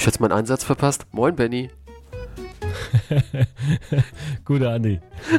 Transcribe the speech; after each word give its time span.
Ich 0.00 0.06
jetzt 0.06 0.18
meinen 0.18 0.32
Einsatz 0.32 0.64
verpasst? 0.64 1.04
Moin, 1.12 1.36
Benny. 1.36 1.70
Guter 4.46 4.70
Andi. 4.70 4.98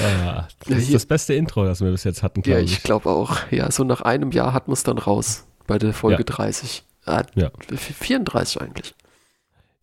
Ja, 0.02 0.48
das 0.66 0.78
ist 0.78 0.92
das 0.94 1.06
beste 1.06 1.34
Intro, 1.34 1.64
das 1.64 1.80
wir 1.80 1.92
bis 1.92 2.02
jetzt 2.02 2.24
hatten, 2.24 2.40
Ja, 2.40 2.54
glaube 2.56 2.64
ich 2.64 2.82
glaube 2.82 3.08
auch. 3.10 3.36
Ja, 3.52 3.70
so 3.70 3.84
nach 3.84 4.00
einem 4.00 4.32
Jahr 4.32 4.52
hat 4.54 4.66
man 4.66 4.72
es 4.72 4.82
dann 4.82 4.98
raus. 4.98 5.44
Bei 5.66 5.78
der 5.78 5.92
Folge 5.92 6.18
Ja. 6.18 6.24
30. 6.24 6.84
Ah, 7.04 7.22
Ja. 7.34 7.50
34 7.76 8.60
eigentlich. 8.60 8.94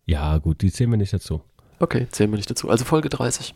Ja, 0.06 0.38
gut, 0.38 0.62
die 0.62 0.72
zählen 0.72 0.90
wir 0.90 0.96
nicht 0.96 1.12
dazu. 1.12 1.42
Okay, 1.78 2.06
zählen 2.10 2.30
wir 2.30 2.36
nicht 2.36 2.50
dazu. 2.50 2.68
Also 2.70 2.84
Folge 2.84 3.08
30. 3.08 3.54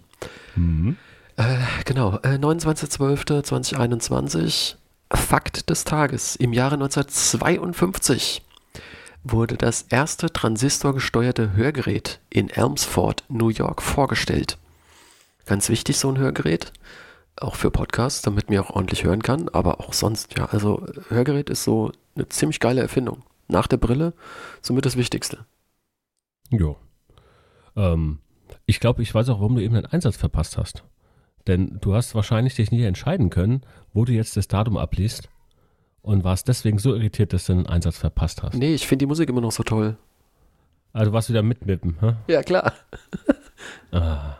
Mhm. 0.56 0.96
Äh, 1.36 1.56
genau, 1.84 2.16
äh, 2.22 2.38
29.12.2021. 2.38 4.76
Fakt 5.12 5.68
des 5.70 5.84
Tages. 5.84 6.36
Im 6.36 6.52
Jahre 6.52 6.74
1952 6.74 8.42
wurde 9.22 9.56
das 9.56 9.82
erste 9.88 10.32
transistorgesteuerte 10.32 11.52
Hörgerät 11.54 12.20
in 12.30 12.50
Elmsford, 12.50 13.24
New 13.28 13.48
York, 13.48 13.82
vorgestellt. 13.82 14.58
Ganz 15.46 15.68
wichtig, 15.68 15.98
so 15.98 16.10
ein 16.10 16.18
Hörgerät. 16.18 16.72
Auch 17.36 17.56
für 17.56 17.70
Podcasts, 17.70 18.22
damit 18.22 18.48
man 18.48 18.60
auch 18.60 18.70
ordentlich 18.70 19.04
hören 19.04 19.22
kann, 19.22 19.48
aber 19.48 19.80
auch 19.80 19.92
sonst, 19.92 20.36
ja. 20.38 20.46
Also, 20.46 20.86
Hörgerät 21.08 21.50
ist 21.50 21.64
so 21.64 21.90
eine 22.14 22.28
ziemlich 22.28 22.60
geile 22.60 22.80
Erfindung. 22.80 23.22
Nach 23.48 23.66
der 23.66 23.76
Brille 23.76 24.14
somit 24.62 24.86
das 24.86 24.96
Wichtigste. 24.96 25.44
Jo. 26.50 26.76
Ähm, 27.76 28.20
ich 28.66 28.80
glaube, 28.80 29.02
ich 29.02 29.14
weiß 29.14 29.28
auch, 29.28 29.40
warum 29.40 29.56
du 29.56 29.62
eben 29.62 29.74
den 29.74 29.86
Einsatz 29.86 30.16
verpasst 30.16 30.56
hast. 30.56 30.84
Denn 31.46 31.78
du 31.80 31.94
hast 31.94 32.14
wahrscheinlich 32.14 32.54
dich 32.54 32.70
nicht 32.70 32.82
entscheiden 32.84 33.28
können, 33.28 33.62
wo 33.92 34.04
du 34.04 34.12
jetzt 34.12 34.36
das 34.36 34.48
Datum 34.48 34.76
abliest 34.78 35.28
und 36.00 36.24
warst 36.24 36.48
deswegen 36.48 36.78
so 36.78 36.94
irritiert, 36.94 37.32
dass 37.32 37.46
du 37.46 37.54
den 37.54 37.66
Einsatz 37.66 37.98
verpasst 37.98 38.42
hast. 38.42 38.54
Nee, 38.54 38.74
ich 38.74 38.86
finde 38.86 39.02
die 39.02 39.06
Musik 39.08 39.28
immer 39.28 39.40
noch 39.42 39.52
so 39.52 39.62
toll. 39.62 39.96
Also 40.92 41.12
warst 41.12 41.28
du 41.28 41.32
wieder 41.32 41.42
mitmippen, 41.42 41.96
hä? 42.00 42.14
Ja, 42.28 42.42
klar. 42.42 42.72
Ah, 43.92 44.36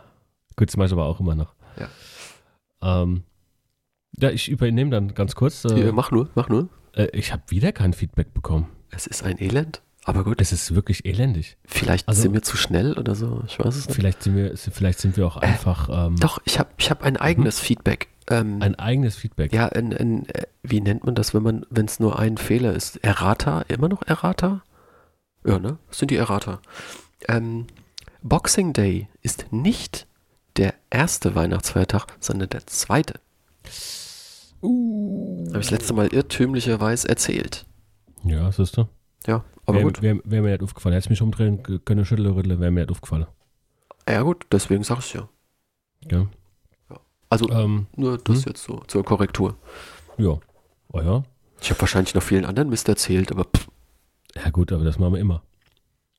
gut, 0.55 0.67
das 0.67 0.77
mache 0.77 0.87
ich 0.87 0.93
aber 0.93 1.05
auch 1.05 1.19
immer 1.19 1.33
noch. 1.33 1.55
Ja, 1.79 3.01
ähm, 3.01 3.23
ja 4.17 4.29
ich 4.29 4.49
übernehme 4.49 4.91
dann 4.91 5.15
ganz 5.15 5.33
kurz. 5.33 5.63
Ja, 5.63 5.75
Äh, 5.75 5.91
mach 5.91 6.11
nur, 6.11 6.29
mach 6.35 6.47
nur. 6.49 6.69
Äh, 6.95 7.05
ich 7.13 7.31
habe 7.31 7.43
wieder 7.49 7.71
kein 7.71 7.93
Feedback 7.93 8.33
bekommen. 8.33 8.67
Es 8.89 9.07
ist 9.07 9.23
ein 9.23 9.39
Elend, 9.41 9.81
aber 10.03 10.23
gut. 10.23 10.39
Es 10.41 10.51
ist 10.51 10.73
wirklich 10.75 11.05
elendig. 11.05 11.57
Vielleicht 11.65 12.07
Also- 12.07 12.21
sind 12.23 12.33
wir 12.33 12.41
zu 12.43 12.57
schnell 12.57 12.97
oder 12.97 13.15
so. 13.15 13.43
Ich 13.47 13.59
weiß 13.59 13.75
es 13.75 13.87
nicht. 13.87 13.95
Vielleicht 13.95 14.23
sind 14.23 14.35
wir, 14.35 14.55
vielleicht 14.57 14.99
sind 14.99 15.17
wir 15.17 15.25
auch 15.27 15.37
einfach 15.37 15.89
ähm, 16.07 16.15
Doch, 16.17 16.39
ich 16.45 16.59
habe 16.59 16.69
ich 16.77 16.89
hab 16.89 17.03
ein 17.03 17.17
eigenes 17.17 17.59
Feedback. 17.59 18.07
Ähm, 18.27 18.61
ein 18.61 18.73
eigenes 18.75 19.15
Feedback. 19.15 19.53
ja, 19.53 19.67
ein, 19.67 19.93
ein, 19.93 20.27
äh, 20.29 20.43
wie 20.63 20.81
nennt 20.81 21.03
man 21.03 21.13
das, 21.13 21.33
wenn 21.35 21.43
man, 21.43 21.65
wenn 21.69 21.85
es 21.85 21.99
nur 21.99 22.17
ein 22.17 22.37
Fehler 22.37 22.73
ist? 22.73 22.97
Errata? 23.03 23.61
Immer 23.67 23.87
noch 23.89 24.01
Errata? 24.03 24.63
Ja, 25.45 25.59
ne? 25.59 25.77
Das 25.89 25.99
sind 25.99 26.09
die 26.09 26.15
Errata. 26.15 26.59
Ähm, 27.27 27.67
Boxing 28.23 28.73
Day 28.73 29.07
ist 29.21 29.45
nicht 29.51 30.07
der 30.57 30.73
erste 30.89 31.35
Weihnachtsfeiertag, 31.35 32.07
sondern 32.19 32.49
der 32.49 32.65
zweite. 32.65 33.19
Uh. 34.65 35.45
Habe 35.49 35.59
ich 35.59 35.67
das 35.67 35.71
letzte 35.71 35.93
Mal 35.93 36.07
irrtümlicherweise 36.13 37.07
erzählt. 37.09 37.65
Ja, 38.23 38.51
siehst 38.51 38.77
du? 38.77 38.87
Ja, 39.27 39.43
aber 39.65 39.77
Wäre 39.77 39.85
gut. 39.85 40.01
wär, 40.01 40.19
wär 40.23 40.41
mir 40.41 40.51
nicht 40.51 40.63
aufgefallen. 40.63 40.93
Hätte 40.93 41.05
ich 41.05 41.09
mich 41.11 41.21
umdrehen 41.21 41.61
können, 41.85 42.05
schütteln, 42.05 42.31
rütteln, 42.33 42.59
wäre 42.59 42.71
mir 42.71 42.81
nicht 42.81 42.91
aufgefallen. 42.91 43.25
Ja 44.07 44.21
gut, 44.21 44.45
deswegen 44.51 44.83
sag 44.83 44.99
ich 44.99 45.13
ja. 45.13 45.27
Ja. 46.11 46.27
Also 47.29 47.49
Ähm, 47.49 47.87
nur 47.95 48.17
das 48.19 48.39
hm? 48.39 48.43
jetzt 48.47 48.63
so 48.63 48.81
zur 48.87 49.03
Korrektur. 49.03 49.57
ja. 50.17 50.37
Oh 50.93 51.01
ja. 51.01 51.23
Ich 51.61 51.69
habe 51.71 51.81
wahrscheinlich 51.81 52.13
noch 52.13 52.21
vielen 52.21 52.45
anderen 52.45 52.69
Mist 52.69 52.87
erzählt, 52.87 53.31
aber 53.31 53.45
pff, 53.45 53.67
Ja 54.35 54.49
gut, 54.51 54.71
aber 54.71 54.83
das 54.83 54.99
machen 54.99 55.13
wir 55.13 55.19
immer. 55.19 55.41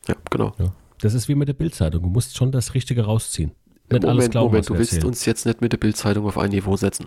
ja, 0.08 0.14
genau. 0.30 0.54
Das 1.00 1.14
ist 1.14 1.28
wie 1.28 1.34
mit 1.34 1.46
der 1.48 1.52
Bildzeitung. 1.54 2.02
Du 2.02 2.08
musst 2.08 2.36
schon 2.36 2.50
das 2.52 2.74
Richtige 2.74 3.04
rausziehen. 3.04 3.52
Nicht 3.90 4.04
alles 4.04 4.14
Moment, 4.16 4.30
glauben, 4.32 4.46
Moment, 4.48 4.68
du 4.68 4.74
willst 4.78 4.92
erzählen. 4.94 5.08
uns 5.08 5.24
jetzt 5.26 5.46
nicht 5.46 5.60
mit 5.60 5.72
der 5.72 5.76
Bildzeitung 5.78 6.26
auf 6.26 6.36
ein 6.38 6.50
Niveau 6.50 6.76
setzen. 6.76 7.06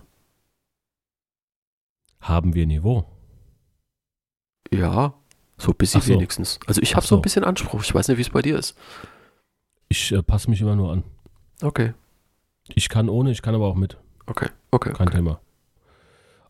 Haben 2.22 2.54
wir 2.54 2.66
Niveau? 2.66 3.06
Ja, 4.72 5.14
so 5.58 5.72
ein 5.72 5.78
bisschen 5.78 6.02
so. 6.02 6.14
wenigstens. 6.14 6.60
Also 6.68 6.82
ich 6.82 6.96
habe 6.96 7.06
so 7.06 7.16
ein 7.16 7.20
so. 7.20 7.22
bisschen 7.22 7.44
Anspruch. 7.44 7.84
Ich 7.84 7.94
weiß 7.94 8.08
nicht, 8.08 8.18
wie 8.18 8.22
es 8.22 8.30
bei 8.30 8.42
dir 8.42 8.58
ist. 8.58 8.78
Ich 9.88 10.12
äh, 10.12 10.22
passe 10.22 10.50
mich 10.50 10.62
immer 10.62 10.76
nur 10.76 10.92
an. 10.92 11.04
Okay, 11.62 11.94
Ich 12.74 12.88
kann 12.90 13.10
ohne, 13.10 13.32
ich 13.32 13.42
kann 13.42 13.56
aber 13.56 13.68
auch 13.68 13.76
mit. 13.76 13.98
okay, 14.28 14.50
okay. 14.72 14.94
Kein 14.94 15.08
okay. 15.08 15.18
Thema. 15.18 15.42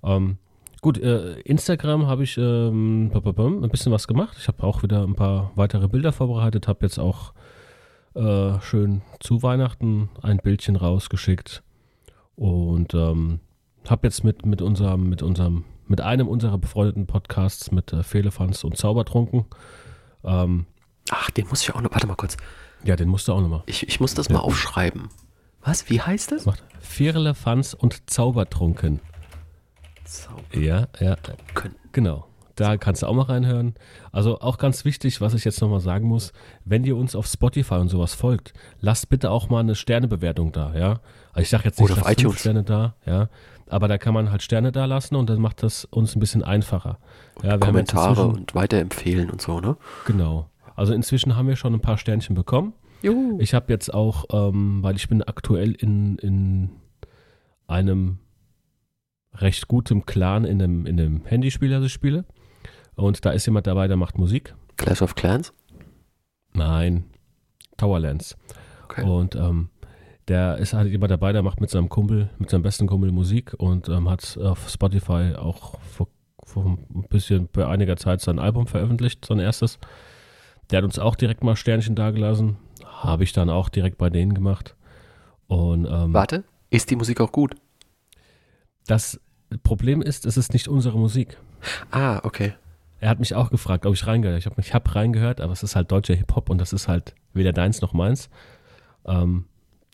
Ähm, 0.03 0.37
gut, 0.81 0.97
äh, 0.99 1.39
Instagram 1.41 2.05
habe 2.07 2.23
ich 2.23 2.37
ähm, 2.37 3.11
ein 3.13 3.69
bisschen 3.69 3.91
was 3.91 4.07
gemacht. 4.07 4.37
Ich 4.39 4.47
habe 4.47 4.63
auch 4.63 4.83
wieder 4.83 5.03
ein 5.03 5.15
paar 5.15 5.51
weitere 5.55 5.87
Bilder 5.87 6.11
vorbereitet, 6.11 6.67
habe 6.67 6.85
jetzt 6.85 6.99
auch 6.99 7.33
äh, 8.13 8.59
schön 8.61 9.01
zu 9.19 9.41
Weihnachten 9.41 10.09
ein 10.21 10.37
Bildchen 10.37 10.75
rausgeschickt 10.75 11.63
und 12.35 12.93
ähm, 12.93 13.39
habe 13.89 14.07
jetzt 14.07 14.23
mit, 14.23 14.45
mit 14.45 14.61
unserem, 14.61 15.09
mit 15.09 15.21
unserem, 15.21 15.65
mit 15.87 16.01
einem 16.01 16.27
unserer 16.27 16.57
befreundeten 16.57 17.07
Podcasts 17.07 17.71
mit 17.71 17.91
äh, 17.93 18.03
Fehlefanz 18.03 18.63
und 18.63 18.77
Zaubertrunken, 18.77 19.45
ähm, 20.23 20.65
Ach, 21.11 21.31
den 21.31 21.47
muss 21.47 21.63
ich 21.63 21.73
auch 21.73 21.81
noch. 21.81 21.91
Warte 21.91 22.05
mal 22.05 22.15
kurz. 22.15 22.37
ja, 22.83 22.95
den 22.95 23.09
musst 23.09 23.27
du 23.27 23.33
auch 23.33 23.41
nochmal. 23.41 23.63
Ich, 23.65 23.87
ich 23.87 23.99
muss 23.99 24.13
das 24.13 24.27
Ja. 24.27 24.33
mal 24.35 24.39
aufschreiben. 24.41 25.09
Was? 25.61 25.89
Wie 25.89 25.99
heißt 26.01 26.31
das? 26.31 26.45
Macht 26.45 26.63
Firlefanz 26.79 27.73
und 27.73 28.09
Zaubertrunken. 28.09 28.99
Ja, 30.53 30.87
ja, 30.99 31.15
Können. 31.53 31.75
Genau. 31.91 32.25
Da 32.55 32.75
kannst 32.77 33.03
du 33.03 33.07
auch 33.07 33.13
mal 33.13 33.23
reinhören. 33.23 33.75
Also 34.11 34.41
auch 34.41 34.57
ganz 34.57 34.83
wichtig, 34.83 35.21
was 35.21 35.33
ich 35.33 35.45
jetzt 35.45 35.61
nochmal 35.61 35.79
sagen 35.79 36.07
muss, 36.07 36.33
wenn 36.65 36.83
ihr 36.83 36.97
uns 36.97 37.15
auf 37.15 37.25
Spotify 37.25 37.75
und 37.75 37.87
sowas 37.87 38.13
folgt, 38.15 38.53
lasst 38.81 39.07
bitte 39.09 39.31
auch 39.31 39.49
mal 39.49 39.61
eine 39.61 39.75
Sternebewertung 39.75 40.51
da, 40.51 40.75
ja. 40.75 40.99
Also 41.31 41.41
ich 41.41 41.49
sage 41.49 41.65
jetzt 41.65 41.79
nicht, 41.79 41.85
Oder 41.89 41.95
lasst 41.95 42.07
fünf 42.07 42.19
iTunes. 42.19 42.39
Sterne 42.41 42.63
da, 42.63 42.95
ja. 43.05 43.29
Aber 43.69 43.87
da 43.87 43.97
kann 43.97 44.13
man 44.13 44.31
halt 44.31 44.41
Sterne 44.41 44.71
da 44.71 44.85
lassen 44.85 45.15
und 45.15 45.29
dann 45.29 45.39
macht 45.39 45.63
das 45.63 45.85
uns 45.85 46.15
ein 46.15 46.19
bisschen 46.19 46.43
einfacher. 46.43 46.99
Ja, 47.43 47.57
Kommentare 47.57 48.27
und 48.27 48.55
weiterempfehlen 48.55 49.29
und 49.29 49.41
so, 49.41 49.59
ne? 49.59 49.77
Genau. 50.05 50.49
Also 50.75 50.93
inzwischen 50.93 51.35
haben 51.35 51.47
wir 51.47 51.55
schon 51.55 51.73
ein 51.73 51.81
paar 51.81 51.97
Sternchen 51.97 52.35
bekommen. 52.35 52.73
Juhu. 53.01 53.37
Ich 53.39 53.53
habe 53.53 53.71
jetzt 53.71 53.93
auch, 53.93 54.25
ähm, 54.31 54.81
weil 54.81 54.95
ich 54.95 55.07
bin 55.07 55.23
aktuell 55.23 55.71
in, 55.71 56.17
in 56.17 56.69
einem 57.67 58.19
recht 59.33 59.67
gutem 59.67 60.05
Clan 60.05 60.45
in 60.45 60.61
einem, 60.61 60.85
in 60.85 60.99
einem 60.99 61.25
Handyspiel, 61.25 61.69
das 61.69 61.85
ich 61.85 61.93
spiele. 61.93 62.25
Und 62.95 63.23
da 63.25 63.31
ist 63.31 63.45
jemand 63.45 63.67
dabei, 63.67 63.87
der 63.87 63.97
macht 63.97 64.17
Musik. 64.17 64.55
Clash 64.77 65.01
of 65.01 65.15
Clans? 65.15 65.53
Nein, 66.53 67.05
Towerlands. 67.77 68.37
Okay. 68.85 69.03
Und 69.03 69.35
ähm, 69.35 69.69
der 70.29 70.57
ist 70.57 70.73
halt 70.73 70.89
jemand 70.89 71.11
dabei, 71.11 71.33
der 71.33 71.43
macht 71.43 71.59
mit 71.59 71.69
seinem 71.69 71.89
Kumpel, 71.89 72.29
mit 72.37 72.49
seinem 72.49 72.61
besten 72.61 72.87
Kumpel 72.87 73.11
Musik 73.11 73.53
und 73.57 73.89
ähm, 73.89 74.09
hat 74.09 74.37
auf 74.37 74.69
Spotify 74.69 75.33
auch 75.35 75.79
vor, 75.81 76.07
vor 76.43 76.65
ein 76.65 77.07
bisschen 77.09 77.49
bei 77.51 77.67
einiger 77.67 77.97
Zeit 77.97 78.21
sein 78.21 78.39
Album 78.39 78.67
veröffentlicht, 78.67 79.25
sein 79.25 79.39
erstes. 79.39 79.79
Der 80.69 80.77
hat 80.77 80.85
uns 80.85 80.99
auch 80.99 81.15
direkt 81.15 81.43
mal 81.43 81.55
Sternchen 81.55 81.95
dagelassen. 81.95 82.57
Habe 82.85 83.23
ich 83.23 83.33
dann 83.33 83.49
auch 83.49 83.69
direkt 83.69 83.97
bei 83.97 84.09
denen 84.09 84.33
gemacht. 84.33 84.75
Und 85.47 85.85
ähm, 85.85 86.13
Warte, 86.13 86.43
ist 86.69 86.91
die 86.91 86.95
Musik 86.95 87.19
auch 87.21 87.31
gut? 87.31 87.55
das 88.89 89.19
Problem 89.63 90.01
ist, 90.01 90.25
es 90.25 90.37
ist 90.37 90.53
nicht 90.53 90.67
unsere 90.67 90.97
Musik. 90.97 91.37
Ah, 91.91 92.19
okay. 92.23 92.53
Er 92.99 93.09
hat 93.09 93.19
mich 93.19 93.35
auch 93.35 93.49
gefragt, 93.49 93.85
ob 93.85 93.93
ich 93.93 94.05
reingehört. 94.05 94.37
Ich 94.39 94.45
habe 94.45 94.59
ich 94.59 94.73
hab 94.73 94.93
reingehört, 94.95 95.41
aber 95.41 95.53
es 95.53 95.63
ist 95.63 95.75
halt 95.75 95.91
deutscher 95.91 96.15
Hip-Hop 96.15 96.49
und 96.49 96.57
das 96.59 96.73
ist 96.73 96.87
halt 96.87 97.15
weder 97.33 97.53
deins 97.53 97.81
noch 97.81 97.93
meins. 97.93 98.29
Ähm, 99.05 99.45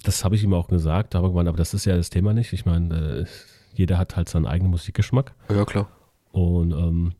das 0.07 0.23
habe 0.23 0.35
ich 0.35 0.43
ihm 0.43 0.53
auch 0.53 0.67
gesagt, 0.67 1.15
aber 1.15 1.29
gemeint, 1.29 1.47
aber 1.47 1.57
das 1.57 1.73
ist 1.73 1.85
ja 1.85 1.95
das 1.95 2.09
Thema 2.09 2.33
nicht. 2.33 2.53
Ich 2.53 2.65
meine, 2.65 2.95
äh, 2.95 3.25
jeder 3.73 3.97
hat 3.97 4.15
halt 4.15 4.29
seinen 4.29 4.45
eigenen 4.45 4.71
Musikgeschmack. 4.71 5.33
Ja, 5.49 5.65
klar. 5.65 5.89
Und 6.31 6.71
ähm, 6.71 7.13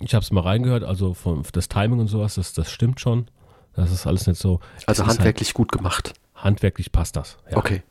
ich 0.00 0.14
habe 0.14 0.22
es 0.22 0.30
mal 0.30 0.42
reingehört, 0.42 0.84
also 0.84 1.14
von, 1.14 1.42
das 1.52 1.68
Timing 1.68 2.00
und 2.00 2.08
sowas, 2.08 2.34
das, 2.34 2.52
das 2.52 2.70
stimmt 2.70 3.00
schon. 3.00 3.28
Das 3.74 3.92
ist 3.92 4.06
alles 4.06 4.26
nicht 4.26 4.40
so. 4.40 4.60
Also 4.86 5.02
es 5.02 5.08
ist 5.08 5.14
handwerklich 5.14 5.54
gut 5.54 5.70
gemacht. 5.70 6.14
Halt, 6.34 6.44
handwerklich 6.44 6.92
passt 6.92 7.16
das. 7.16 7.38
Ja. 7.50 7.56
Okay. 7.58 7.82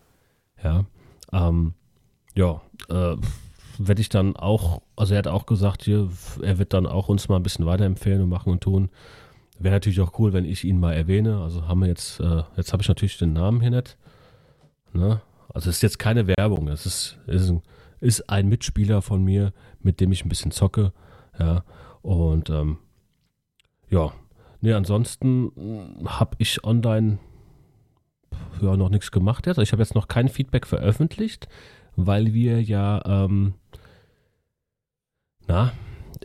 Ja. 0.63 0.85
Ähm, 1.31 1.73
ja, 2.33 2.61
äh, 2.89 3.15
werde 3.77 4.01
ich 4.01 4.09
dann 4.09 4.35
auch, 4.35 4.81
also 4.95 5.13
er 5.13 5.19
hat 5.19 5.27
auch 5.27 5.45
gesagt, 5.45 5.83
hier, 5.83 6.09
er 6.41 6.57
wird 6.57 6.73
dann 6.73 6.85
auch 6.85 7.09
uns 7.09 7.27
mal 7.29 7.35
ein 7.35 7.43
bisschen 7.43 7.65
weiterempfehlen 7.65 8.21
und 8.21 8.29
machen 8.29 8.51
und 8.51 8.61
tun. 8.61 8.89
Wäre 9.57 9.75
natürlich 9.75 10.01
auch 10.01 10.19
cool, 10.19 10.33
wenn 10.33 10.45
ich 10.45 10.63
ihn 10.63 10.79
mal 10.79 10.93
erwähne. 10.93 11.39
Also 11.41 11.67
haben 11.67 11.81
wir 11.81 11.87
jetzt, 11.87 12.19
äh, 12.19 12.43
jetzt 12.57 12.73
habe 12.73 12.81
ich 12.81 12.89
natürlich 12.89 13.17
den 13.17 13.33
Namen 13.33 13.61
hier 13.61 13.71
nicht. 13.71 13.97
Ne? 14.93 15.21
Also 15.53 15.69
es 15.69 15.77
ist 15.77 15.83
jetzt 15.83 15.99
keine 15.99 16.27
Werbung. 16.27 16.67
Es 16.67 16.85
ist, 16.85 17.17
ist, 17.27 17.49
ein, 17.49 17.61
ist 18.01 18.29
ein 18.29 18.49
Mitspieler 18.49 19.01
von 19.01 19.23
mir, 19.23 19.53
mit 19.79 19.99
dem 20.01 20.11
ich 20.11 20.25
ein 20.25 20.29
bisschen 20.29 20.51
zocke. 20.51 20.91
Ja. 21.39 21.63
Und 22.01 22.49
ähm, 22.49 22.77
ja, 23.89 24.11
nee, 24.61 24.73
ansonsten 24.73 25.51
habe 26.05 26.35
ich 26.39 26.63
online 26.63 27.19
ja 28.61 28.75
noch 28.77 28.89
nichts 28.89 29.11
gemacht 29.11 29.47
jetzt. 29.47 29.59
Ich 29.59 29.71
habe 29.71 29.81
jetzt 29.81 29.95
noch 29.95 30.07
kein 30.07 30.27
Feedback 30.27 30.67
veröffentlicht, 30.67 31.47
weil 31.95 32.33
wir 32.33 32.61
ja, 32.61 33.01
ähm, 33.05 33.53
na, 35.47 35.71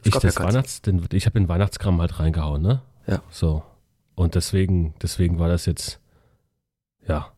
ich, 0.02 0.12
das 0.12 0.34
ja 0.34 0.44
Weihnachts, 0.44 0.82
den, 0.82 1.06
ich 1.12 1.26
habe 1.26 1.38
den 1.38 1.48
Weihnachtskram 1.48 2.00
halt 2.00 2.18
reingehauen, 2.18 2.62
ne? 2.62 2.82
Ja. 3.06 3.22
So. 3.30 3.62
Und 4.14 4.34
deswegen, 4.34 4.94
deswegen 5.02 5.38
war 5.38 5.48
das 5.48 5.66
jetzt, 5.66 6.00
ja, 7.06 7.32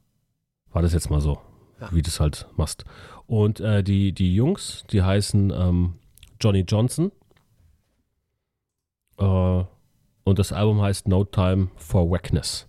war 0.73 0.83
das 0.83 0.93
jetzt 0.93 1.11
mal 1.11 1.21
so, 1.21 1.39
Ja. 1.81 1.89
wie 1.93 2.03
du 2.03 2.09
es 2.09 2.19
halt 2.21 2.47
machst. 2.57 2.85
Und 3.27 3.61
äh, 3.61 3.83
die, 3.85 4.13
die 4.13 4.35
Jungs, 4.35 4.85
die 4.91 5.03
heißen 5.03 5.51
ähm, 5.51 5.95
Johnny 6.41 6.61
Johnson. 6.61 7.13
Äh, 9.19 9.65
und 10.25 10.39
das 10.39 10.53
Album 10.53 10.81
heißt 10.83 11.09
No 11.09 11.25
Time 11.25 11.69
for 11.77 12.11
Wackness. 12.11 12.69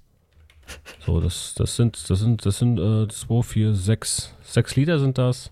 So, 1.06 1.19
das, 1.19 1.56
das 1.56 1.75
sind, 1.75 2.10
das 2.10 2.19
sind, 2.19 2.46
das 2.46 2.57
sind 2.60 2.80
äh, 2.80 3.07
zwei, 3.10 3.42
vier, 3.42 3.74
sechs, 3.74 4.36
sechs 4.42 4.75
Lieder 4.75 4.98
sind 5.00 5.18
das. 5.18 5.51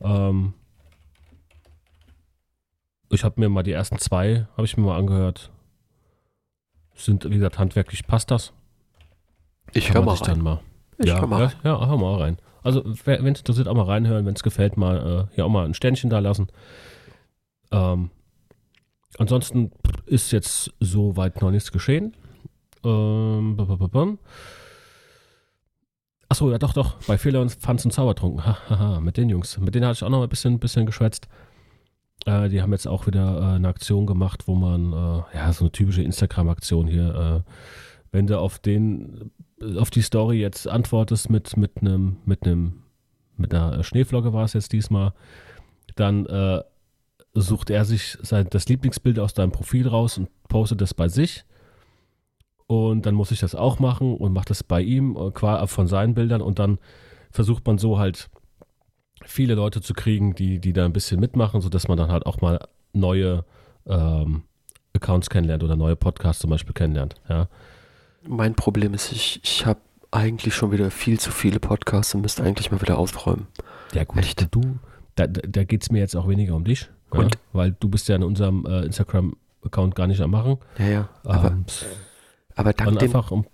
Ähm, 0.00 0.54
ich 3.10 3.24
habe 3.24 3.40
mir 3.40 3.48
mal 3.48 3.62
die 3.62 3.72
ersten 3.72 3.98
zwei, 3.98 4.48
habe 4.56 4.64
ich 4.64 4.76
mir 4.76 4.84
mal 4.84 4.98
angehört. 4.98 5.50
Sind, 6.98 7.24
wie 7.24 7.36
gesagt, 7.36 7.58
handwerklich 7.58 8.06
passt 8.06 8.30
das. 8.30 8.52
Ich 9.72 9.94
höre 9.94 10.02
mal 10.02 10.14
rein. 10.14 10.24
dann 10.26 10.42
mal. 10.42 10.60
Ich 10.98 11.06
ja, 11.06 11.20
hör 11.20 11.28
mal 11.28 11.40
ja, 11.40 11.46
rein. 11.46 11.56
ja, 11.62 11.86
hör 11.86 11.96
mal 11.96 12.14
rein. 12.16 12.38
Also, 12.62 12.84
wenn 13.04 13.32
es 13.32 13.38
interessiert, 13.38 13.68
auch 13.68 13.74
mal 13.74 13.84
reinhören. 13.84 14.26
Wenn 14.26 14.34
es 14.34 14.42
gefällt, 14.42 14.76
mal 14.76 15.28
äh, 15.30 15.34
hier 15.34 15.46
auch 15.46 15.48
mal 15.48 15.64
ein 15.64 15.74
Sternchen 15.74 16.10
da 16.10 16.18
lassen. 16.18 16.48
Ähm, 17.70 18.10
ansonsten 19.16 19.70
ist 20.06 20.32
jetzt 20.32 20.72
soweit 20.80 21.40
noch 21.40 21.52
nichts 21.52 21.70
geschehen. 21.70 22.16
Ähm. 22.84 23.56
Achso, 26.28 26.50
ja 26.50 26.58
doch, 26.58 26.74
doch. 26.74 26.96
Bei 27.06 27.16
Fehler 27.16 27.40
und 27.40 27.52
Pfanz 27.52 27.84
und 27.84 27.92
Zaubertrunken. 27.92 28.44
Hahaha, 28.44 29.00
mit 29.00 29.16
den 29.16 29.28
Jungs. 29.28 29.56
Mit 29.58 29.74
denen 29.74 29.86
hatte 29.86 29.98
ich 29.98 30.04
auch 30.04 30.10
noch 30.10 30.22
ein 30.22 30.28
bisschen, 30.28 30.58
bisschen 30.58 30.84
geschwätzt. 30.84 31.28
Äh, 32.26 32.48
die 32.48 32.62
haben 32.62 32.72
jetzt 32.72 32.86
auch 32.86 33.06
wieder 33.06 33.38
äh, 33.40 33.56
eine 33.56 33.68
Aktion 33.68 34.06
gemacht, 34.06 34.46
wo 34.46 34.54
man, 34.54 34.92
äh, 34.92 35.36
ja, 35.36 35.52
so 35.52 35.64
eine 35.64 35.72
typische 35.72 36.02
Instagram-Aktion 36.02 36.86
hier, 36.86 37.44
äh, 37.46 37.50
wenn 38.12 38.26
du 38.26 38.38
auf 38.38 38.58
den, 38.58 39.30
auf 39.76 39.90
die 39.90 40.02
Story 40.02 40.40
jetzt 40.40 40.66
antwortest 40.68 41.30
mit, 41.30 41.54
einem, 41.80 42.16
mit 42.24 42.44
einem, 42.44 42.82
mit 43.36 43.54
einer 43.54 43.82
Schneeflocke 43.82 44.32
war 44.32 44.44
es 44.44 44.54
jetzt 44.54 44.72
diesmal, 44.72 45.12
dann 45.96 46.26
äh, 46.26 46.62
sucht 47.34 47.70
er 47.70 47.84
sich 47.84 48.18
sein, 48.22 48.46
das 48.50 48.68
Lieblingsbild 48.68 49.18
aus 49.18 49.34
deinem 49.34 49.52
Profil 49.52 49.88
raus 49.88 50.18
und 50.18 50.28
postet 50.48 50.80
das 50.80 50.94
bei 50.94 51.08
sich. 51.08 51.44
Und 52.66 53.06
dann 53.06 53.14
muss 53.14 53.30
ich 53.30 53.40
das 53.40 53.54
auch 53.54 53.78
machen 53.78 54.14
und 54.14 54.32
mache 54.32 54.48
das 54.48 54.62
bei 54.62 54.82
ihm, 54.82 55.16
äh, 55.16 55.66
von 55.66 55.86
seinen 55.86 56.14
Bildern. 56.14 56.42
Und 56.42 56.58
dann 56.58 56.78
versucht 57.30 57.66
man 57.66 57.78
so 57.78 57.98
halt 57.98 58.30
viele 59.28 59.54
Leute 59.54 59.80
zu 59.80 59.94
kriegen, 59.94 60.34
die, 60.34 60.58
die 60.58 60.72
da 60.72 60.84
ein 60.84 60.92
bisschen 60.92 61.20
mitmachen, 61.20 61.60
sodass 61.60 61.86
man 61.86 61.98
dann 61.98 62.10
halt 62.10 62.26
auch 62.26 62.40
mal 62.40 62.58
neue 62.92 63.44
ähm, 63.86 64.42
Accounts 64.94 65.28
kennenlernt 65.28 65.62
oder 65.62 65.76
neue 65.76 65.96
Podcasts 65.96 66.40
zum 66.40 66.50
Beispiel 66.50 66.72
kennenlernt. 66.72 67.14
Ja. 67.28 67.48
Mein 68.26 68.54
Problem 68.54 68.94
ist, 68.94 69.12
ich, 69.12 69.40
ich 69.42 69.66
habe 69.66 69.80
eigentlich 70.10 70.54
schon 70.54 70.72
wieder 70.72 70.90
viel 70.90 71.20
zu 71.20 71.30
viele 71.30 71.60
Podcasts 71.60 72.14
und 72.14 72.22
müsste 72.22 72.42
eigentlich 72.42 72.70
mal 72.70 72.80
wieder 72.80 72.98
aufräumen. 72.98 73.46
Ja 73.92 74.04
gut, 74.04 74.18
Echt? 74.18 74.48
du, 74.50 74.78
da, 75.14 75.26
da 75.26 75.64
geht 75.64 75.82
es 75.82 75.90
mir 75.90 75.98
jetzt 75.98 76.16
auch 76.16 76.26
weniger 76.26 76.54
um 76.54 76.64
dich, 76.64 76.88
ja, 77.12 77.28
weil 77.52 77.72
du 77.78 77.88
bist 77.88 78.08
ja 78.08 78.16
in 78.16 78.22
unserem 78.22 78.64
äh, 78.64 78.82
Instagram-Account 78.86 79.94
gar 79.94 80.06
nicht 80.06 80.22
am 80.22 80.30
machen. 80.30 80.56
Ja, 80.78 80.86
ja. 80.86 81.08
Aber, 81.24 81.48
Ähm, 81.48 81.66
aber 82.56 82.72
dank 82.72 82.98
dem 82.98 83.08
einfach 83.08 83.30
um, 83.30 83.44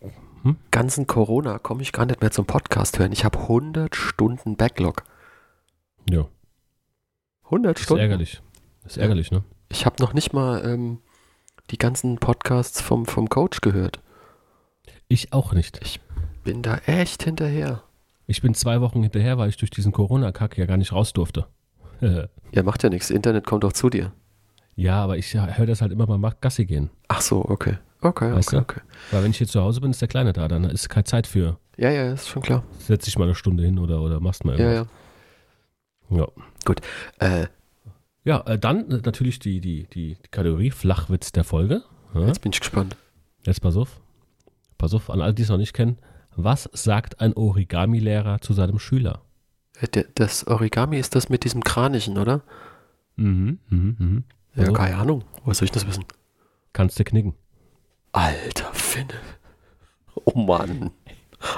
ganzen 0.71 1.07
Corona 1.07 1.59
komme 1.59 1.83
ich 1.83 1.93
gar 1.93 2.07
nicht 2.07 2.21
mehr 2.21 2.31
zum 2.31 2.47
Podcast 2.47 2.99
hören. 2.99 3.13
Ich 3.13 3.25
habe 3.25 3.39
100 3.41 3.95
Stunden 3.97 4.57
Backlog. 4.57 5.03
Ja, 6.11 6.27
100 7.45 7.79
ist 7.79 7.85
Stunden. 7.85 8.03
ärgerlich. 8.03 8.43
Ist 8.87 8.97
ärgerlich, 8.99 9.31
ne? 9.31 9.43
Ich 9.69 9.87
habe 9.87 9.97
noch 10.03 10.13
nicht 10.13 10.33
mal 10.33 10.65
ähm, 10.65 10.99
die 11.71 11.79
ganzen 11.79 12.17
Podcasts 12.19 12.81
vom, 12.81 13.07
vom 13.07 13.29
Coach 13.29 13.61
gehört. 13.61 14.01
Ich 15.09 15.33
auch 15.33 15.53
nicht. 15.53 15.81
Bin 16.45 16.63
da 16.63 16.77
echt 16.87 17.23
hinterher. 17.23 17.83
Ich 18.27 18.41
bin 18.43 18.55
zwei 18.55 18.81
Wochen 18.81 19.03
hinterher, 19.03 19.37
weil 19.39 19.49
ich 19.49 19.57
durch 19.57 19.71
diesen 19.71 19.93
Corona-Kack 19.93 20.57
ja 20.59 20.67
gar 20.67 20.77
nicht 20.77 20.93
raus 20.93 21.13
durfte. 21.13 21.47
Ja, 22.53 22.63
macht 22.63 22.85
ja 22.85 22.89
nichts. 22.89 23.11
Internet 23.11 23.47
kommt 23.47 23.65
auch 23.65 23.73
zu 23.73 23.91
dir. 23.91 24.13
ja, 24.77 25.03
aber 25.03 25.17
ich 25.19 25.35
höre 25.35 25.67
das 25.67 25.81
halt 25.81 25.91
immer 25.91 26.07
beim 26.07 26.25
Gassi 26.41 26.67
gehen. 26.67 26.89
Ach 27.09 27.21
so, 27.21 27.45
okay. 27.45 27.79
Okay, 28.01 28.33
Weißt 28.33 28.49
okay, 28.49 28.57
du? 28.57 28.63
okay. 28.63 28.81
Weil 29.11 29.25
wenn 29.25 29.31
ich 29.33 29.39
hier 29.39 29.49
zu 29.49 29.61
Hause 29.61 29.81
bin, 29.81 29.91
ist 29.91 30.01
der 30.01 30.07
Kleine 30.09 30.33
da, 30.33 30.47
dann 30.47 30.63
ist 30.65 30.89
keine 30.89 31.03
Zeit 31.05 31.27
für. 31.27 31.59
Ja, 31.77 31.91
ja, 31.91 32.13
ist 32.13 32.29
schon 32.29 32.43
klar. 32.43 32.63
Setz 32.79 33.07
dich 33.07 33.19
mal 33.19 33.25
eine 33.25 33.35
Stunde 33.35 33.65
hin 33.65 33.79
oder, 33.81 34.01
oder 34.03 34.21
machst 34.21 34.45
mal 34.45 34.57
Ja, 34.61 34.71
irgendwas. 34.73 34.95
Ja. 36.11 36.27
Ja, 36.67 36.75
Äh, 37.19 37.47
ja 38.25 38.41
äh, 38.47 38.59
dann 38.59 38.91
äh, 38.91 39.01
natürlich 39.05 39.39
die, 39.39 39.61
die, 39.61 39.87
die, 39.93 40.17
Kategorie 40.31 40.71
Flachwitz 40.71 41.33
der 41.33 41.45
Folge. 41.45 41.83
Ja, 42.15 42.27
jetzt 42.27 42.41
bin 42.41 42.53
ich 42.53 42.61
gespannt. 42.61 42.97
jetzt 43.45 43.61
pass 43.61 43.77
auf. 43.77 44.01
Pass 44.79 44.95
auf, 44.95 45.11
an 45.11 45.21
alle, 45.21 45.35
die 45.35 45.43
es 45.43 45.49
noch 45.49 45.59
nicht 45.59 45.73
kennen. 45.75 45.99
Was 46.37 46.69
sagt 46.73 47.21
ein 47.21 47.35
Origami-Lehrer 47.35 48.41
zu 48.41 48.53
seinem 48.53 48.79
Schüler? 48.79 49.23
Äh, 49.81 50.05
Das 50.15 50.47
Origami 50.47 50.99
ist 50.99 51.15
das 51.15 51.29
mit 51.29 51.45
diesem 51.45 51.63
Kranichen, 51.63 52.19
oder? 52.19 52.43
Mhm, 53.17 53.59
mhm, 53.69 53.97
mhm. 53.99 54.25
Ja, 54.57 54.71
keine 54.73 54.97
Ahnung. 54.97 55.25
Woher 55.43 55.55
soll 55.55 55.67
ich 55.67 55.73
das 55.73 55.87
wissen? 55.87 56.05
Kannst 56.73 56.99
du 56.99 57.05
knicken. 57.05 57.35
Alter 58.13 58.73
Finne. 58.73 59.15
Oh 60.25 60.39
Mann. 60.39 60.91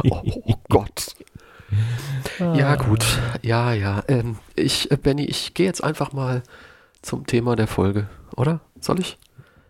Oh, 0.05 0.23
oh 0.25 0.55
Gott. 0.69 1.16
Ja, 2.39 2.77
gut. 2.77 3.05
Ja, 3.43 3.73
ja. 3.73 4.03
Ähm, 4.09 4.39
ich, 4.55 4.91
äh, 4.91 4.97
Benny, 4.97 5.25
ich 5.25 5.55
gehe 5.55 5.67
jetzt 5.67 5.83
einfach 5.83 6.13
mal 6.13 6.43
zum 7.03 7.27
Thema 7.27 7.57
der 7.57 7.67
Folge, 7.67 8.09
oder? 8.37 8.61
Soll 8.81 9.01
ich? 9.01 9.19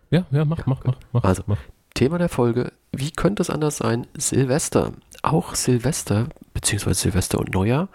Ja, 0.09 0.25
ja, 0.31 0.45
mach, 0.45 0.65
mach, 0.65 0.83
mach, 0.85 0.95
mach. 1.11 1.23
Also, 1.23 1.43
mach. 1.47 1.57
Thema 1.93 2.17
der 2.17 2.29
Folge. 2.29 2.71
Wie 2.91 3.11
könnte 3.11 3.41
es 3.41 3.49
anders 3.49 3.77
sein? 3.77 4.07
Silvester. 4.17 4.93
Auch 5.23 5.55
Silvester, 5.55 6.27
beziehungsweise 6.53 6.99
Silvester 7.01 7.39
und 7.39 7.53
Neujahr. 7.53 7.89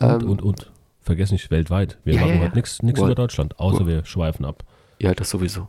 Und, 0.00 0.22
Ähm, 0.22 0.30
und, 0.30 0.42
und. 0.42 0.70
Vergiss 1.02 1.30
nicht, 1.32 1.50
weltweit. 1.50 1.98
Wir 2.04 2.14
Ja, 2.14 2.20
machen 2.22 2.30
ja, 2.30 2.36
ja. 2.36 2.42
heute 2.46 2.54
nichts 2.56 2.78
über 2.80 3.14
Deutschland, 3.14 3.58
außer 3.60 3.80
World- 3.80 3.88
wir 3.88 4.04
schweifen 4.06 4.46
ab. 4.46 4.64
Ja, 4.98 5.12
das 5.14 5.28
sowieso. 5.28 5.68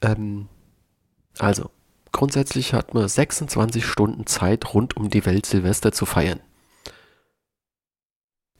Ähm, 0.00 0.48
also, 1.38 1.70
grundsätzlich 2.12 2.72
hat 2.72 2.94
man 2.94 3.08
26 3.08 3.84
Stunden 3.84 4.26
Zeit, 4.26 4.72
rund 4.74 4.96
um 4.96 5.10
die 5.10 5.26
Welt 5.26 5.44
Silvester 5.46 5.90
zu 5.92 6.06
feiern. 6.06 6.38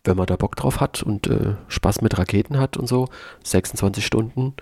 Wenn 0.09 0.17
man 0.17 0.25
da 0.25 0.37
Bock 0.37 0.57
drauf 0.57 0.81
hat 0.81 1.03
und 1.03 1.27
äh, 1.27 1.57
Spaß 1.69 2.00
mit 2.00 2.17
Raketen 2.17 2.59
hat 2.59 2.79
und 2.79 2.87
so, 2.87 3.11
26 3.45 4.07
Stunden 4.07 4.55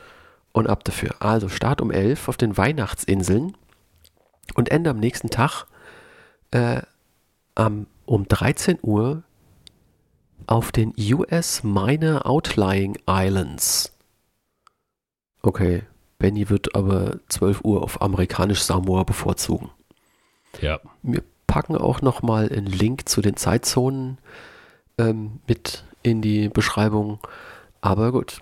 und 0.50 0.68
ab 0.68 0.82
dafür. 0.82 1.14
Also 1.20 1.48
Start 1.48 1.80
um 1.80 1.92
11 1.92 2.28
auf 2.28 2.36
den 2.36 2.56
Weihnachtsinseln 2.56 3.56
und 4.56 4.72
Ende 4.72 4.90
am 4.90 4.98
nächsten 4.98 5.30
Tag 5.30 5.66
äh, 6.50 6.82
am, 7.54 7.86
um 8.06 8.26
13 8.26 8.80
Uhr 8.82 9.22
auf 10.48 10.72
den 10.72 10.92
US 11.12 11.62
Minor 11.62 12.26
Outlying 12.26 12.98
Islands. 13.08 13.96
Okay, 15.42 15.84
Benny 16.18 16.50
wird 16.50 16.74
aber 16.74 17.20
12 17.28 17.60
Uhr 17.62 17.84
auf 17.84 18.02
amerikanisch 18.02 18.62
Samoa 18.62 19.04
bevorzugen. 19.04 19.70
Ja. 20.60 20.80
Wir 21.04 21.22
packen 21.46 21.76
auch 21.76 22.02
nochmal 22.02 22.48
einen 22.48 22.66
Link 22.66 23.08
zu 23.08 23.20
den 23.20 23.36
Zeitzonen 23.36 24.18
ähm, 24.98 25.40
mit 25.46 25.84
in 26.02 26.22
die 26.22 26.48
Beschreibung. 26.48 27.18
Aber 27.80 28.12
gut. 28.12 28.40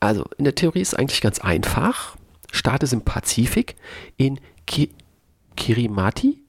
Also, 0.00 0.24
in 0.38 0.44
der 0.44 0.54
Theorie 0.54 0.80
ist 0.80 0.92
es 0.92 0.94
eigentlich 0.94 1.20
ganz 1.20 1.40
einfach. 1.40 2.16
Start 2.52 2.82
ist 2.82 2.92
im 2.92 3.02
Pazifik 3.02 3.76
in 4.16 4.40
Ki 4.66 4.90
Kirimati, 5.56 6.42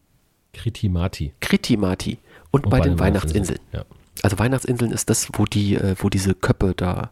Kritimati. 0.54 1.34
Kritimati 1.40 2.18
und, 2.52 2.70
bei, 2.70 2.82
den, 2.82 3.00
Weihnachtsinseln. 3.00 3.60
Ja. 3.72 3.86
Also 4.24 4.38
Weihnachtsinseln 4.40 4.92
ist 4.92 5.10
das, 5.10 5.30
wo 5.34 5.46
die, 5.46 5.76
äh, 5.76 5.96
wo 6.00 6.10
diese 6.10 6.34
Köppe 6.34 6.74
da. 6.76 7.12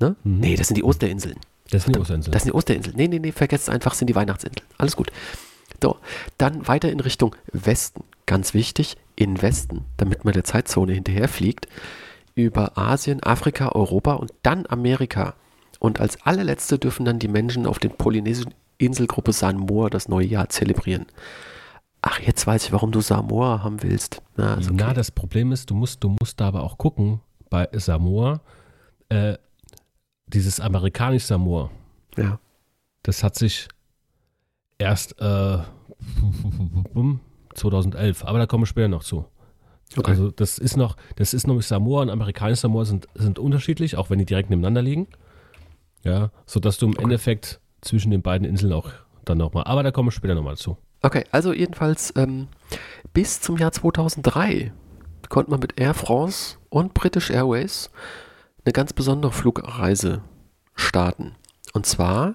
Ne? 0.00 0.16
Mhm. 0.24 0.40
Nee, 0.40 0.56
das 0.56 0.68
sind 0.68 0.76
die 0.76 0.84
Osterinseln. 0.84 1.36
Das 1.70 1.84
sind 1.84 1.96
die 1.96 2.00
Osterinseln. 2.00 2.32
Das 2.32 2.42
sind 2.42 2.52
die 2.52 2.56
Osterinseln. 2.56 2.96
Nee, 2.96 3.08
nee, 3.08 3.18
nee, 3.18 3.32
vergesst 3.32 3.68
einfach, 3.68 3.94
sind 3.94 4.08
die 4.08 4.14
Weihnachtsinseln. 4.14 4.66
Alles 4.78 4.96
gut. 4.96 5.10
So, 5.82 5.98
dann 6.38 6.66
weiter 6.66 6.90
in 6.90 7.00
Richtung 7.00 7.36
Westen. 7.52 8.04
Ganz 8.26 8.54
wichtig, 8.54 8.96
in 9.16 9.40
Westen, 9.42 9.84
damit 9.96 10.24
man 10.24 10.34
der 10.34 10.44
Zeitzone 10.44 10.92
hinterherfliegt. 10.92 11.68
Über 12.34 12.76
Asien, 12.76 13.22
Afrika, 13.22 13.70
Europa 13.70 14.14
und 14.14 14.32
dann 14.42 14.66
Amerika. 14.66 15.34
Und 15.78 16.00
als 16.00 16.20
allerletzte 16.22 16.78
dürfen 16.78 17.04
dann 17.04 17.18
die 17.18 17.28
Menschen 17.28 17.66
auf 17.66 17.78
den 17.78 17.92
polynesischen 17.92 18.54
Inselgruppe 18.78 19.32
Samoa 19.32 19.88
das 19.88 20.08
neue 20.08 20.26
Jahr 20.26 20.48
zelebrieren. 20.48 21.06
Ach, 22.02 22.20
jetzt 22.20 22.46
weiß 22.46 22.66
ich, 22.66 22.72
warum 22.72 22.92
du 22.92 23.00
Samoa 23.00 23.62
haben 23.62 23.82
willst. 23.82 24.20
Na, 24.36 24.54
okay. 24.54 24.68
Na 24.72 24.92
das 24.92 25.10
Problem 25.10 25.52
ist, 25.52 25.70
du 25.70 25.74
musst, 25.74 26.02
du 26.02 26.08
musst 26.20 26.40
da 26.40 26.48
aber 26.48 26.62
auch 26.62 26.76
gucken, 26.76 27.20
bei 27.50 27.68
Samoa, 27.72 28.40
äh, 29.08 29.38
dieses 30.26 30.60
amerikanische 30.60 31.26
Samoa. 31.26 31.70
Ja. 32.16 32.40
Das 33.02 33.22
hat 33.22 33.36
sich 33.36 33.68
erst 34.78 35.20
äh, 35.20 35.58
2011, 37.54 38.24
aber 38.24 38.38
da 38.38 38.46
kommen 38.46 38.62
wir 38.62 38.66
später 38.66 38.88
noch 38.88 39.04
zu. 39.04 39.24
Okay. 39.96 40.10
Also 40.10 40.30
das 40.30 40.58
ist 40.58 40.76
noch, 40.76 40.96
das 41.16 41.34
ist 41.34 41.46
nämlich 41.46 41.66
Samoa 41.66 42.02
und 42.02 42.10
amerikanische 42.10 42.62
Samoa 42.62 42.84
sind, 42.84 43.06
sind 43.14 43.38
unterschiedlich, 43.38 43.96
auch 43.96 44.10
wenn 44.10 44.18
die 44.18 44.24
direkt 44.24 44.50
nebeneinander 44.50 44.82
liegen. 44.82 45.06
Ja, 46.02 46.30
sodass 46.46 46.78
du 46.78 46.86
im 46.86 46.92
okay. 46.92 47.04
Endeffekt 47.04 47.60
zwischen 47.80 48.10
den 48.10 48.22
beiden 48.22 48.46
Inseln 48.46 48.72
auch 48.72 48.90
dann 49.24 49.38
nochmal, 49.38 49.64
aber 49.64 49.82
da 49.82 49.90
kommen 49.90 50.08
wir 50.08 50.12
später 50.12 50.34
nochmal 50.34 50.56
zu. 50.56 50.76
Okay, 51.02 51.24
also 51.30 51.52
jedenfalls 51.52 52.12
ähm, 52.16 52.48
bis 53.12 53.40
zum 53.40 53.56
Jahr 53.56 53.72
2003 53.72 54.72
konnte 55.28 55.50
man 55.50 55.60
mit 55.60 55.78
Air 55.80 55.94
France 55.94 56.56
und 56.68 56.94
British 56.94 57.30
Airways 57.30 57.90
eine 58.64 58.72
ganz 58.72 58.92
besondere 58.92 59.32
Flugreise 59.32 60.22
starten. 60.74 61.36
Und 61.74 61.84
zwar 61.86 62.34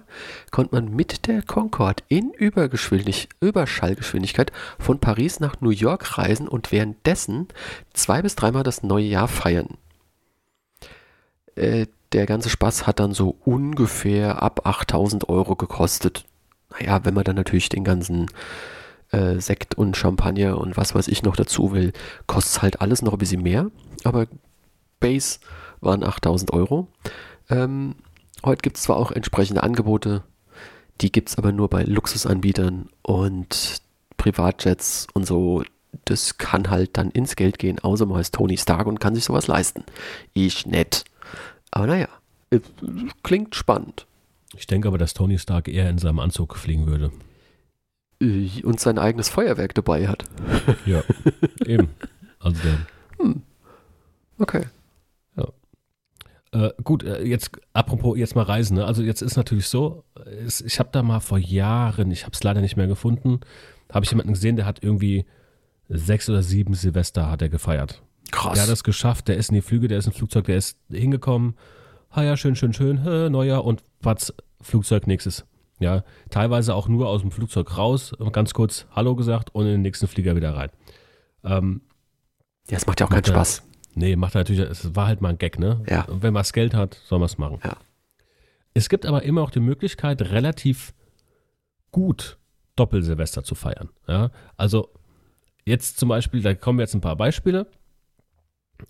konnte 0.52 0.76
man 0.76 0.94
mit 0.94 1.26
der 1.26 1.42
Concorde 1.42 2.04
in 2.10 2.34
Überschallgeschwindigkeit 2.34 4.52
von 4.78 5.00
Paris 5.00 5.40
nach 5.40 5.62
New 5.62 5.70
York 5.70 6.18
reisen 6.18 6.50
und 6.50 6.74
währenddessen 6.74 7.48
zwei 7.94 8.22
bis 8.22 8.36
dreimal 8.36 8.64
das 8.64 8.84
neue 8.84 9.06
Jahr 9.06 9.30
feiern. 9.30 9.78
Äh, 11.56 11.86
der 12.12 12.26
ganze 12.26 12.50
Spaß 12.50 12.86
hat 12.86 13.00
dann 13.00 13.14
so 13.14 13.38
ungefähr 13.46 14.44
ab 14.44 14.66
8000 14.66 15.30
Euro 15.30 15.56
gekostet. 15.56 16.26
Naja, 16.72 17.06
wenn 17.06 17.14
man 17.14 17.24
dann 17.24 17.38
natürlich 17.38 17.70
den 17.70 17.86
ganzen 17.86 18.26
äh, 19.12 19.40
Sekt 19.40 19.76
und 19.76 19.96
Champagner 19.96 20.58
und 20.58 20.76
was 20.76 20.94
weiß 20.94 21.08
ich 21.08 21.24
noch 21.24 21.38
dazu 21.38 21.72
will, 21.72 21.94
kostet 22.28 22.62
halt 22.62 22.82
alles 22.82 23.02
noch 23.02 23.14
ein 23.14 23.20
bisschen 23.20 23.44
mehr. 23.44 23.72
Aber 24.04 24.28
Base 25.00 25.40
waren 25.80 26.04
8000 26.04 26.52
Euro. 26.52 26.90
Ähm, 27.50 27.96
heute 28.44 28.62
gibt 28.62 28.78
es 28.78 28.84
zwar 28.84 28.98
auch 28.98 29.12
entsprechende 29.12 29.64
Angebote, 29.64 30.24
die 31.02 31.12
gibt 31.12 31.30
es 31.30 31.38
aber 31.38 31.52
nur 31.52 31.70
bei 31.70 31.84
Luxusanbietern 31.84 32.90
und 33.02 33.82
Privatjets 34.18 35.08
und 35.14 35.26
so. 35.26 35.64
Das 36.06 36.38
kann 36.38 36.70
halt 36.70 36.98
dann 36.98 37.10
ins 37.10 37.36
Geld 37.36 37.58
gehen, 37.58 37.80
außer 37.80 38.06
man 38.06 38.18
heißt 38.18 38.36
Tony 38.36 38.58
Stark 38.58 38.88
und 38.88 39.00
kann 39.00 39.16
sich 39.16 39.24
sowas 39.24 39.48
leisten. 39.48 39.84
Ich 40.34 40.66
nett. 40.66 41.06
Aber 41.72 41.88
naja, 41.88 42.08
klingt 43.24 43.56
spannend. 43.56 44.06
Ich 44.56 44.68
denke 44.68 44.88
aber, 44.88 44.98
dass 44.98 45.14
Tony 45.14 45.38
Stark 45.38 45.68
eher 45.68 45.90
in 45.90 45.98
seinem 45.98 46.20
Anzug 46.20 46.56
fliegen 46.56 46.88
würde. 46.88 47.12
Äh, 48.22 48.64
und 48.64 48.80
sein 48.80 48.98
eigenes 49.00 49.30
Feuerwerk 49.30 49.74
dabei 49.76 50.08
hat. 50.08 50.26
Ja, 50.86 51.04
eben. 51.66 51.90
Also 52.40 52.60
dann. 52.64 52.88
Hm. 53.20 53.42
Okay. 54.40 54.66
Äh, 56.52 56.70
gut, 56.84 57.04
äh, 57.04 57.24
jetzt 57.24 57.52
apropos 57.74 58.18
jetzt 58.18 58.36
mal 58.36 58.44
Reisen. 58.44 58.78
Ne? 58.78 58.86
Also 58.86 59.04
jetzt 59.04 59.22
ist 59.22 59.38
natürlich 59.38 59.68
so, 59.68 60.04
ist, 60.46 60.62
ich 60.62 60.80
habe 60.80 60.90
da 60.92 61.04
mal 61.04 61.20
vor 61.20 61.38
Jahren, 61.38 62.12
ich 62.12 62.24
habe 62.24 62.34
es 62.34 62.44
leider 62.44 62.62
nicht 62.62 62.76
mehr 62.76 62.88
gefunden, 62.88 63.40
habe 63.92 64.06
ich 64.06 64.12
jemanden 64.12 64.34
gesehen, 64.34 64.56
der 64.56 64.66
hat 64.66 64.84
irgendwie 64.84 65.26
sechs 65.90 66.30
oder 66.30 66.44
sieben 66.44 66.74
Silvester 66.74 67.30
hat 67.30 67.42
er 67.42 67.50
gefeiert. 67.50 68.02
Krass. 68.32 68.54
Der 68.54 68.64
hat 68.64 68.70
es 68.70 68.84
geschafft, 68.84 69.28
der 69.28 69.38
ist 69.38 69.50
in 69.50 69.56
die 69.56 69.62
Flüge, 69.62 69.88
der 69.88 69.98
ist 69.98 70.08
im 70.08 70.14
Flugzeug, 70.14 70.46
der 70.46 70.58
ist 70.58 70.78
hingekommen. 70.90 71.56
Ha 72.16 72.24
ja, 72.24 72.38
schön, 72.38 72.56
schön, 72.56 72.74
schön, 72.74 73.04
hä, 73.04 73.30
Neujahr 73.30 73.64
und 73.64 73.84
was, 74.02 74.34
Flugzeug 74.62 75.08
nächstes. 75.08 75.46
Ja, 75.80 76.04
teilweise 76.30 76.76
auch 76.76 76.88
nur 76.88 77.08
aus 77.08 77.22
dem 77.22 77.32
Flugzeug 77.32 77.78
raus, 77.78 78.14
ganz 78.32 78.54
kurz 78.54 78.86
Hallo 78.92 79.16
gesagt 79.16 79.56
und 79.56 79.66
in 79.66 79.72
den 79.74 79.82
nächsten 79.82 80.08
Flieger 80.08 80.36
wieder 80.36 80.56
rein. 80.56 80.70
Ähm, 81.44 81.82
ja, 82.70 82.78
es 82.78 82.86
macht 82.86 83.00
ja 83.00 83.06
auch 83.06 83.10
keinen 83.10 83.26
Spaß. 83.26 83.64
Nee, 83.96 84.16
macht 84.16 84.36
natürlich, 84.36 84.62
es 84.62 84.96
war 84.96 85.08
halt 85.08 85.22
mal 85.22 85.30
ein 85.30 85.38
Gag, 85.38 85.60
ne? 85.60 85.84
Ja. 85.90 86.06
Wenn 86.08 86.34
man 86.34 86.42
das 86.42 86.54
Geld 86.54 86.74
hat, 86.74 87.00
soll 87.06 87.20
man 87.20 87.26
es 87.26 87.38
machen. 87.38 87.60
Ja. 87.64 87.78
Es 88.74 88.90
gibt 88.90 89.06
aber 89.06 89.24
immer 89.24 89.42
auch 89.42 89.52
die 89.52 89.60
Möglichkeit, 89.60 90.22
relativ 90.22 90.94
gut 91.92 92.38
Doppelsilvester 92.76 93.44
zu 93.44 93.56
feiern. 93.56 93.90
Ja? 94.08 94.32
Also 94.58 94.90
jetzt 95.66 96.00
zum 96.00 96.10
Beispiel, 96.10 96.42
da 96.42 96.54
kommen 96.54 96.80
jetzt 96.80 96.94
ein 96.94 97.02
paar 97.02 97.16
Beispiele. 97.16 97.68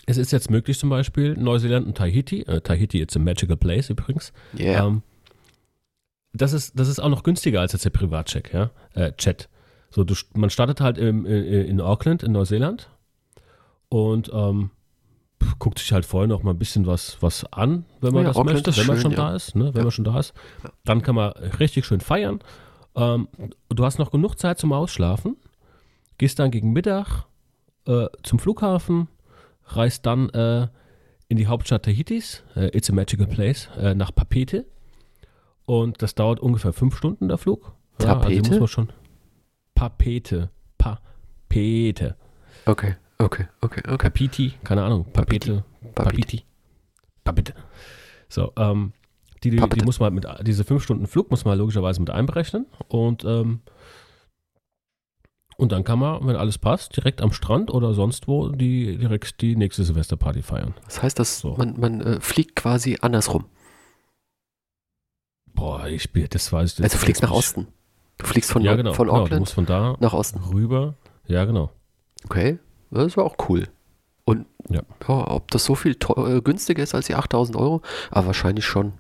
Es 0.06 0.18
ist 0.18 0.32
jetzt 0.32 0.52
möglich 0.52 0.78
zum 0.78 0.90
Beispiel 0.90 1.34
Neuseeland 1.34 1.88
und 1.88 1.98
Tahiti. 1.98 2.42
Äh, 2.42 2.62
Tahiti 2.62 3.00
ist 3.00 3.16
a 3.16 3.20
magical 3.20 3.58
place 3.58 3.90
übrigens. 3.90 4.32
Yeah. 4.58 4.86
Ähm, 4.86 5.02
das 6.34 6.54
ist, 6.54 6.80
das 6.80 6.88
ist 6.88 7.00
auch 7.00 7.10
noch 7.10 7.24
günstiger 7.24 7.62
als 7.62 7.74
jetzt 7.74 7.86
der 7.86 7.90
Privatcheck, 7.90 8.54
ja, 8.54 8.70
äh, 8.94 9.12
Chat. 9.14 9.50
So, 9.90 10.04
du, 10.04 10.14
man 10.36 10.52
startet 10.52 10.80
halt 10.80 11.00
im, 11.00 11.26
in, 11.26 11.44
in 11.44 11.82
Auckland 11.82 12.22
in 12.22 12.32
Neuseeland 12.34 12.90
und 13.90 14.30
ähm, 14.32 14.70
guckt 15.60 15.80
sich 15.80 15.92
halt 15.92 16.06
vorher 16.06 16.28
noch 16.28 16.44
mal 16.44 16.52
ein 16.52 16.60
bisschen 16.60 16.86
was, 16.86 17.18
was 17.22 17.46
an, 17.52 17.86
wenn 18.02 18.14
man 18.14 18.24
ja, 18.24 18.30
das 18.30 18.38
Auckland 18.38 18.66
möchte, 18.66 18.80
wenn 18.80 18.88
man 18.88 19.00
schon 19.00 19.12
ja. 19.12 19.18
da 19.18 19.36
ist, 19.36 19.56
ne, 19.56 19.66
wenn 19.74 19.80
ja. 19.80 19.84
man 19.84 19.92
schon 19.92 20.06
da 20.06 20.20
ist. 20.20 20.34
Dann 20.86 21.02
kann 21.02 21.16
man 21.16 21.32
richtig 21.32 21.86
schön 21.86 22.02
feiern. 22.02 22.40
Ähm, 22.96 23.28
du 23.70 23.86
hast 23.86 24.00
noch 24.00 24.12
genug 24.12 24.36
Zeit 24.36 24.58
zum 24.58 24.74
Ausschlafen, 24.74 25.38
gehst 26.18 26.40
dann 26.40 26.52
gegen 26.52 26.72
Mittag 26.72 27.26
äh, 27.88 28.08
zum 28.24 28.40
Flughafen, 28.40 29.08
reist 29.66 30.06
dann 30.06 30.30
äh, 30.30 30.68
in 31.28 31.38
die 31.38 31.48
Hauptstadt 31.48 31.84
Tahitis, 31.84 32.44
äh, 32.56 32.76
It's 32.76 32.90
a 32.90 32.94
Magical 32.94 33.28
Place, 33.28 33.70
äh, 33.78 33.94
nach 33.94 34.14
Papete 34.14 34.66
und 35.66 36.02
das 36.02 36.16
dauert 36.16 36.40
ungefähr 36.40 36.74
fünf 36.74 36.98
Stunden, 36.98 37.28
der 37.28 37.38
Flug. 37.38 37.74
Ja, 38.02 38.16
Tapete? 38.16 38.40
Also 38.40 38.50
muss 38.52 38.60
man 38.60 38.68
schon. 38.68 38.94
Papete. 39.76 40.50
Papete. 40.78 42.16
Okay, 42.66 42.96
okay, 43.20 43.48
okay, 43.62 43.82
okay. 43.86 43.98
Papiti, 43.98 44.54
keine 44.64 44.84
Ahnung. 44.84 45.06
Papete. 45.12 45.64
Papiti. 45.94 46.44
Papete. 47.24 47.54
So, 48.28 48.54
ähm, 48.58 48.94
die, 49.44 49.52
die, 49.52 49.58
die, 49.58 49.86
muss 49.86 50.00
man 50.00 50.14
mit, 50.14 50.28
diese 50.42 50.64
fünf 50.64 50.84
Stunden 50.84 51.08
Flug 51.08 51.32
muss 51.32 51.46
man 51.46 51.58
logischerweise 51.58 52.00
mit 52.00 52.10
einberechnen 52.10 52.66
und, 52.88 53.24
ähm, 53.24 53.62
und 55.58 55.72
dann 55.72 55.84
kann 55.84 56.00
man, 56.00 56.26
wenn 56.28 56.36
alles 56.36 56.58
passt, 56.58 56.96
direkt 56.96 57.22
am 57.22 57.32
Strand 57.32 57.72
oder 57.72 57.94
sonst 57.94 58.28
wo 58.28 58.50
die, 58.50 58.98
direkt 58.98 59.42
die 59.42 59.56
nächste 59.56 59.84
Silvesterparty 59.84 60.42
feiern. 60.42 60.74
Das 60.86 61.02
heißt, 61.02 61.20
dass 61.20 61.40
so. 61.40 61.56
man, 61.56 61.80
man 61.80 62.02
äh, 62.02 62.20
fliegt 62.22 62.56
quasi 62.56 62.98
andersrum. 63.02 63.46
Boah, 65.54 65.88
ich 65.88 66.04
spiele, 66.04 66.28
das 66.28 66.52
weiß 66.52 66.74
ich. 66.74 66.84
Also 66.84 66.98
du 66.98 67.04
fliegst 67.04 67.22
nach 67.22 67.32
Osten. 67.32 67.68
Du 68.18 68.26
fliegst 68.26 68.52
von, 68.52 68.62
ja, 68.62 68.76
genau, 68.76 68.94
von 68.94 69.10
Auckland 69.10 69.30
genau, 69.30 69.36
du 69.36 69.42
musst 69.42 69.54
von 69.54 69.66
da 69.66 69.96
nach 70.00 70.14
Osten. 70.14 70.40
Rüber. 70.40 70.96
Ja, 71.28 71.46
genau. 71.46 71.72
Okay, 72.26 72.60
das 72.92 73.18
war 73.18 73.26
auch 73.26 73.36
cool. 73.50 73.68
Und 74.26 74.46
ja. 74.70 74.82
ja 75.08 75.32
ob 75.32 75.50
das 75.52 75.66
so 75.66 75.76
viel 75.76 75.98
äh, 76.18 76.42
günstiger 76.42 76.84
ist 76.84 76.96
als 76.96 77.08
die 77.08 77.16
8000 77.16 77.58
Euro, 77.58 77.82
aber 78.12 78.28
wahrscheinlich 78.28 78.66
schon. 78.66 78.94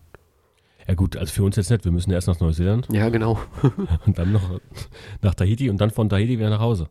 Ja 0.87 0.95
gut, 0.95 1.17
also 1.17 1.31
für 1.31 1.43
uns 1.43 1.55
jetzt 1.55 1.69
nicht. 1.69 1.85
Wir 1.85 1.91
müssen 1.91 2.11
erst 2.11 2.27
nach 2.27 2.39
Neuseeland. 2.39 2.87
Ja, 2.91 3.09
genau. 3.09 3.39
und 4.05 4.17
dann 4.17 4.31
noch 4.31 4.59
nach 5.21 5.35
Tahiti 5.35 5.69
und 5.69 5.79
dann 5.79 5.91
von 5.91 6.09
Tahiti 6.09 6.39
wieder 6.39 6.49
nach 6.49 6.61
Hause. 6.61 6.89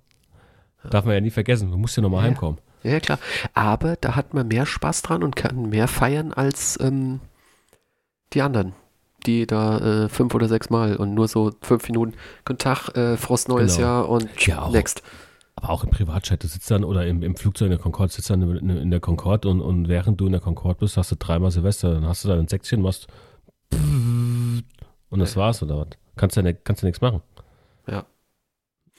Darf 0.89 1.05
man 1.05 1.15
ja 1.15 1.21
nie 1.21 1.31
vergessen. 1.31 1.71
Man 1.71 1.81
muss 1.81 1.97
ja 1.97 2.03
nochmal 2.03 2.23
ja. 2.23 2.29
heimkommen. 2.29 2.61
Ja, 2.85 3.01
klar. 3.01 3.19
Aber 3.55 3.97
da 3.97 4.15
hat 4.15 4.35
man 4.35 4.47
mehr 4.47 4.67
Spaß 4.67 5.03
dran 5.03 5.25
und 5.25 5.35
kann 5.35 5.69
mehr 5.71 5.89
feiern 5.89 6.33
als 6.33 6.79
ähm, 6.81 7.19
die 8.33 8.43
anderen 8.43 8.75
die 9.27 9.47
da 9.47 9.79
äh, 10.05 10.09
fünf 10.09 10.35
oder 10.35 10.49
sechs 10.49 10.71
Mal 10.71 10.97
und 10.97 11.15
nur 11.15 11.29
so 11.29 11.53
fünf 11.61 11.89
Minuten. 11.89 12.15
Guten 12.45 12.59
Tag, 12.59 12.97
äh, 12.97 13.17
Frost 13.17 13.49
neues 13.49 13.77
genau. 13.77 13.89
Jahr 13.89 14.09
und 14.09 14.47
ja, 14.47 14.63
auch, 14.63 14.73
next. 14.73 15.03
Aber 15.61 15.71
auch 15.71 15.83
im 15.83 15.91
Privatchat, 15.91 16.45
du 16.45 16.47
sitzt 16.47 16.71
dann 16.71 16.85
oder 16.85 17.05
im, 17.05 17.25
im 17.25 17.35
Flugzeug 17.35 17.67
in 17.67 17.71
der 17.73 17.81
Concorde, 17.81 18.13
sitzt 18.13 18.31
dann 18.31 18.43
in, 18.43 18.71
in 18.71 18.91
der 18.93 19.01
Concorde 19.01 19.49
und, 19.49 19.61
und 19.61 19.89
während 19.89 20.21
du 20.21 20.27
in 20.27 20.33
der 20.33 20.41
Concorde 20.41 20.79
bist, 20.79 20.97
hast 20.97 21.11
du 21.11 21.17
dreimal 21.19 21.51
Silvester, 21.51 21.95
dann 21.95 22.07
hast 22.07 22.25
du 22.25 22.29
da 22.29 22.39
ein 22.39 22.47
Säckchen, 22.47 22.81
machst 22.81 23.09
und 23.73 24.65
das 25.11 25.37
war's 25.37 25.61
oder 25.61 25.79
was? 25.79 25.89
Kannst 26.15 26.37
du 26.37 26.43
ja 26.43 26.53
kannst 26.53 26.85
nichts 26.85 27.01
machen. 27.01 27.23
Ja. 27.89 28.07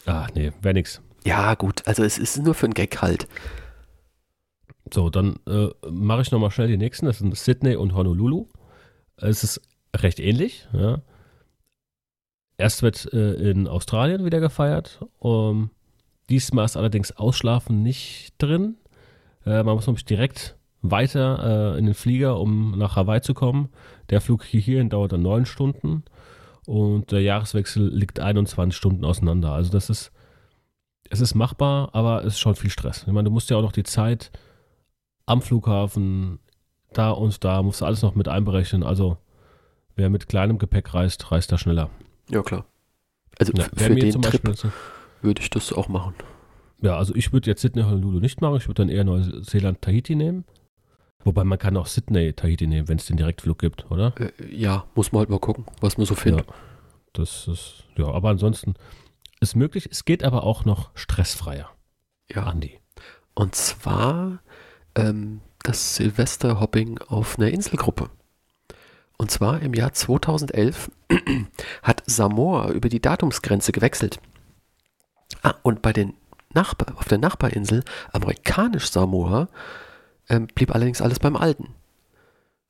Ah, 0.05 0.27
nee, 0.35 0.51
wäre 0.61 0.73
nix. 0.73 1.01
Ja, 1.23 1.55
gut, 1.55 1.87
also 1.87 2.03
es 2.03 2.17
ist 2.17 2.43
nur 2.43 2.53
für 2.53 2.65
einen 2.65 2.73
Gag 2.73 3.01
halt. 3.01 3.29
So, 4.93 5.09
dann 5.09 5.39
äh, 5.47 5.69
mache 5.89 6.23
ich 6.23 6.31
nochmal 6.31 6.51
schnell 6.51 6.67
die 6.67 6.75
nächsten. 6.75 7.05
Das 7.05 7.19
sind 7.19 7.37
Sydney 7.37 7.77
und 7.77 7.95
Honolulu. 7.95 8.47
Es 9.15 9.45
ist 9.45 9.61
recht 9.95 10.19
ähnlich. 10.19 10.67
Ja. 10.73 10.99
Erst 12.57 12.81
wird 12.81 13.13
äh, 13.13 13.49
in 13.49 13.69
Australien 13.69 14.25
wieder 14.25 14.41
gefeiert. 14.41 14.99
Um, 15.19 15.71
diesmal 16.29 16.65
ist 16.65 16.77
allerdings 16.77 17.11
Ausschlafen 17.17 17.81
nicht 17.83 18.33
drin. 18.37 18.75
Äh, 19.45 19.63
man 19.63 19.75
muss 19.75 19.87
nämlich 19.87 20.05
direkt 20.05 20.55
weiter 20.81 21.73
äh, 21.75 21.79
in 21.79 21.85
den 21.85 21.93
Flieger, 21.95 22.39
um 22.39 22.77
nach 22.77 22.95
Hawaii 22.95 23.21
zu 23.21 23.33
kommen. 23.33 23.69
Der 24.09 24.21
Flug 24.21 24.43
hierhin 24.45 24.89
dauert 24.89 25.11
dann 25.11 25.21
neun 25.21 25.45
Stunden. 25.45 26.03
und 26.65 27.11
der 27.11 27.21
Jahreswechsel 27.21 27.87
liegt 27.93 28.19
21 28.19 28.77
Stunden 28.77 29.03
auseinander. 29.03 29.51
Also 29.53 29.71
das 29.71 29.89
ist, 29.89 30.11
es 31.09 31.19
ist 31.19 31.33
machbar, 31.35 31.89
aber 31.93 32.19
es 32.23 32.33
ist 32.35 32.39
schon 32.39 32.55
viel 32.55 32.69
Stress. 32.69 33.03
Ich 33.07 33.13
meine, 33.13 33.25
du 33.25 33.31
musst 33.31 33.49
ja 33.49 33.57
auch 33.57 33.61
noch 33.63 33.71
die 33.71 33.83
Zeit 33.83 34.31
am 35.25 35.41
Flughafen, 35.41 36.39
da 36.93 37.11
und 37.11 37.43
da, 37.43 37.61
musst 37.63 37.81
du 37.81 37.85
alles 37.85 38.01
noch 38.03 38.15
mit 38.15 38.27
einberechnen. 38.27 38.83
Also 38.83 39.17
wer 39.95 40.09
mit 40.09 40.27
kleinem 40.29 40.57
Gepäck 40.59 40.93
reist, 40.93 41.31
reist 41.31 41.51
da 41.51 41.57
schneller. 41.57 41.89
Ja, 42.29 42.41
klar. 42.43 42.65
Also 43.39 43.51
Ja, 43.55 43.65
für 43.75 43.93
mir 43.93 44.01
den 44.01 44.11
zum 44.11 44.21
Trip 44.21 44.41
Beispiel- 44.43 44.71
würde 45.21 45.41
ich 45.41 45.49
das 45.49 45.73
auch 45.73 45.87
machen. 45.87 46.13
Ja, 46.81 46.97
also 46.97 47.13
ich 47.15 47.33
würde 47.33 47.49
jetzt 47.49 47.61
Sydney 47.61 47.83
Honolulu 47.83 48.19
nicht 48.19 48.41
machen. 48.41 48.57
Ich 48.57 48.67
würde 48.67 48.81
dann 48.83 48.89
eher 48.89 49.03
Neuseeland 49.03 49.81
Tahiti 49.81 50.15
nehmen. 50.15 50.45
Wobei 51.25 51.43
man 51.43 51.59
kann 51.59 51.75
auch 51.75 51.87
Sydney 51.87 52.33
Tahiti 52.33 52.67
nehmen, 52.67 52.87
wenn 52.87 52.97
es 52.97 53.05
den 53.05 53.17
Direktflug 53.17 53.59
gibt, 53.59 53.91
oder? 53.91 54.13
Äh, 54.17 54.31
ja, 54.55 54.85
muss 54.95 55.11
man 55.11 55.19
halt 55.19 55.29
mal 55.29 55.39
gucken, 55.39 55.65
was 55.81 55.97
man 55.97 56.05
so 56.05 56.15
findet. 56.15 56.47
Ja. 56.47 56.53
Das 57.13 57.47
ist, 57.47 57.83
ja, 57.97 58.05
aber 58.07 58.29
ansonsten 58.29 58.75
ist 59.41 59.55
möglich. 59.55 59.89
Es 59.91 60.05
geht 60.05 60.23
aber 60.23 60.43
auch 60.43 60.63
noch 60.63 60.91
stressfreier, 60.95 61.69
Ja. 62.33 62.43
Andi. 62.43 62.79
Und 63.33 63.55
zwar 63.55 64.39
ähm, 64.95 65.41
das 65.63 65.95
Silvesterhopping 65.95 66.99
auf 67.07 67.37
einer 67.37 67.49
Inselgruppe. 67.49 68.09
Und 69.17 69.31
zwar 69.31 69.61
im 69.61 69.73
Jahr 69.73 69.91
2011 69.91 70.89
hat 71.83 72.03
Samoa 72.05 72.71
über 72.71 72.87
die 72.87 73.01
Datumsgrenze 73.01 73.73
gewechselt. 73.73 74.19
Ah, 75.41 75.55
und 75.63 75.81
bei 75.81 75.93
den 75.93 76.13
Nachbar, 76.53 76.95
auf 76.97 77.07
der 77.07 77.19
Nachbarinsel, 77.19 77.83
amerikanisch 78.11 78.89
Samoa, 78.89 79.49
ähm, 80.29 80.47
blieb 80.47 80.73
allerdings 80.73 81.01
alles 81.01 81.19
beim 81.19 81.35
Alten. 81.35 81.75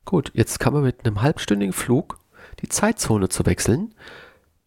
Gut, 0.05 0.31
jetzt 0.33 0.59
kann 0.59 0.73
man 0.73 0.83
mit 0.83 1.05
einem 1.05 1.21
halbstündigen 1.21 1.73
Flug 1.73 2.19
die 2.61 2.69
Zeitzone 2.69 3.29
zu 3.29 3.45
wechseln, 3.45 3.93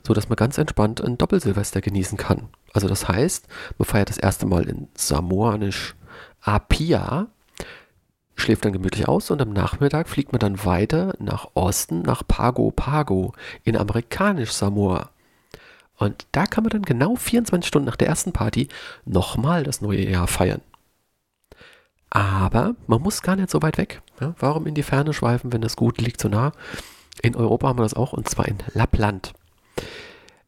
sodass 0.07 0.29
man 0.29 0.37
ganz 0.37 0.57
entspannt 0.59 1.01
ein 1.01 1.19
Doppelsilvester 1.19 1.81
genießen 1.81 2.17
kann. 2.17 2.49
Also 2.73 2.89
das 2.89 3.09
heißt, 3.09 3.49
man 3.79 3.87
feiert 3.87 4.09
das 4.09 4.19
erste 4.19 4.47
Mal 4.47 4.69
in 4.69 4.89
samoanisch 4.95 5.95
Apia, 6.41 7.29
schläft 8.35 8.65
dann 8.65 8.73
gemütlich 8.73 9.09
aus 9.09 9.31
und 9.31 9.43
am 9.43 9.53
Nachmittag 9.53 10.09
fliegt 10.09 10.33
man 10.33 10.41
dann 10.41 10.65
weiter 10.65 11.15
nach 11.19 11.49
Osten, 11.55 12.03
nach 12.03 12.27
Pago 12.27 12.71
Pago 12.71 13.35
in 13.65 13.77
amerikanisch 13.77 14.53
Samoa. 14.53 15.11
Und 16.03 16.27
da 16.33 16.47
kann 16.47 16.65
man 16.65 16.71
dann 16.71 16.83
genau 16.83 17.15
24 17.15 17.69
Stunden 17.69 17.87
nach 17.87 17.95
der 17.95 18.09
ersten 18.09 18.33
Party 18.33 18.67
nochmal 19.05 19.63
das 19.63 19.81
neue 19.81 20.05
Jahr 20.05 20.27
feiern. 20.27 20.61
Aber 22.11 22.75
man 22.89 23.01
muss 23.01 23.23
gar 23.23 23.37
nicht 23.37 23.51
so 23.51 23.63
weit 23.63 23.79
weg. 23.79 24.03
Ja, 24.21 24.35
warum 24.41 24.67
in 24.67 24.75
die 24.75 24.83
Ferne 24.83 25.15
schweifen, 25.15 25.53
wenn 25.53 25.61
das 25.61 25.77
Gute 25.77 26.03
liegt 26.03 26.21
so 26.21 26.29
nah? 26.29 26.51
In 27.23 27.37
Europa 27.37 27.69
haben 27.69 27.79
wir 27.79 27.85
das 27.85 27.95
auch 27.95 28.13
und 28.13 28.29
zwar 28.29 28.49
in 28.49 28.59
Lappland. 28.75 29.33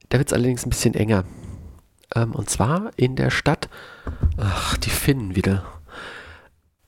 Da 0.09 0.19
wird 0.19 0.27
es 0.29 0.33
allerdings 0.33 0.67
ein 0.67 0.71
bisschen 0.71 0.95
enger. 0.95 1.23
Ähm, 2.17 2.33
und 2.33 2.51
zwar 2.51 2.91
in 2.97 3.15
der 3.15 3.31
Stadt, 3.31 3.69
ach, 4.37 4.77
die 4.79 4.91
Finnen 4.91 5.37
wieder. 5.37 5.65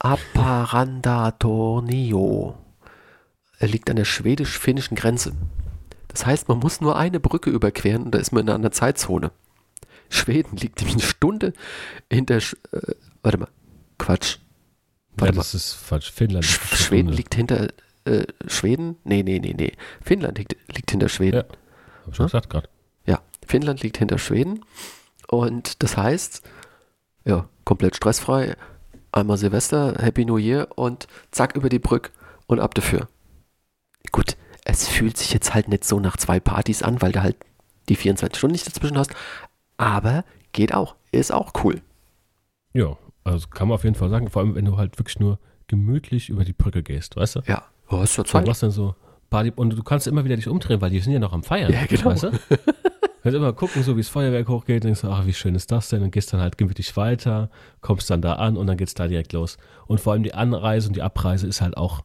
Aparandatornio. 0.00 2.56
Er 3.60 3.68
liegt 3.68 3.88
an 3.90 3.96
der 3.96 4.04
schwedisch-finnischen 4.04 4.96
Grenze. 4.96 5.34
Das 6.08 6.26
heißt, 6.26 6.48
man 6.48 6.58
muss 6.58 6.80
nur 6.80 6.96
eine 6.96 7.20
Brücke 7.20 7.50
überqueren 7.50 8.04
und 8.04 8.14
da 8.14 8.18
ist 8.18 8.32
man 8.32 8.46
in 8.46 8.50
einer 8.50 8.70
Zeitzone. 8.70 9.32
Schweden 10.08 10.56
liegt 10.56 10.78
nämlich 10.78 10.94
eine 10.94 11.02
Stunde 11.02 11.52
hinter. 12.10 12.40
Sch 12.40 12.56
äh, 12.72 12.94
warte 13.22 13.38
mal. 13.38 13.48
Quatsch. 13.98 14.36
Ja, 14.36 15.22
Warte 15.22 15.34
mal. 15.34 15.40
das 15.40 15.54
ist 15.54 15.72
falsch. 15.72 16.12
Finnland. 16.12 16.44
Sch 16.44 16.60
ist 16.72 16.82
Schweden 16.82 17.08
liegt 17.08 17.34
hinter 17.34 17.68
äh, 18.04 18.24
Schweden? 18.46 18.96
Nee, 19.04 19.22
nee, 19.22 19.38
nee, 19.40 19.54
nee. 19.56 19.72
Finnland 20.00 20.38
liegt, 20.38 20.56
liegt 20.74 20.90
hinter 20.90 21.08
Schweden. 21.08 21.38
Ja. 21.38 21.56
Hab 22.04 22.08
ich 22.10 22.16
schon 22.16 22.26
gesagt 22.26 22.50
gerade. 22.50 22.68
Ja, 23.04 23.20
Finnland 23.46 23.82
liegt 23.82 23.98
hinter 23.98 24.18
Schweden. 24.18 24.64
Und 25.28 25.82
das 25.82 25.96
heißt, 25.96 26.42
ja, 27.24 27.48
komplett 27.64 27.96
stressfrei. 27.96 28.56
Einmal 29.10 29.38
Silvester, 29.38 29.94
Happy 29.98 30.24
New 30.24 30.36
Year 30.36 30.68
und 30.76 31.08
zack 31.30 31.56
über 31.56 31.68
die 31.68 31.78
Brücke 31.78 32.10
und 32.46 32.60
ab 32.60 32.74
dafür. 32.74 33.08
Gut, 34.12 34.36
es 34.68 34.88
fühlt 34.88 35.16
sich 35.16 35.32
jetzt 35.32 35.54
halt 35.54 35.68
nicht 35.68 35.84
so 35.84 36.00
nach 36.00 36.16
zwei 36.16 36.40
Partys 36.40 36.82
an, 36.82 37.00
weil 37.00 37.12
du 37.12 37.22
halt 37.22 37.36
die 37.88 37.94
24 37.94 38.36
Stunden 38.36 38.52
nicht 38.52 38.66
dazwischen 38.66 38.98
hast. 38.98 39.12
Aber 39.76 40.24
geht 40.52 40.74
auch. 40.74 40.96
Ist 41.12 41.32
auch 41.32 41.52
cool. 41.62 41.80
Ja, 42.72 42.96
also 43.24 43.46
kann 43.48 43.68
man 43.68 43.76
auf 43.76 43.84
jeden 43.84 43.94
Fall 43.94 44.10
sagen. 44.10 44.28
Vor 44.28 44.42
allem, 44.42 44.54
wenn 44.56 44.64
du 44.64 44.76
halt 44.76 44.98
wirklich 44.98 45.20
nur 45.20 45.38
gemütlich 45.68 46.28
über 46.30 46.44
die 46.44 46.52
Brücke 46.52 46.82
gehst, 46.82 47.16
weißt 47.16 47.36
du? 47.36 47.40
Ja, 47.46 47.62
oh, 47.88 47.98
hast 47.98 48.18
du 48.18 48.22
Du 48.22 48.28
Zeit? 48.28 48.46
machst 48.46 48.62
dann 48.62 48.72
so 48.72 48.94
Party 49.30 49.52
und 49.54 49.70
du 49.70 49.82
kannst 49.84 50.06
immer 50.08 50.24
wieder 50.24 50.36
dich 50.36 50.48
umdrehen, 50.48 50.80
weil 50.80 50.90
die 50.90 50.98
sind 51.00 51.12
ja 51.12 51.18
noch 51.20 51.32
am 51.32 51.42
Feiern. 51.44 51.72
Ja, 51.72 51.86
genau. 51.86 52.06
Weißt 52.06 52.24
du? 52.24 52.30
Du 52.30 52.38
kannst 53.22 53.36
immer 53.36 53.52
gucken, 53.52 53.82
so 53.84 53.96
wie 53.96 54.00
das 54.00 54.08
Feuerwerk 54.08 54.48
hochgeht, 54.48 54.82
denkst 54.82 55.02
du, 55.02 55.08
ach, 55.10 55.26
wie 55.26 55.32
schön 55.32 55.54
ist 55.54 55.70
das 55.70 55.88
denn? 55.90 56.02
Und 56.02 56.10
gehst 56.10 56.32
dann 56.32 56.40
halt 56.40 56.58
gemütlich 56.58 56.96
weiter, 56.96 57.50
kommst 57.82 58.10
dann 58.10 58.20
da 58.20 58.34
an 58.34 58.56
und 58.56 58.66
dann 58.66 58.76
geht's 58.76 58.94
da 58.94 59.06
direkt 59.06 59.32
los. 59.32 59.58
Und 59.86 60.00
vor 60.00 60.12
allem 60.12 60.24
die 60.24 60.34
Anreise 60.34 60.88
und 60.88 60.96
die 60.96 61.02
Abreise 61.02 61.46
ist 61.46 61.60
halt 61.60 61.76
auch 61.76 62.02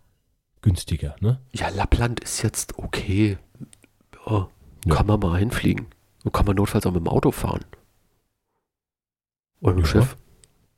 günstiger, 0.62 1.16
ne? 1.20 1.40
Ja, 1.54 1.70
Lappland 1.70 2.20
ist 2.20 2.42
jetzt 2.42 2.78
okay. 2.78 3.38
Ja, 4.28 4.48
Ja. 4.86 4.96
Kann 4.96 5.08
man 5.08 5.20
mal 5.20 5.38
hinfliegen. 5.40 5.88
Und 6.24 6.34
kann 6.34 6.46
man 6.46 6.56
notfalls 6.56 6.86
auch 6.86 6.92
mit 6.92 7.02
dem 7.02 7.08
Auto 7.08 7.32
fahren. 7.32 7.62
Oder 9.62 9.76
mit 9.76 9.86
dem. 9.86 9.88
Schiff. 9.90 10.18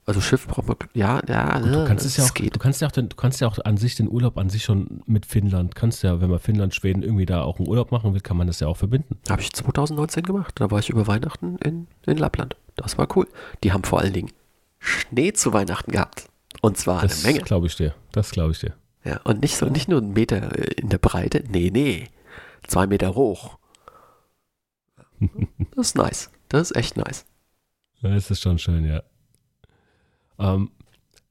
Also 0.06 0.20
Schiff 0.20 0.46
braucht 0.48 0.68
man. 0.68 0.76
Ja, 0.94 1.22
ja, 1.30 1.60
Gut, 1.60 1.70
du 1.74 1.86
kannst 1.86 2.06
es 2.06 2.18
ja 2.18 2.26
auch, 2.26 2.34
geht. 2.34 2.54
du 2.54 2.60
kannst 2.60 2.82
ja 2.82 2.88
auch, 2.88 2.92
den, 2.92 3.08
du 3.08 3.16
kannst 3.16 3.40
ja 3.40 3.48
auch 3.48 3.58
an 3.64 3.78
sich 3.78 3.96
den 3.96 4.10
Urlaub 4.10 4.38
an 4.38 4.50
sich 4.50 4.66
schon 4.66 5.02
mit 5.06 5.26
Finnland, 5.26 5.76
kannst 5.76 6.04
ja, 6.04 6.20
wenn 6.20 6.30
man 6.30 6.40
Finnland, 6.40 6.76
Schweden 6.76 7.04
irgendwie 7.04 7.26
da 7.26 7.44
auch 7.44 7.58
einen 7.58 7.70
Urlaub 7.70 7.94
machen 7.94 8.14
will, 8.14 8.20
kann 8.20 8.36
man 8.36 8.48
das 8.48 8.60
ja 8.60 8.68
auch 8.68 8.76
verbinden. 8.76 9.18
Habe 9.30 9.42
ich 9.42 9.54
2019 9.54 10.24
gemacht. 10.24 10.60
Da 10.60 10.70
war 10.72 10.80
ich 10.80 10.90
über 10.90 11.08
Weihnachten 11.08 11.56
in, 11.60 11.88
in 12.06 12.18
Lappland. 12.18 12.58
Das 12.76 12.98
war 12.98 13.08
cool. 13.16 13.28
Die 13.64 13.72
haben 13.72 13.86
vor 13.86 14.00
allen 14.00 14.12
Dingen 14.12 14.32
Schnee 14.80 15.32
zu 15.32 15.54
Weihnachten 15.54 15.92
gehabt. 15.92 16.28
Und 16.62 16.78
zwar 16.78 17.00
eine 17.00 17.08
Das 17.08 17.24
Menge. 17.24 17.40
glaube 17.40 17.68
ich 17.68 17.76
dir. 17.78 17.96
Das 18.12 18.32
glaube 18.32 18.52
ich 18.52 18.60
dir. 18.60 18.74
Ja, 19.04 19.20
und 19.24 19.42
nicht 19.42 19.58
so, 19.58 19.66
nicht 19.68 19.90
nur 19.90 20.00
einen 20.00 20.14
Meter 20.14 20.58
äh, 20.58 20.74
in 20.76 20.90
der 20.90 20.98
Breite. 20.98 21.44
Nee, 21.50 21.70
nee. 21.72 22.10
Zwei 22.68 22.88
Meter 22.88 23.16
hoch. 23.16 23.58
Das 25.76 25.88
ist 25.88 25.96
nice. 25.96 26.30
Das 26.50 26.70
ist 26.70 26.78
echt 26.78 26.98
nice. 26.98 27.26
Das 28.02 28.30
ist 28.30 28.42
schon 28.42 28.60
schön, 28.60 28.86
ja. 28.86 29.02
Ähm, 30.38 30.72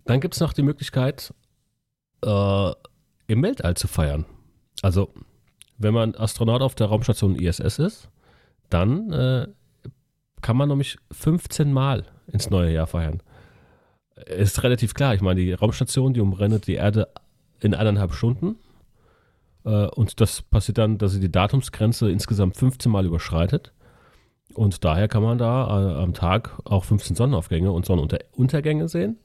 dann 0.04 0.20
gibt 0.20 0.34
es 0.34 0.40
noch 0.40 0.52
die 0.52 0.62
Möglichkeit, 0.62 1.32
äh, 2.24 2.72
im 3.26 3.42
Weltall 3.42 3.76
zu 3.76 3.88
feiern. 3.88 4.24
Also, 4.80 5.12
wenn 5.78 5.94
man 5.94 6.14
Astronaut 6.14 6.62
auf 6.62 6.74
der 6.74 6.88
Raumstation 6.88 7.36
ISS 7.36 7.78
ist, 7.78 8.08
dann 8.70 9.12
äh, 9.12 9.48
kann 10.40 10.56
man 10.56 10.68
nämlich 10.68 10.98
15 11.12 11.72
Mal 11.72 12.06
ins 12.26 12.50
neue 12.50 12.72
Jahr 12.72 12.86
feiern. 12.86 13.22
Ist 14.26 14.62
relativ 14.62 14.94
klar. 14.94 15.14
Ich 15.14 15.20
meine, 15.20 15.40
die 15.40 15.52
Raumstation, 15.52 16.14
die 16.14 16.20
umrennt 16.20 16.66
die 16.66 16.74
Erde 16.74 17.08
in 17.62 17.74
eineinhalb 17.74 18.12
Stunden. 18.12 18.56
Äh, 19.64 19.86
und 19.86 20.20
das 20.20 20.42
passiert 20.42 20.78
dann, 20.78 20.98
dass 20.98 21.12
sie 21.12 21.20
die 21.20 21.30
Datumsgrenze 21.30 22.10
insgesamt 22.10 22.56
15 22.56 22.90
Mal 22.90 23.06
überschreitet. 23.06 23.72
Und 24.54 24.84
daher 24.84 25.08
kann 25.08 25.22
man 25.22 25.38
da 25.38 25.66
äh, 25.66 26.02
am 26.02 26.14
Tag 26.14 26.58
auch 26.64 26.84
15 26.84 27.16
Sonnenaufgänge 27.16 27.72
und 27.72 27.86
Sonnenuntergänge 27.86 28.88
sehen. 28.88 29.18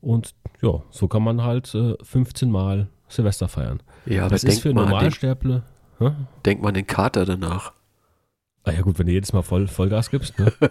Und 0.00 0.34
ja, 0.60 0.82
so 0.90 1.08
kann 1.08 1.22
man 1.22 1.42
halt 1.42 1.74
äh, 1.74 1.94
15 2.02 2.50
Mal 2.50 2.88
Silvester 3.08 3.48
feiern. 3.48 3.82
Ja, 4.06 4.22
aber 4.22 4.30
das 4.30 4.44
ist 4.44 4.60
für 4.60 4.74
Normalsterble. 4.74 5.62
Hä? 5.98 6.10
denk 6.44 6.62
mal 6.62 6.68
an 6.68 6.74
den 6.74 6.86
Kater 6.86 7.24
danach. 7.24 7.72
Ah 8.64 8.72
ja 8.72 8.82
gut, 8.82 8.98
wenn 8.98 9.06
du 9.06 9.12
jedes 9.12 9.32
Mal 9.32 9.42
voll, 9.42 9.66
Vollgas 9.66 10.10
gibst. 10.10 10.38
Ne? 10.38 10.52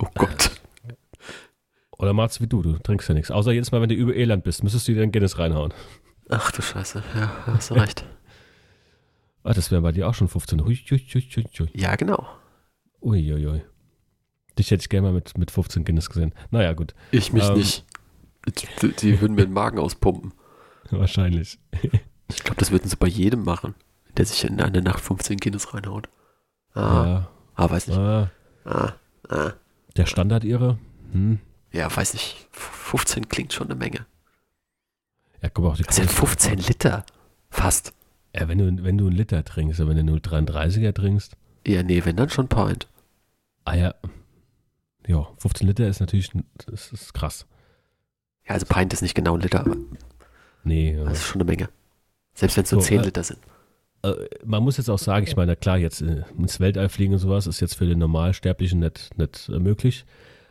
Oh 0.00 0.06
Gott. 0.14 0.60
Oder 1.98 2.12
machst 2.12 2.40
wie 2.40 2.46
du, 2.46 2.62
du 2.62 2.74
trinkst 2.78 3.08
ja 3.08 3.14
nichts. 3.14 3.30
Außer 3.30 3.52
jedes 3.52 3.72
Mal, 3.72 3.80
wenn 3.80 3.88
du 3.88 3.94
über 3.94 4.14
Elend 4.14 4.44
bist, 4.44 4.62
müsstest 4.62 4.86
du 4.88 4.92
dir 4.92 5.00
den 5.00 5.12
Guinness 5.12 5.38
reinhauen. 5.38 5.72
Ach 6.28 6.50
du 6.52 6.60
Scheiße. 6.62 7.02
Ja, 7.14 7.30
hast 7.46 7.70
du 7.70 7.74
recht. 7.74 8.04
Ah, 9.48 9.52
das 9.52 9.70
wäre 9.70 9.80
bei 9.80 9.92
dir 9.92 10.08
auch 10.08 10.14
schon 10.14 10.26
15. 10.26 10.64
Hui, 10.64 10.74
hui, 10.74 10.98
hui, 10.98 11.20
hui, 11.20 11.44
hui. 11.56 11.68
Ja, 11.72 11.94
genau. 11.94 12.26
Uiuiui. 13.00 13.62
Dich 14.58 14.72
hätte 14.72 14.80
ich 14.82 14.88
gerne 14.88 15.06
mal 15.06 15.14
mit, 15.14 15.38
mit 15.38 15.52
15 15.52 15.84
Guinness 15.84 16.08
gesehen. 16.08 16.34
Naja, 16.50 16.72
gut. 16.72 16.94
Ich 17.12 17.32
mich 17.32 17.44
Ähm. 17.48 17.54
nicht. 17.54 17.84
Die, 18.82 18.88
die 18.92 19.20
würden 19.20 19.36
mir 19.36 19.44
den 19.46 19.52
Magen 19.52 19.78
auspumpen. 19.78 20.32
Wahrscheinlich. 20.90 21.58
Ich 22.28 22.42
glaube, 22.42 22.56
das 22.58 22.72
würden 22.72 22.88
sie 22.90 22.96
bei 22.96 23.06
jedem 23.06 23.44
machen, 23.44 23.76
der 24.16 24.24
sich 24.26 24.42
in 24.42 24.60
einer 24.60 24.80
Nacht 24.80 24.98
15 24.98 25.36
Guinness 25.36 25.72
reinhaut. 25.72 26.08
Ah, 26.74 26.80
Ja. 26.80 27.28
ah 27.54 27.70
weiß 27.70 27.86
nicht. 27.86 27.98
Ah, 27.98 28.32
Ah, 28.64 28.94
ah. 29.28 29.52
der 29.96 30.06
Standard 30.06 30.42
ihre. 30.42 30.76
Hm. 31.12 31.38
Ja, 31.76 31.94
weiß 31.94 32.14
nicht. 32.14 32.48
15 32.52 33.28
klingt 33.28 33.52
schon 33.52 33.66
eine 33.68 33.74
Menge. 33.74 34.06
Ja, 35.42 35.48
guck 35.50 35.64
mal, 35.64 35.70
auch 35.72 35.76
die 35.76 35.82
Das 35.82 35.96
sind 35.96 36.10
15 36.10 36.58
Liter. 36.58 37.04
Fast. 37.50 37.92
Ja, 38.34 38.48
wenn 38.48 38.58
du, 38.58 38.82
wenn 38.84 38.98
du 38.98 39.06
einen 39.06 39.16
Liter 39.16 39.44
trinkst, 39.44 39.80
aber 39.80 39.94
wenn 39.94 40.06
du 40.06 40.12
0,33er 40.14 40.92
trinkst, 40.94 41.36
Ja, 41.66 41.82
nee, 41.82 42.04
wenn 42.04 42.16
dann 42.16 42.28
schon 42.30 42.48
Pint. 42.48 42.88
ah 43.64 43.74
ja, 43.74 43.94
ja, 45.06 45.26
15 45.38 45.66
Liter 45.66 45.86
ist 45.88 46.00
natürlich, 46.00 46.30
das 46.66 46.92
ist 46.92 47.14
krass. 47.14 47.46
Ja, 48.46 48.54
also 48.54 48.66
Pint 48.66 48.92
ist 48.92 49.02
nicht 49.02 49.14
genau 49.14 49.34
ein 49.36 49.40
Liter, 49.40 49.60
aber 49.60 49.76
Nee, 50.64 50.96
ja. 50.96 51.04
das 51.04 51.18
ist 51.18 51.24
schon 51.24 51.40
eine 51.42 51.50
Menge. 51.50 51.68
Selbst 52.34 52.56
wenn 52.56 52.64
es 52.64 52.72
nur 52.72 52.80
So, 52.82 52.88
10 52.88 53.00
äh, 53.00 53.04
Liter 53.04 53.22
sind. 53.24 53.38
äh, 54.02 54.12
man 54.44 54.62
muss 54.62 54.76
jetzt 54.78 54.88
auch 54.90 54.98
sagen, 54.98 55.26
ich 55.26 55.36
meine, 55.36 55.56
klar, 55.56 55.78
jetzt 55.78 56.02
äh, 56.02 56.24
ins 56.36 56.58
Weltall 56.60 56.88
fliegen 56.88 57.12
und 57.14 57.18
sowas 57.20 57.46
ist 57.46 57.60
jetzt 57.60 57.74
für 57.76 57.86
den 57.86 57.98
Normalsterblichen 57.98 58.80
nicht, 58.80 59.16
nicht 59.16 59.48
äh, 59.48 59.58
möglich. 59.58 60.04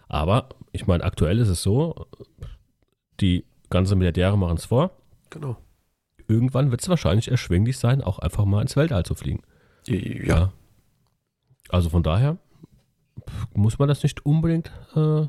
Aber 0.08 0.50
ich 0.72 0.88
meine, 0.88 1.04
aktuell 1.04 1.40
ist 1.40 1.48
es 1.50 1.64
so, 1.64 2.08
die 3.20 3.46
ganzen 3.70 3.98
Milliardäre 3.98 4.38
machen 4.38 4.58
es 4.58 4.66
vor. 4.66 4.92
Genau. 5.30 5.58
Irgendwann 6.28 6.72
wird 6.72 6.82
es 6.82 6.90
wahrscheinlich 6.90 7.30
erschwinglich 7.30 7.78
sein, 7.78 8.02
auch 8.02 8.20
einfach 8.20 8.46
mal 8.46 8.62
ins 8.62 8.76
Weltall 8.76 9.04
zu 9.06 9.16
fliegen. 9.16 9.42
Ja. 9.88 10.52
Also 11.70 11.90
von 11.90 12.04
daher 12.04 12.38
muss 13.54 13.80
man 13.80 13.88
das 13.88 14.04
nicht 14.04 14.26
unbedingt 14.26 14.72
äh, 14.96 15.28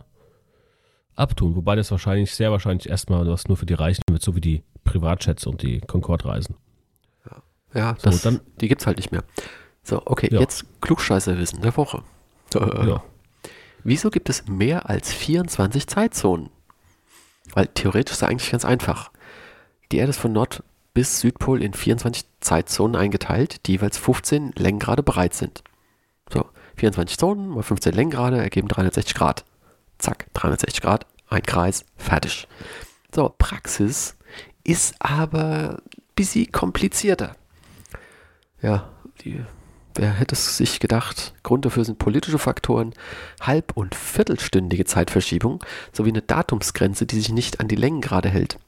abtun. 1.15 1.57
Wobei 1.57 1.77
das 1.77 1.91
wahrscheinlich, 1.91 2.35
sehr 2.35 2.51
wahrscheinlich 2.51 2.89
erstmal 2.89 3.27
was 3.29 3.49
nur 3.49 3.57
für 3.57 3.67
die 3.67 3.75
Reichen 3.75 4.03
wird, 4.11 4.23
so 4.23 4.35
wie 4.35 4.41
die 4.41 4.62
Privatjets 4.85 5.47
und 5.47 5.62
die 5.62 5.81
Concorde-Reisen. 5.81 6.57
Ja, 7.75 7.95
So, 7.99 8.11
das, 8.11 8.23
dann- 8.23 8.41
die 8.61 8.69
gibt's 8.69 8.87
halt 8.87 8.97
nicht 8.97 9.12
mehr. 9.12 9.25
So, 9.83 10.03
okay, 10.07 10.29
Ja. 10.33 10.41
jetzt 10.41 10.65
Klugscheißerwissen 10.81 11.61
der 11.61 11.77
Woche. 11.77 12.03
Ja. 12.55 13.03
Wieso 13.88 14.11
gibt 14.11 14.29
es 14.29 14.49
mehr 14.49 14.90
als 14.90 15.12
24 15.12 15.87
Zeitzonen? 15.87 16.51
Weil 17.55 17.68
theoretisch 17.68 18.14
ist 18.14 18.22
es 18.22 18.29
eigentlich 18.29 18.51
ganz 18.51 18.64
einfach. 18.64 19.12
Die 19.92 19.99
Erde 19.99 20.11
ist 20.11 20.18
von 20.18 20.33
Nord 20.33 20.64
bis 20.92 21.20
Südpol 21.20 21.62
in 21.62 21.72
24 21.72 22.25
Zeitzonen 22.40 22.96
eingeteilt, 22.96 23.64
die 23.64 23.72
jeweils 23.72 23.96
15 23.96 24.55
Längengrade 24.57 25.05
breit 25.05 25.35
sind. 25.35 25.62
So, 26.33 26.46
24 26.75 27.16
Zonen 27.16 27.46
mal 27.46 27.62
15 27.62 27.94
Längengrade 27.94 28.38
ergeben 28.38 28.66
360 28.66 29.14
Grad. 29.14 29.44
Zack, 29.99 30.27
360 30.35 30.83
Grad, 30.83 31.07
ein 31.29 31.42
Kreis, 31.42 31.85
fertig. 31.96 32.49
So, 33.14 33.33
Praxis 33.38 34.16
ist 34.64 34.96
aber 34.99 35.77
ein 35.77 36.01
bisschen 36.16 36.51
komplizierter. 36.51 37.37
Ja, 38.61 38.90
die, 39.20 39.44
wer 39.97 40.13
hätte 40.13 40.35
es 40.35 40.57
sich 40.57 40.81
gedacht? 40.81 41.35
Grund 41.43 41.65
dafür 41.65 41.85
sind 41.85 41.99
politische 41.99 42.39
Faktoren, 42.39 42.93
halb- 43.41 43.77
und 43.77 43.95
viertelstündige 43.95 44.85
Zeitverschiebung 44.85 45.63
sowie 45.93 46.11
eine 46.11 46.23
Datumsgrenze, 46.23 47.07
die 47.07 47.17
sich 47.17 47.31
nicht 47.31 47.61
an 47.61 47.69
die 47.69 47.77
Längengrade 47.77 48.29
hält. 48.29 48.59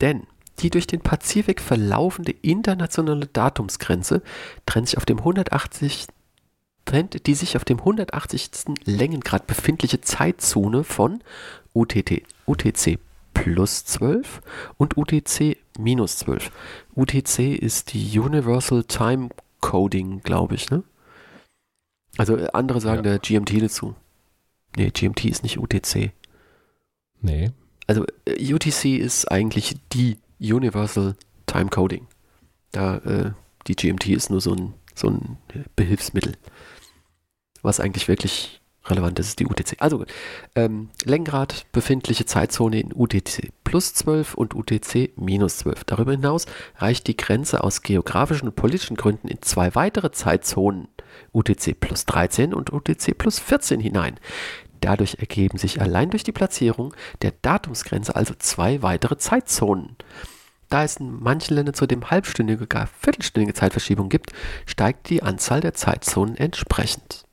Denn 0.00 0.26
die 0.58 0.70
durch 0.70 0.86
den 0.86 1.00
Pazifik 1.00 1.60
verlaufende 1.60 2.32
internationale 2.32 3.26
Datumsgrenze 3.26 4.22
trennt 4.66 4.88
sich 4.88 4.98
auf 4.98 5.06
dem 5.06 5.18
180 5.18 6.06
trennt 6.84 7.26
die 7.26 7.34
sich 7.34 7.56
auf 7.56 7.64
dem 7.64 7.78
180. 7.78 8.76
Längengrad 8.84 9.46
befindliche 9.46 10.00
Zeitzone 10.00 10.82
von 10.84 11.22
UTT, 11.74 12.22
UTC 12.46 12.98
plus 13.34 13.84
12 13.84 14.40
und 14.76 14.96
UTC 14.96 15.58
minus 15.78 16.18
12. 16.18 16.50
UTC 16.94 17.56
ist 17.56 17.92
die 17.92 18.18
Universal 18.18 18.84
Time 18.84 19.30
Coding, 19.60 20.20
glaube 20.22 20.54
ich, 20.54 20.70
ne? 20.70 20.82
Also 22.18 22.36
äh, 22.36 22.48
andere 22.52 22.80
sagen 22.80 23.04
Ja. 23.04 23.16
der 23.16 23.18
GMT 23.18 23.62
dazu. 23.62 23.94
Nee, 24.76 24.90
GMT 24.90 25.24
ist 25.26 25.42
nicht 25.42 25.58
UTC. 25.58 26.12
Nee. 27.20 27.52
Also 27.86 28.04
äh, 28.26 28.52
UTC 28.54 28.98
ist 28.98 29.30
eigentlich 29.30 29.76
die 29.92 30.18
Universal 30.40 31.16
Time 31.46 31.70
Coding. 31.70 32.06
Da 32.72 32.96
äh, 32.98 33.32
die 33.66 33.76
GMT 33.76 34.08
ist 34.08 34.30
nur 34.30 34.40
so 34.40 34.54
ein, 34.54 34.74
so 34.94 35.08
ein 35.08 35.38
Behilfsmittel. 35.76 36.36
Was 37.62 37.80
eigentlich 37.80 38.08
wirklich 38.08 38.60
relevant 38.86 39.18
ist, 39.18 39.28
ist 39.28 39.40
die 39.40 39.46
UTC. 39.46 39.76
Also 39.78 39.98
gut. 39.98 40.12
Ähm, 40.54 40.90
Längengrad, 41.04 41.66
befindliche 41.72 42.26
Zeitzone 42.26 42.80
in 42.80 42.92
UTC 42.94 43.50
plus 43.64 43.94
12 43.94 44.34
und 44.34 44.54
UTC 44.54 45.12
minus 45.16 45.58
12. 45.58 45.84
Darüber 45.84 46.12
hinaus 46.12 46.46
reicht 46.76 47.06
die 47.06 47.16
Grenze 47.16 47.62
aus 47.62 47.82
geografischen 47.82 48.48
und 48.48 48.56
politischen 48.56 48.96
Gründen 48.96 49.28
in 49.28 49.40
zwei 49.42 49.74
weitere 49.74 50.10
Zeitzonen, 50.10 50.88
UTC 51.32 51.78
plus 51.78 52.04
13 52.06 52.52
und 52.54 52.72
UTC 52.72 53.16
plus 53.16 53.38
14 53.38 53.80
hinein. 53.80 54.18
Dadurch 54.80 55.18
ergeben 55.20 55.58
sich 55.58 55.80
allein 55.80 56.10
durch 56.10 56.24
die 56.24 56.32
Platzierung 56.32 56.92
der 57.22 57.32
Datumsgrenze 57.42 58.16
also 58.16 58.34
zwei 58.36 58.82
weitere 58.82 59.16
Zeitzonen. 59.16 59.96
Da 60.68 60.84
es 60.84 60.96
in 60.96 61.22
manchen 61.22 61.54
Ländern 61.54 61.74
zudem 61.74 62.10
halbstündige, 62.10 62.66
gar 62.66 62.88
viertelstündige 62.98 63.54
Zeitverschiebung 63.54 64.08
gibt, 64.08 64.32
steigt 64.66 65.10
die 65.10 65.22
Anzahl 65.22 65.60
der 65.60 65.74
Zeitzonen 65.74 66.36
entsprechend. 66.36 67.24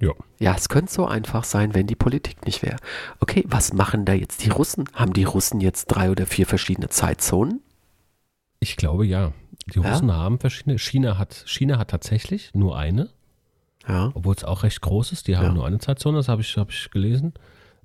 Ja. 0.00 0.12
Ja, 0.38 0.54
es 0.54 0.68
könnte 0.68 0.92
so 0.92 1.06
einfach 1.06 1.44
sein, 1.44 1.74
wenn 1.74 1.86
die 1.86 1.94
Politik 1.96 2.46
nicht 2.46 2.62
wäre. 2.62 2.76
Okay, 3.20 3.44
was 3.46 3.72
machen 3.74 4.04
da 4.06 4.12
jetzt 4.14 4.44
die 4.44 4.48
Russen? 4.50 4.84
Haben 4.94 5.12
die 5.12 5.24
Russen 5.24 5.60
jetzt 5.60 5.86
drei 5.86 6.10
oder 6.10 6.26
vier 6.26 6.46
verschiedene 6.46 6.88
Zeitzonen? 6.88 7.60
Ich 8.60 8.76
glaube 8.76 9.06
ja. 9.06 9.32
Die 9.74 9.80
Ja? 9.80 9.90
Russen 9.92 10.10
haben 10.12 10.38
verschiedene. 10.40 10.78
China 10.78 11.18
hat, 11.18 11.44
China 11.46 11.78
hat 11.78 11.90
tatsächlich 11.90 12.50
nur 12.54 12.78
eine, 12.78 13.10
Ja. 13.86 14.10
obwohl 14.14 14.34
es 14.34 14.42
auch 14.44 14.62
recht 14.62 14.80
groß 14.80 15.12
ist. 15.12 15.28
Die 15.28 15.36
haben 15.36 15.46
Ja. 15.48 15.52
nur 15.52 15.66
eine 15.66 15.78
Zeitzone, 15.78 16.16
das 16.16 16.28
habe 16.28 16.40
ich, 16.42 16.56
hab 16.56 16.70
ich 16.70 16.90
gelesen. 16.90 17.34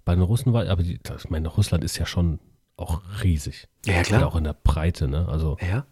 Bei 0.05 0.15
den 0.15 0.21
Russen 0.23 0.53
war, 0.53 0.67
aber 0.69 0.83
die, 0.83 0.99
das, 1.03 1.25
ich 1.25 1.29
meine, 1.29 1.47
Russland 1.49 1.83
ist 1.83 1.97
ja 1.97 2.05
schon 2.05 2.39
auch 2.77 3.01
riesig. 3.23 3.67
Ja, 3.85 4.01
Ja, 4.03 4.25
auch 4.25 4.35
in 4.35 4.43
der 4.45 4.53
Breite, 4.53 5.07
ne? 5.07 5.27
Also 5.27 5.57
Ja, 5.61 5.85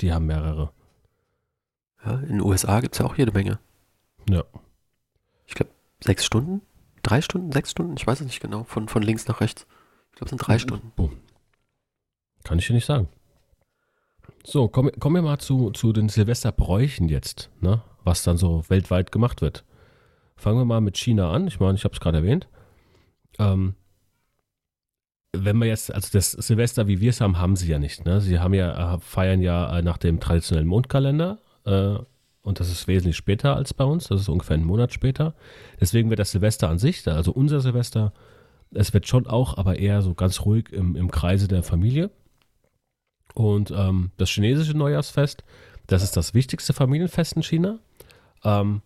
die 0.00 0.12
haben 0.12 0.26
mehrere. 0.26 0.72
ja. 2.04 2.14
in 2.20 2.28
den 2.28 2.40
USA 2.40 2.80
gibt 2.80 2.94
es 2.94 2.98
ja 2.98 3.06
auch 3.06 3.16
jede 3.16 3.32
Menge. 3.32 3.58
Ja. 4.28 4.42
Sechs 6.02 6.24
Stunden? 6.24 6.62
Drei 7.02 7.20
Stunden? 7.22 7.52
Sechs 7.52 7.70
Stunden? 7.70 7.94
Ich 7.96 8.06
weiß 8.06 8.20
es 8.20 8.26
nicht 8.26 8.40
genau. 8.40 8.64
Von, 8.64 8.88
von 8.88 9.02
links 9.02 9.26
nach 9.28 9.40
rechts. 9.40 9.66
Ich 10.10 10.16
glaube, 10.16 10.26
es 10.26 10.30
sind 10.30 10.46
drei 10.46 10.58
Stunden. 10.58 10.92
Boom. 10.96 11.16
Kann 12.44 12.58
ich 12.58 12.66
dir 12.66 12.74
nicht 12.74 12.86
sagen. 12.86 13.08
So, 14.44 14.68
kommen 14.68 14.98
kommen 14.98 15.16
wir 15.16 15.22
mal 15.22 15.38
zu, 15.38 15.70
zu 15.70 15.92
den 15.92 16.08
Silvesterbräuchen 16.08 17.08
jetzt, 17.08 17.50
ne? 17.60 17.82
was 18.04 18.22
dann 18.22 18.38
so 18.38 18.64
weltweit 18.68 19.12
gemacht 19.12 19.42
wird. 19.42 19.64
Fangen 20.36 20.58
wir 20.58 20.64
mal 20.64 20.80
mit 20.80 20.96
China 20.96 21.30
an. 21.30 21.46
Ich 21.46 21.60
meine, 21.60 21.74
ich 21.74 21.84
habe 21.84 21.92
es 21.92 22.00
gerade 22.00 22.18
erwähnt. 22.18 22.48
Ähm, 23.38 23.74
wenn 25.32 25.58
wir 25.58 25.66
jetzt, 25.66 25.94
also 25.94 26.08
das 26.12 26.32
Silvester, 26.32 26.88
wie 26.88 27.00
wir 27.00 27.10
es 27.10 27.20
haben, 27.20 27.38
haben 27.38 27.56
sie 27.56 27.68
ja 27.68 27.78
nicht. 27.78 28.04
Ne? 28.04 28.20
Sie 28.20 28.38
haben 28.38 28.54
ja, 28.54 28.94
äh, 28.94 29.00
feiern 29.00 29.40
ja 29.42 29.78
äh, 29.78 29.82
nach 29.82 29.98
dem 29.98 30.18
traditionellen 30.18 30.66
Mondkalender 30.66 31.38
äh, 31.66 31.98
und 32.42 32.60
das 32.60 32.70
ist 32.70 32.88
wesentlich 32.88 33.16
später 33.16 33.56
als 33.56 33.74
bei 33.74 33.84
uns. 33.84 34.08
Das 34.08 34.20
ist 34.20 34.28
ungefähr 34.28 34.54
einen 34.54 34.64
Monat 34.64 34.92
später. 34.92 35.34
Deswegen 35.80 36.08
wird 36.08 36.20
das 36.20 36.30
Silvester 36.30 36.68
an 36.68 36.78
sich, 36.78 37.06
also 37.06 37.32
unser 37.32 37.60
Silvester, 37.60 38.12
es 38.72 38.94
wird 38.94 39.06
schon 39.08 39.26
auch, 39.26 39.58
aber 39.58 39.78
eher 39.78 40.00
so 40.00 40.14
ganz 40.14 40.42
ruhig 40.42 40.72
im, 40.72 40.96
im 40.96 41.10
Kreise 41.10 41.48
der 41.48 41.62
Familie. 41.62 42.10
Und 43.34 43.70
ähm, 43.70 44.10
das 44.16 44.30
chinesische 44.30 44.76
Neujahrsfest, 44.76 45.44
das 45.86 46.02
ist 46.02 46.16
das 46.16 46.34
wichtigste 46.34 46.72
Familienfest 46.72 47.34
in 47.34 47.42
China. 47.42 47.78
Ähm, 48.44 48.82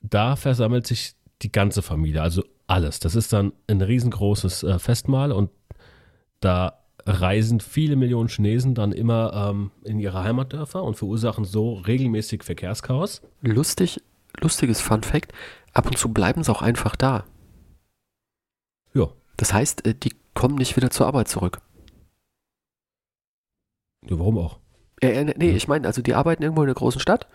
da 0.00 0.36
versammelt 0.36 0.86
sich 0.86 1.14
die 1.42 1.52
ganze 1.52 1.82
Familie, 1.82 2.22
also 2.22 2.44
alles. 2.66 3.00
Das 3.00 3.14
ist 3.14 3.32
dann 3.32 3.52
ein 3.66 3.82
riesengroßes 3.82 4.62
äh, 4.62 4.78
Festmahl 4.78 5.32
und 5.32 5.50
da 6.40 6.79
reisen 7.06 7.60
viele 7.60 7.96
Millionen 7.96 8.28
Chinesen 8.28 8.74
dann 8.74 8.92
immer 8.92 9.50
ähm, 9.50 9.70
in 9.84 9.98
ihre 9.98 10.22
Heimatdörfer 10.22 10.82
und 10.82 10.96
verursachen 10.96 11.44
so 11.44 11.74
regelmäßig 11.74 12.42
Verkehrschaos. 12.44 13.22
Lustig, 13.42 14.00
lustiges 14.40 14.80
Fun 14.80 15.02
Fact. 15.02 15.32
Ab 15.72 15.86
und 15.86 15.96
zu 15.98 16.08
bleiben 16.12 16.42
sie 16.42 16.50
auch 16.52 16.62
einfach 16.62 16.96
da. 16.96 17.24
Ja, 18.94 19.08
Das 19.36 19.52
heißt, 19.52 19.86
äh, 19.86 19.94
die 19.94 20.14
kommen 20.34 20.56
nicht 20.56 20.76
wieder 20.76 20.90
zur 20.90 21.06
Arbeit 21.06 21.28
zurück. 21.28 21.60
ja 24.08 24.18
warum 24.18 24.38
auch? 24.38 24.58
Äh, 25.00 25.12
äh, 25.12 25.24
nee, 25.36 25.50
Ja. 25.50 25.56
ich 25.56 25.68
meine, 25.68 25.86
also 25.86 26.02
die 26.02 26.14
arbeiten 26.14 26.42
irgendwo 26.42 26.62
in 26.62 26.68
einer 26.68 26.74
großen 26.74 27.00
Stadt 27.00 27.26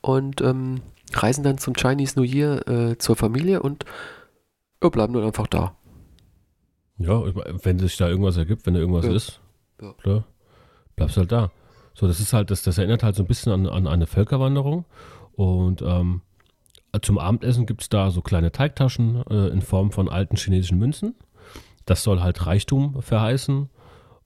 und 0.00 0.40
ähm, 0.40 0.80
reisen 1.14 1.44
dann 1.44 1.58
zum 1.58 1.74
Chinese 1.74 2.18
New 2.18 2.24
Year 2.24 2.66
äh, 2.68 2.98
zur 2.98 3.16
Familie 3.16 3.62
und 3.62 3.84
ja, 4.82 4.88
bleiben 4.88 5.12
dann 5.14 5.24
einfach 5.24 5.46
da. 5.46 5.76
Ja, 6.98 7.22
wenn 7.64 7.78
sich 7.78 7.96
da 7.96 8.08
irgendwas 8.08 8.36
ergibt, 8.36 8.66
wenn 8.66 8.74
da 8.74 8.80
irgendwas 8.80 9.06
Ja. 9.06 9.12
ist, 9.12 9.40
Ja. 9.80 9.92
klar, 9.94 10.24
bleibst 10.96 11.16
halt 11.16 11.32
da. 11.32 11.50
So, 11.94 12.06
das 12.06 12.20
ist 12.20 12.32
halt, 12.32 12.50
das, 12.50 12.62
das 12.62 12.78
erinnert 12.78 13.02
halt 13.02 13.16
so 13.16 13.22
ein 13.22 13.26
bisschen 13.26 13.52
an, 13.52 13.66
an 13.66 13.86
eine 13.86 14.06
Völkerwanderung. 14.06 14.84
Und 15.32 15.82
ähm, 15.82 16.22
zum 17.02 17.18
Abendessen 17.18 17.66
gibt 17.66 17.82
es 17.82 17.88
da 17.88 18.10
so 18.10 18.20
kleine 18.22 18.52
Teigtaschen 18.52 19.22
äh, 19.30 19.48
in 19.48 19.62
Form 19.62 19.90
von 19.92 20.08
alten 20.08 20.36
chinesischen 20.36 20.78
Münzen. 20.78 21.14
Das 21.86 22.02
soll 22.02 22.20
halt 22.20 22.46
Reichtum 22.46 23.02
verheißen. 23.02 23.68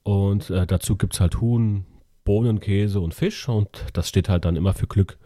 Und 0.03 0.51
äh, 0.51 0.67
dazu 0.67 0.97
gibt 0.97 1.15
es 1.15 1.21
halt 1.21 1.41
Huhn, 1.41 1.87
Bohnen, 2.25 2.61
Käse 2.61 3.01
und 3.01 3.15
Fisch. 3.15 3.49
Und 3.49 3.87
das 3.95 4.09
steht 4.09 4.29
halt 4.29 4.45
dann 4.45 4.57
immer 4.57 4.73
für 4.75 4.87
Glück. 4.87 5.19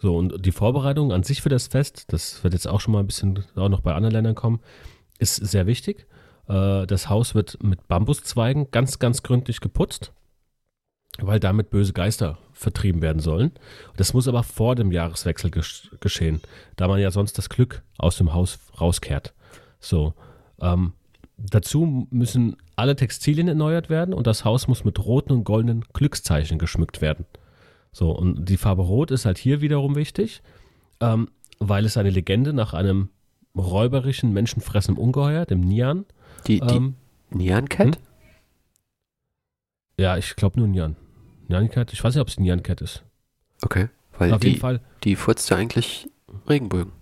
So, 0.00 0.16
und 0.16 0.44
die 0.44 0.52
Vorbereitung 0.52 1.12
an 1.12 1.22
sich 1.22 1.42
für 1.42 1.48
das 1.48 1.66
Fest, 1.68 2.12
das 2.12 2.42
wird 2.44 2.52
jetzt 2.54 2.68
auch 2.68 2.80
schon 2.80 2.92
mal 2.92 3.00
ein 3.00 3.06
bisschen 3.06 3.44
auch 3.56 3.68
noch 3.68 3.80
bei 3.80 3.94
anderen 3.94 4.12
Ländern 4.14 4.34
kommen, 4.34 4.60
ist 5.18 5.36
sehr 5.36 5.66
wichtig. 5.66 6.06
Äh, 6.48 6.86
Das 6.86 7.08
Haus 7.08 7.34
wird 7.34 7.62
mit 7.62 7.88
Bambuszweigen 7.88 8.70
ganz, 8.70 8.98
ganz 8.98 9.22
gründlich 9.22 9.60
geputzt, 9.60 10.12
weil 11.18 11.40
damit 11.40 11.70
böse 11.70 11.92
Geister 11.92 12.38
vertrieben 12.52 13.02
werden 13.02 13.20
sollen. 13.20 13.52
Das 13.96 14.14
muss 14.14 14.28
aber 14.28 14.42
vor 14.42 14.74
dem 14.74 14.92
Jahreswechsel 14.92 15.50
gesch 15.50 15.90
geschehen, 16.00 16.40
da 16.76 16.88
man 16.88 17.00
ja 17.00 17.10
sonst 17.10 17.38
das 17.38 17.48
Glück 17.48 17.82
aus 17.98 18.16
dem 18.16 18.34
Haus 18.34 18.58
rauskehrt. 18.80 19.34
So, 19.80 20.14
ähm, 20.60 20.92
dazu 21.36 22.06
müssen 22.10 22.56
alle 22.76 22.96
Textilien 22.96 23.48
erneuert 23.48 23.90
werden 23.90 24.14
und 24.14 24.26
das 24.26 24.44
Haus 24.44 24.68
muss 24.68 24.84
mit 24.84 25.04
roten 25.04 25.32
und 25.32 25.44
goldenen 25.44 25.84
Glückszeichen 25.92 26.58
geschmückt 26.58 27.00
werden. 27.00 27.26
So, 27.92 28.10
und 28.10 28.48
die 28.48 28.56
Farbe 28.56 28.82
Rot 28.82 29.10
ist 29.10 29.24
halt 29.24 29.38
hier 29.38 29.60
wiederum 29.60 29.96
wichtig, 29.96 30.42
ähm, 31.00 31.28
weil 31.58 31.84
es 31.84 31.96
eine 31.96 32.10
Legende 32.10 32.52
nach 32.52 32.74
einem 32.74 33.08
räuberischen, 33.56 34.32
menschenfressenden 34.32 35.02
Ungeheuer, 35.02 35.46
dem 35.46 35.60
Nian. 35.60 36.06
Die, 36.46 36.60
die 36.60 36.74
Ähm, 36.76 36.94
Nyan 37.30 37.68
Cat? 37.68 37.96
hm? 37.96 38.02
ja, 39.98 40.16
ich 40.16 40.36
glaube 40.36 40.58
nur 40.58 40.68
Nian. 40.68 40.96
Nian 41.48 41.70
Cat, 41.70 41.92
ich 41.92 42.02
weiß 42.02 42.14
nicht, 42.14 42.22
ob 42.22 42.28
es 42.28 42.38
Nian 42.38 42.62
Cat 42.62 42.80
ist. 42.80 43.04
Okay. 43.62 43.88
Weil 44.16 44.32
Auf 44.32 44.42
jeden 44.42 44.54
die, 44.54 44.60
Fall, 44.60 44.80
die 45.04 45.16
furzt 45.16 45.50
ja 45.50 45.56
eigentlich 45.56 46.08
Regenbögen. 46.48 46.92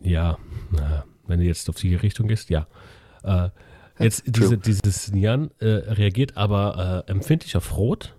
ja, 0.00 0.38
na, 0.70 1.04
wenn 1.26 1.38
du 1.40 1.44
jetzt 1.46 1.68
auf 1.68 1.76
die 1.76 1.94
Richtung 1.94 2.28
gehst, 2.28 2.50
ja. 2.50 2.66
Äh, 3.22 3.50
jetzt 3.98 4.24
diese, 4.26 4.58
dieses 4.58 5.12
Nian 5.12 5.50
äh, 5.58 5.66
reagiert 5.66 6.36
aber 6.36 7.04
äh, 7.06 7.10
empfindlich 7.10 7.56
auf 7.56 7.76
Rot 7.76 8.16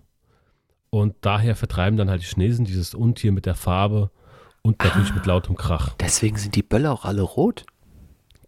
und 0.90 1.16
daher 1.22 1.56
vertreiben 1.56 1.98
dann 1.98 2.10
halt 2.10 2.22
die 2.22 2.26
Chinesen 2.28 2.66
dieses 2.66 2.94
Untier 2.94 3.32
mit 3.32 3.46
der 3.46 3.56
Farbe 3.56 4.12
und 4.62 4.82
natürlich 4.84 5.12
Ah. 5.12 5.16
mit 5.16 5.26
lautem 5.26 5.56
Krach. 5.56 5.94
Deswegen 6.00 6.38
sind 6.38 6.56
die 6.56 6.64
Böller 6.64 6.92
auch 6.94 7.06
alle 7.06 7.22
rot. 7.24 7.66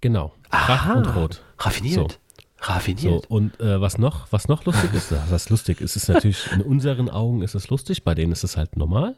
Genau, 0.01 0.33
Krach 0.51 0.85
Aha. 0.85 0.93
und 0.93 1.07
Rot. 1.15 1.43
Raffiniert. 1.57 2.11
So, 2.11 2.71
Raffiniert. 2.71 3.29
und 3.29 3.59
äh, 3.59 3.79
was 3.79 3.97
noch, 3.97 4.31
was 4.31 4.47
noch 4.47 4.65
lustig 4.65 4.93
ist, 4.93 5.13
was 5.29 5.49
lustig 5.49 5.81
ist, 5.81 5.95
ist 5.95 6.09
natürlich 6.09 6.51
in 6.51 6.61
unseren 6.61 7.09
Augen 7.09 7.41
ist 7.41 7.55
es 7.55 7.69
lustig, 7.69 8.03
bei 8.03 8.15
denen 8.15 8.31
ist 8.31 8.43
es 8.43 8.57
halt 8.57 8.75
normal, 8.77 9.15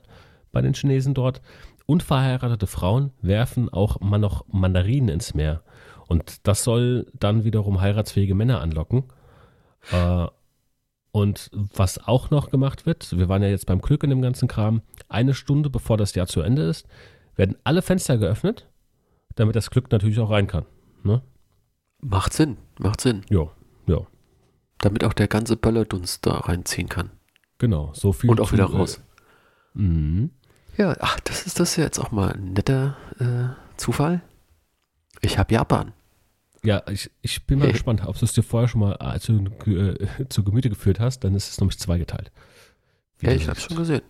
bei 0.51 0.61
den 0.61 0.73
Chinesen 0.73 1.13
dort. 1.13 1.41
Unverheiratete 1.85 2.67
Frauen 2.67 3.11
werfen 3.21 3.69
auch 3.69 4.01
mal 4.01 4.17
noch 4.17 4.45
Mandarinen 4.49 5.09
ins 5.09 5.33
Meer. 5.33 5.63
Und 6.07 6.45
das 6.47 6.63
soll 6.63 7.07
dann 7.13 7.43
wiederum 7.45 7.79
heiratsfähige 7.79 8.35
Männer 8.35 8.61
anlocken. 8.61 9.05
Äh, 9.91 10.27
und 11.11 11.49
was 11.53 12.05
auch 12.07 12.29
noch 12.29 12.49
gemacht 12.51 12.85
wird, 12.85 13.17
wir 13.17 13.29
waren 13.29 13.41
ja 13.41 13.49
jetzt 13.49 13.65
beim 13.65 13.81
Glück 13.81 14.03
in 14.03 14.09
dem 14.09 14.21
ganzen 14.21 14.47
Kram, 14.47 14.81
eine 15.09 15.33
Stunde 15.33 15.69
bevor 15.69 15.97
das 15.97 16.13
Jahr 16.13 16.27
zu 16.27 16.41
Ende 16.41 16.63
ist, 16.63 16.87
werden 17.35 17.55
alle 17.63 17.81
Fenster 17.81 18.17
geöffnet, 18.17 18.67
damit 19.35 19.55
das 19.55 19.69
Glück 19.69 19.91
natürlich 19.91 20.19
auch 20.19 20.29
rein 20.29 20.47
kann. 20.47 20.65
Ne? 21.03 21.21
Macht 22.01 22.33
Sinn. 22.33 22.57
Macht 22.79 23.01
Sinn. 23.01 23.25
Ja, 23.29 23.49
ja. 23.87 23.99
Damit 24.79 25.03
auch 25.03 25.13
der 25.13 25.27
ganze 25.27 25.57
Böllerdunst 25.57 26.25
da 26.25 26.37
reinziehen 26.37 26.89
kann. 26.89 27.11
Genau, 27.57 27.91
so 27.93 28.13
viel. 28.13 28.29
Und 28.29 28.39
auch 28.39 28.51
wieder 28.51 28.65
raus. 28.65 29.01
Äh, 29.75 29.79
mhm. 29.79 30.31
Ja, 30.77 30.95
ach, 30.99 31.19
das 31.21 31.47
ist 31.47 31.59
das 31.59 31.75
ja 31.75 31.83
jetzt 31.83 31.99
auch 31.99 32.11
mal 32.11 32.33
ein 32.33 32.53
netter 32.53 32.95
äh, 33.19 33.77
Zufall. 33.77 34.21
Ich 35.21 35.39
habe 35.39 35.53
Japan. 35.53 35.93
Ja, 36.63 36.83
ich, 36.87 37.09
ich 37.21 37.45
bin 37.47 37.59
mal 37.59 37.65
Hey. 37.65 37.71
gespannt, 37.73 38.05
ob 38.05 38.17
du 38.17 38.25
es 38.25 38.33
dir 38.33 38.43
vorher 38.43 38.67
schon 38.67 38.81
mal 38.81 38.97
äh, 38.99 39.19
zu, 39.19 39.45
äh, 39.65 40.27
zu 40.29 40.43
Gemüte 40.43 40.69
geführt 40.69 40.99
hast, 40.99 41.23
dann 41.23 41.33
ist 41.33 41.49
es 41.49 41.59
nämlich 41.59 41.79
zweigeteilt. 41.79 42.31
Ja, 43.21 43.31
ich 43.31 43.47
habe 43.47 43.59
schon 43.59 43.77
gesehen. 43.77 44.03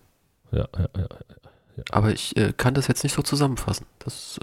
Ja, 0.51 0.67
ja, 0.77 0.89
ja. 0.95 1.83
Aber 1.91 2.11
ich 2.11 2.35
äh, 2.35 2.51
kann 2.55 2.73
das 2.73 2.87
jetzt 2.87 3.03
nicht 3.03 3.13
so 3.13 3.21
zusammenfassen. 3.21 3.85
Das, 3.99 4.39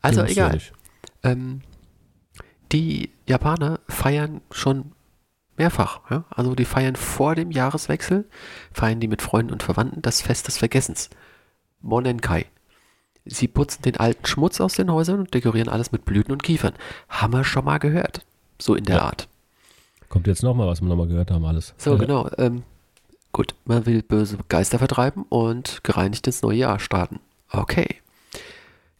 also 0.00 0.20
Ja, 0.20 0.26
ja 0.26 0.32
egal. 0.32 0.60
Ähm, 1.22 1.62
die 2.72 3.10
Japaner 3.26 3.80
feiern 3.88 4.40
schon 4.50 4.92
mehrfach. 5.56 6.00
Ja? 6.10 6.24
Also 6.30 6.54
die 6.54 6.64
feiern 6.64 6.96
vor 6.96 7.34
dem 7.34 7.50
Jahreswechsel, 7.50 8.28
feiern 8.72 9.00
die 9.00 9.08
mit 9.08 9.22
Freunden 9.22 9.52
und 9.52 9.62
Verwandten 9.62 10.02
das 10.02 10.22
Fest 10.22 10.46
des 10.48 10.58
Vergessens. 10.58 11.10
Monenkai. 11.82 12.46
Sie 13.24 13.48
putzen 13.48 13.82
den 13.82 13.98
alten 13.98 14.26
Schmutz 14.26 14.60
aus 14.60 14.74
den 14.74 14.90
Häusern 14.90 15.20
und 15.20 15.34
dekorieren 15.34 15.68
alles 15.68 15.92
mit 15.92 16.04
Blüten 16.04 16.32
und 16.32 16.42
Kiefern. 16.42 16.74
Haben 17.08 17.34
wir 17.34 17.44
schon 17.44 17.64
mal 17.64 17.78
gehört. 17.78 18.24
So 18.58 18.74
in 18.74 18.84
der 18.84 18.96
Ja. 18.96 19.02
Art. 19.02 19.28
Kommt 20.08 20.26
jetzt 20.26 20.42
nochmal, 20.42 20.66
was 20.66 20.80
wir 20.80 20.88
nochmal 20.88 21.06
gehört 21.06 21.30
haben, 21.30 21.44
alles. 21.44 21.74
So, 21.76 21.92
ja. 21.92 21.98
genau. 21.98 22.28
Ähm, 22.38 22.64
gut, 23.32 23.54
man 23.64 23.86
will 23.86 24.02
böse 24.02 24.38
Geister 24.48 24.78
vertreiben 24.78 25.24
und 25.28 25.84
gereinigt 25.84 26.26
ins 26.26 26.42
neue 26.42 26.56
Jahr 26.56 26.80
starten. 26.80 27.20
Okay. 27.50 27.96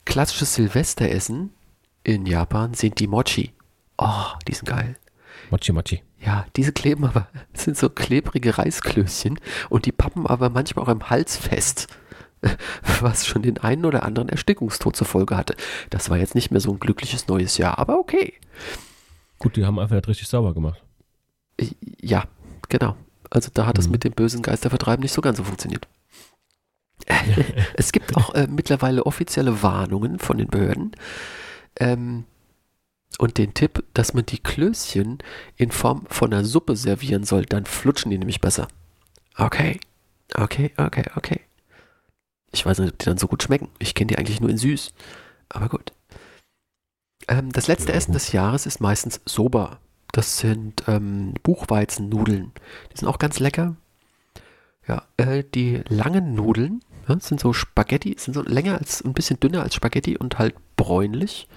Klassisches 0.05 0.55
Silvesteressen 0.55 1.51
in 2.05 2.27
Japan 2.27 2.75
sind 2.75 3.01
die 3.01 3.07
Mochi. 3.07 3.53
Oh, 4.03 4.33
die 4.49 4.55
sind 4.55 4.67
geil. 4.67 4.97
Mochi 5.51 5.73
Mochi. 5.73 6.03
Ja, 6.25 6.47
diese 6.57 6.73
kleben 6.73 7.05
aber, 7.05 7.29
sind 7.55 7.77
so 7.77 7.89
klebrige 7.91 8.57
Reisklößchen 8.59 9.39
und 9.69 9.85
die 9.87 9.93
pappen 9.93 10.27
aber 10.27 10.49
manchmal 10.51 10.85
auch 10.85 10.89
im 10.89 11.11
Hals 11.11 11.37
fest. 11.37 11.89
Was 13.01 13.27
schon 13.27 13.43
den 13.43 13.59
einen 13.59 13.85
oder 13.85 14.03
anderen 14.05 14.31
Erstickungstod 14.31 14.97
zur 14.97 15.07
Folge 15.07 15.37
hatte. 15.37 15.55
Das 15.91 16.09
war 16.09 16.17
jetzt 16.17 16.35
nicht 16.35 16.51
mehr 16.51 16.61
so 16.61 16.73
ein 16.73 16.81
glückliches 16.81 17.29
neues 17.29 17.59
Jahr, 17.59 17.79
aber 17.79 17.99
okay. 17.99 18.33
Gut, 19.39 19.57
die 19.57 19.67
haben 19.67 19.79
einfach 19.79 19.97
nicht 19.97 20.09
richtig 20.09 20.29
sauber 20.29 20.55
gemacht. 20.55 20.83
Ja, 22.01 22.25
genau. 22.71 22.97
Also 23.29 23.51
da 23.53 23.67
hat 23.67 23.79
es 23.79 23.87
Mhm. 23.87 23.93
mit 23.93 24.05
dem 24.05 24.13
bösen 24.13 24.41
Geistervertreiben 24.41 25.03
nicht 25.03 25.13
so 25.13 25.21
ganz 25.21 25.37
so 25.37 25.45
funktioniert. 25.45 25.87
es 27.75 27.93
gibt 27.93 28.17
auch 28.17 28.35
äh, 28.35 28.47
mittlerweile 28.49 29.05
offizielle 29.05 29.63
Warnungen 29.63 30.19
von 30.19 30.39
den 30.39 30.49
Behörden 30.49 30.93
ähm, 31.79 32.25
und 33.18 33.38
den 33.38 33.55
Tipp, 33.55 33.85
dass 33.94 34.14
man 34.14 34.27
die 34.27 34.38
Klößchen 34.38 35.18
in 35.57 35.70
Form 35.70 36.07
von 36.09 36.33
einer 36.33 36.44
Suppe 36.44 36.77
servieren 36.77 37.25
soll. 37.25 37.44
Dann 37.44 37.66
flutschen 37.66 38.11
die 38.11 38.18
nämlich 38.18 38.40
besser. 38.40 38.68
Okay, 39.37 39.81
okay, 40.35 40.73
okay, 40.77 41.05
okay. 41.16 41.40
Ich 42.53 42.66
weiß 42.66 42.79
nicht, 42.79 42.92
ob 42.92 42.99
die 42.99 43.07
dann 43.07 43.18
so 43.18 43.29
gut 43.29 43.42
schmecken. 43.42 43.68
Ich 43.79 43.94
kenne 43.94 44.09
die 44.09 44.18
eigentlich 44.18 44.40
nur 44.40 44.51
in 44.51 44.59
süß. 44.59 44.92
Aber 45.49 45.68
gut. 45.68 45.92
Ähm, 47.29 47.53
das 47.53 47.68
letzte 47.68 47.92
Essen 47.92 48.12
des 48.12 48.33
Jahres 48.33 48.66
ist 48.66 48.81
meistens 48.81 49.20
Soba. 49.25 49.79
Das 50.12 50.38
sind 50.38 50.85
ähm, 50.88 51.35
Buchweizennudeln. 51.42 52.53
Die 52.92 52.99
sind 52.99 53.09
auch 53.09 53.18
ganz 53.18 53.38
lecker. 53.38 53.77
Ja, 54.88 55.05
äh, 55.16 55.44
die 55.55 55.83
langen 55.88 56.35
Nudeln 56.35 56.83
ja, 57.09 57.18
sind 57.20 57.38
so 57.40 57.53
Spaghetti, 57.53 58.16
sind 58.18 58.35
so 58.35 58.42
länger 58.42 58.79
als, 58.79 59.05
ein 59.05 59.14
bisschen 59.14 59.38
dünner 59.38 59.62
als 59.62 59.75
Spaghetti 59.75 60.16
und 60.16 60.38
halt 60.38 60.55
bräunlich. 60.77 61.49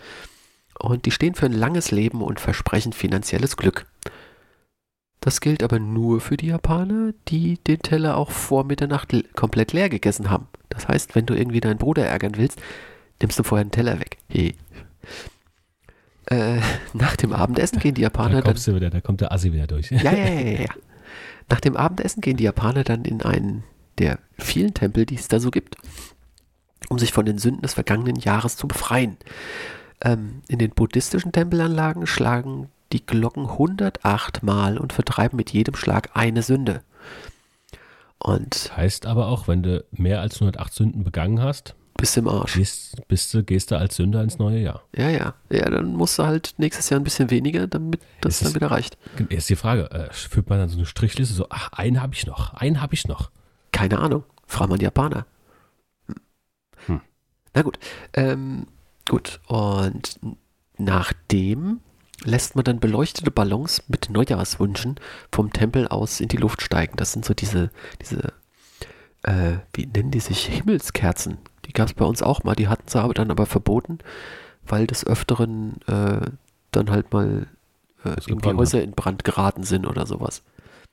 Und 0.79 1.05
die 1.05 1.11
stehen 1.11 1.35
für 1.35 1.45
ein 1.45 1.53
langes 1.53 1.91
Leben 1.91 2.21
und 2.21 2.39
versprechen 2.39 2.93
finanzielles 2.93 3.57
Glück. 3.57 3.85
Das 5.19 5.39
gilt 5.39 5.63
aber 5.63 5.79
nur 5.79 6.19
für 6.19 6.35
die 6.35 6.47
Japaner, 6.47 7.13
die 7.29 7.57
den 7.59 7.79
Teller 7.79 8.17
auch 8.17 8.31
vor 8.31 8.65
Mitternacht 8.65 9.13
komplett 9.35 9.71
leer 9.71 9.87
gegessen 9.87 10.29
haben. 10.29 10.47
Das 10.67 10.87
heißt, 10.87 11.15
wenn 11.15 11.25
du 11.25 11.33
irgendwie 11.33 11.61
deinen 11.61 11.77
Bruder 11.77 12.05
ärgern 12.05 12.33
willst, 12.35 12.59
nimmst 13.21 13.39
du 13.39 13.43
vorher 13.43 13.63
den 13.63 13.71
Teller 13.71 13.99
weg. 13.99 14.17
Hey. 14.27 14.55
Äh, 16.25 16.59
nach 16.93 17.15
dem 17.15 17.31
Abendessen 17.31 17.79
gehen 17.79 17.93
die 17.93 18.01
Da 18.01 18.07
Japaner 18.07 18.35
dann 18.35 18.43
kommst 18.43 18.67
du 18.67 18.75
wieder, 18.75 18.89
da 18.89 18.99
kommt 18.99 19.21
der 19.21 19.31
Assi 19.31 19.53
wieder 19.53 19.67
durch. 19.67 19.91
ja, 19.91 20.11
ja, 20.11 20.29
ja, 20.29 20.61
ja. 20.61 20.73
Nach 21.49 21.59
dem 21.59 21.77
Abendessen 21.77 22.21
gehen 22.21 22.37
die 22.37 22.43
Japaner 22.45 22.83
dann 22.83 23.05
in 23.05 23.21
einen 23.21 23.63
der 23.99 24.19
vielen 24.37 24.73
Tempel, 24.73 25.05
die 25.05 25.15
es 25.15 25.27
da 25.27 25.39
so 25.39 25.51
gibt, 25.51 25.77
um 26.89 26.99
sich 26.99 27.13
von 27.13 27.25
den 27.25 27.37
Sünden 27.37 27.61
des 27.61 27.75
vergangenen 27.75 28.17
Jahres 28.17 28.57
zu 28.57 28.67
befreien. 28.67 29.17
Ähm, 30.03 30.41
in 30.47 30.59
den 30.59 30.71
buddhistischen 30.71 31.31
Tempelanlagen 31.31 32.05
schlagen 32.05 32.69
die 32.91 33.05
Glocken 33.05 33.49
108 33.49 34.43
Mal 34.43 34.77
und 34.77 34.93
vertreiben 34.93 35.37
mit 35.37 35.51
jedem 35.51 35.75
Schlag 35.75 36.11
eine 36.13 36.43
Sünde. 36.43 36.83
Und 38.19 38.71
Heißt 38.75 39.05
aber 39.05 39.27
auch, 39.27 39.47
wenn 39.47 39.63
du 39.63 39.83
mehr 39.91 40.21
als 40.21 40.35
108 40.35 40.73
Sünden 40.73 41.03
begangen 41.03 41.41
hast, 41.41 41.75
bis 41.97 42.17
im 42.17 42.27
Arsch. 42.27 42.55
gehst, 42.55 43.07
bist 43.07 43.33
du, 43.33 43.43
gehst 43.43 43.71
du 43.71 43.77
als 43.77 43.95
Sünder 43.95 44.23
ins 44.23 44.39
neue 44.39 44.59
Jahr. 44.59 44.83
Ja, 44.95 45.09
ja. 45.09 45.35
Ja, 45.49 45.69
dann 45.69 45.93
musst 45.93 46.19
du 46.19 46.23
halt 46.23 46.53
nächstes 46.57 46.89
Jahr 46.89 46.99
ein 46.99 47.03
bisschen 47.03 47.29
weniger, 47.29 47.67
damit 47.67 48.01
das 48.21 48.41
Ist 48.41 48.45
dann 48.45 48.55
wieder 48.55 48.71
reicht. 48.71 48.97
Jetzt 49.29 49.49
die 49.49 49.55
Frage, 49.55 49.89
äh, 49.91 50.11
führt 50.11 50.49
man 50.49 50.59
dann 50.59 50.69
so 50.69 50.77
eine 50.77 50.85
Strichliste, 50.85 51.33
so, 51.33 51.47
ach, 51.49 51.71
einen 51.73 52.01
habe 52.01 52.13
ich 52.13 52.25
noch, 52.25 52.53
einen 52.55 52.81
habe 52.81 52.93
ich 52.93 53.07
noch. 53.07 53.31
Keine 53.71 53.99
Ahnung. 53.99 54.23
Frag 54.47 54.69
mal 54.69 54.77
die 54.77 54.85
Japaner. 54.85 55.25
Hm. 56.87 57.01
Na 57.53 57.61
gut. 57.61 57.79
Ähm, 58.13 58.67
gut. 59.07 59.39
Und 59.47 60.19
nachdem 60.77 61.81
lässt 62.23 62.55
man 62.55 62.63
dann 62.63 62.79
beleuchtete 62.79 63.31
Ballons 63.31 63.83
mit 63.87 64.09
Neujahrswünschen 64.09 64.95
vom 65.31 65.51
Tempel 65.51 65.87
aus 65.87 66.19
in 66.19 66.29
die 66.29 66.37
Luft 66.37 66.61
steigen. 66.61 66.95
Das 66.97 67.11
sind 67.11 67.25
so 67.25 67.33
diese, 67.33 67.69
diese, 68.01 68.33
äh, 69.23 69.57
wie 69.73 69.85
nennen 69.85 70.11
die 70.11 70.19
sich? 70.19 70.45
Himmelskerzen. 70.45 71.37
Die 71.65 71.73
gab 71.73 71.87
es 71.87 71.93
bei 71.93 72.05
uns 72.05 72.21
auch 72.21 72.43
mal. 72.43 72.55
Die 72.55 72.67
hatten 72.67 72.87
sie 72.87 73.01
aber 73.01 73.13
dann 73.13 73.31
aber 73.31 73.45
verboten, 73.45 73.99
weil 74.65 74.87
des 74.87 75.05
Öfteren 75.05 75.81
äh, 75.87 76.21
dann 76.71 76.91
halt 76.91 77.11
mal 77.13 77.47
äh, 78.03 78.15
gebrannt 78.25 78.59
Häuser 78.59 78.83
in 78.83 78.91
Brand 78.91 79.23
geraten 79.23 79.63
sind 79.63 79.85
oder 79.85 80.05
sowas. 80.05 80.43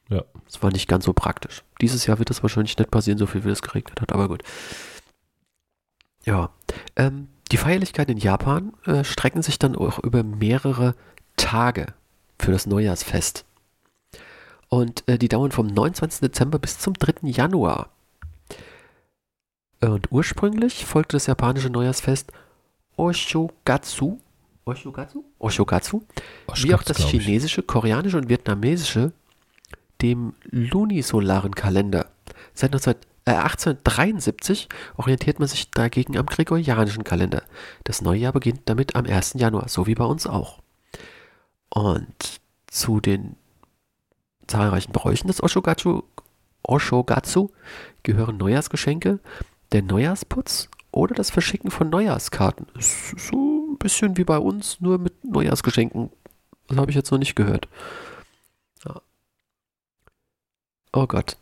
Ja. 0.08 0.24
Das 0.44 0.62
war 0.62 0.72
nicht 0.72 0.88
ganz 0.88 1.04
so 1.04 1.12
praktisch. 1.12 1.62
Dieses 1.80 2.06
Jahr 2.06 2.18
wird 2.18 2.30
das 2.30 2.42
wahrscheinlich 2.42 2.76
nicht 2.76 2.90
passieren, 2.90 3.18
so 3.18 3.26
viel 3.26 3.44
wie 3.44 3.50
es 3.50 3.62
geregnet 3.62 4.00
hat, 4.00 4.12
aber 4.12 4.28
gut. 4.28 4.42
Ja. 6.24 6.50
Ähm, 6.96 7.28
die 7.50 7.56
Feierlichkeiten 7.56 8.16
in 8.16 8.22
Japan 8.22 8.72
äh, 8.86 9.04
strecken 9.04 9.42
sich 9.42 9.58
dann 9.58 9.76
auch 9.76 9.98
über 9.98 10.22
mehrere 10.22 10.94
Tage 11.36 11.86
für 12.38 12.52
das 12.52 12.66
Neujahrsfest. 12.66 13.44
Und 14.68 15.06
äh, 15.08 15.18
die 15.18 15.28
dauern 15.28 15.50
vom 15.50 15.66
29. 15.66 16.20
Dezember 16.20 16.58
bis 16.58 16.78
zum 16.78 16.94
3. 16.94 17.28
Januar. 17.28 17.90
Und 19.80 20.12
ursprünglich 20.12 20.84
folgte 20.84 21.16
das 21.16 21.26
japanische 21.26 21.70
Neujahrsfest 21.70 22.32
Oshogatsu 22.96 24.18
Oshogatsu? 24.70 25.24
Oshogatsu? 25.38 26.02
Oshkatsu, 26.46 26.68
Wie 26.68 26.74
auch 26.74 26.82
das 26.82 26.98
chinesische, 26.98 27.62
koreanische 27.62 28.16
und 28.16 28.28
vietnamesische 28.28 29.12
dem 30.02 30.34
lunisolaren 30.44 31.54
Kalender. 31.54 32.06
Seit 32.54 32.72
19, 32.72 32.94
äh, 33.30 33.36
1873 33.36 34.68
orientiert 34.96 35.38
man 35.38 35.48
sich 35.48 35.70
dagegen 35.70 36.16
am 36.18 36.26
gregorianischen 36.26 37.04
Kalender. 37.04 37.42
Das 37.84 38.02
neue 38.02 38.18
Jahr 38.18 38.32
beginnt 38.32 38.62
damit 38.66 38.96
am 38.96 39.06
1. 39.06 39.34
Januar, 39.34 39.68
so 39.68 39.86
wie 39.86 39.94
bei 39.94 40.04
uns 40.04 40.26
auch. 40.26 40.60
Und 41.68 42.40
zu 42.66 43.00
den 43.00 43.36
zahlreichen 44.46 44.92
Bräuchen 44.92 45.28
des 45.28 45.42
Oshogatsu, 45.42 46.02
Oshogatsu 46.62 47.50
gehören 48.02 48.36
Neujahrsgeschenke, 48.36 49.20
der 49.72 49.82
Neujahrsputz 49.82 50.68
oder 50.92 51.14
das 51.14 51.30
Verschicken 51.30 51.70
von 51.70 51.88
Neujahrskarten. 51.90 52.66
So 52.78 53.68
ein 53.70 53.78
bisschen 53.78 54.16
wie 54.16 54.24
bei 54.24 54.38
uns, 54.38 54.80
nur 54.80 54.98
mit 54.98 55.24
Neujahrsgeschenken. 55.24 56.10
Das 56.66 56.76
habe 56.76 56.90
ich 56.90 56.96
jetzt 56.96 57.10
noch 57.10 57.18
nicht 57.18 57.36
gehört. 57.36 57.68
Oh 60.92 61.06
Gott. 61.06 61.36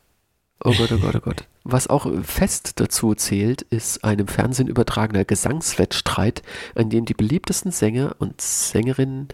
Oh 0.64 0.73
Gott, 0.77 0.90
oh 0.92 0.99
Gott, 0.99 1.14
oh 1.14 1.21
Gott. 1.21 1.44
Was 1.64 1.87
auch 1.87 2.11
fest 2.25 2.81
dazu 2.81 3.14
zählt, 3.14 3.62
ist 3.62 4.03
ein 4.03 4.18
im 4.18 4.27
Fernsehen 4.29 4.68
übertragener 4.68 5.25
Gesangswettstreit, 5.25 6.42
an 6.75 6.90
dem 6.90 7.05
die 7.05 7.14
beliebtesten 7.14 7.71
Sänger 7.71 8.16
und 8.18 8.40
Sängerinnen 8.40 9.29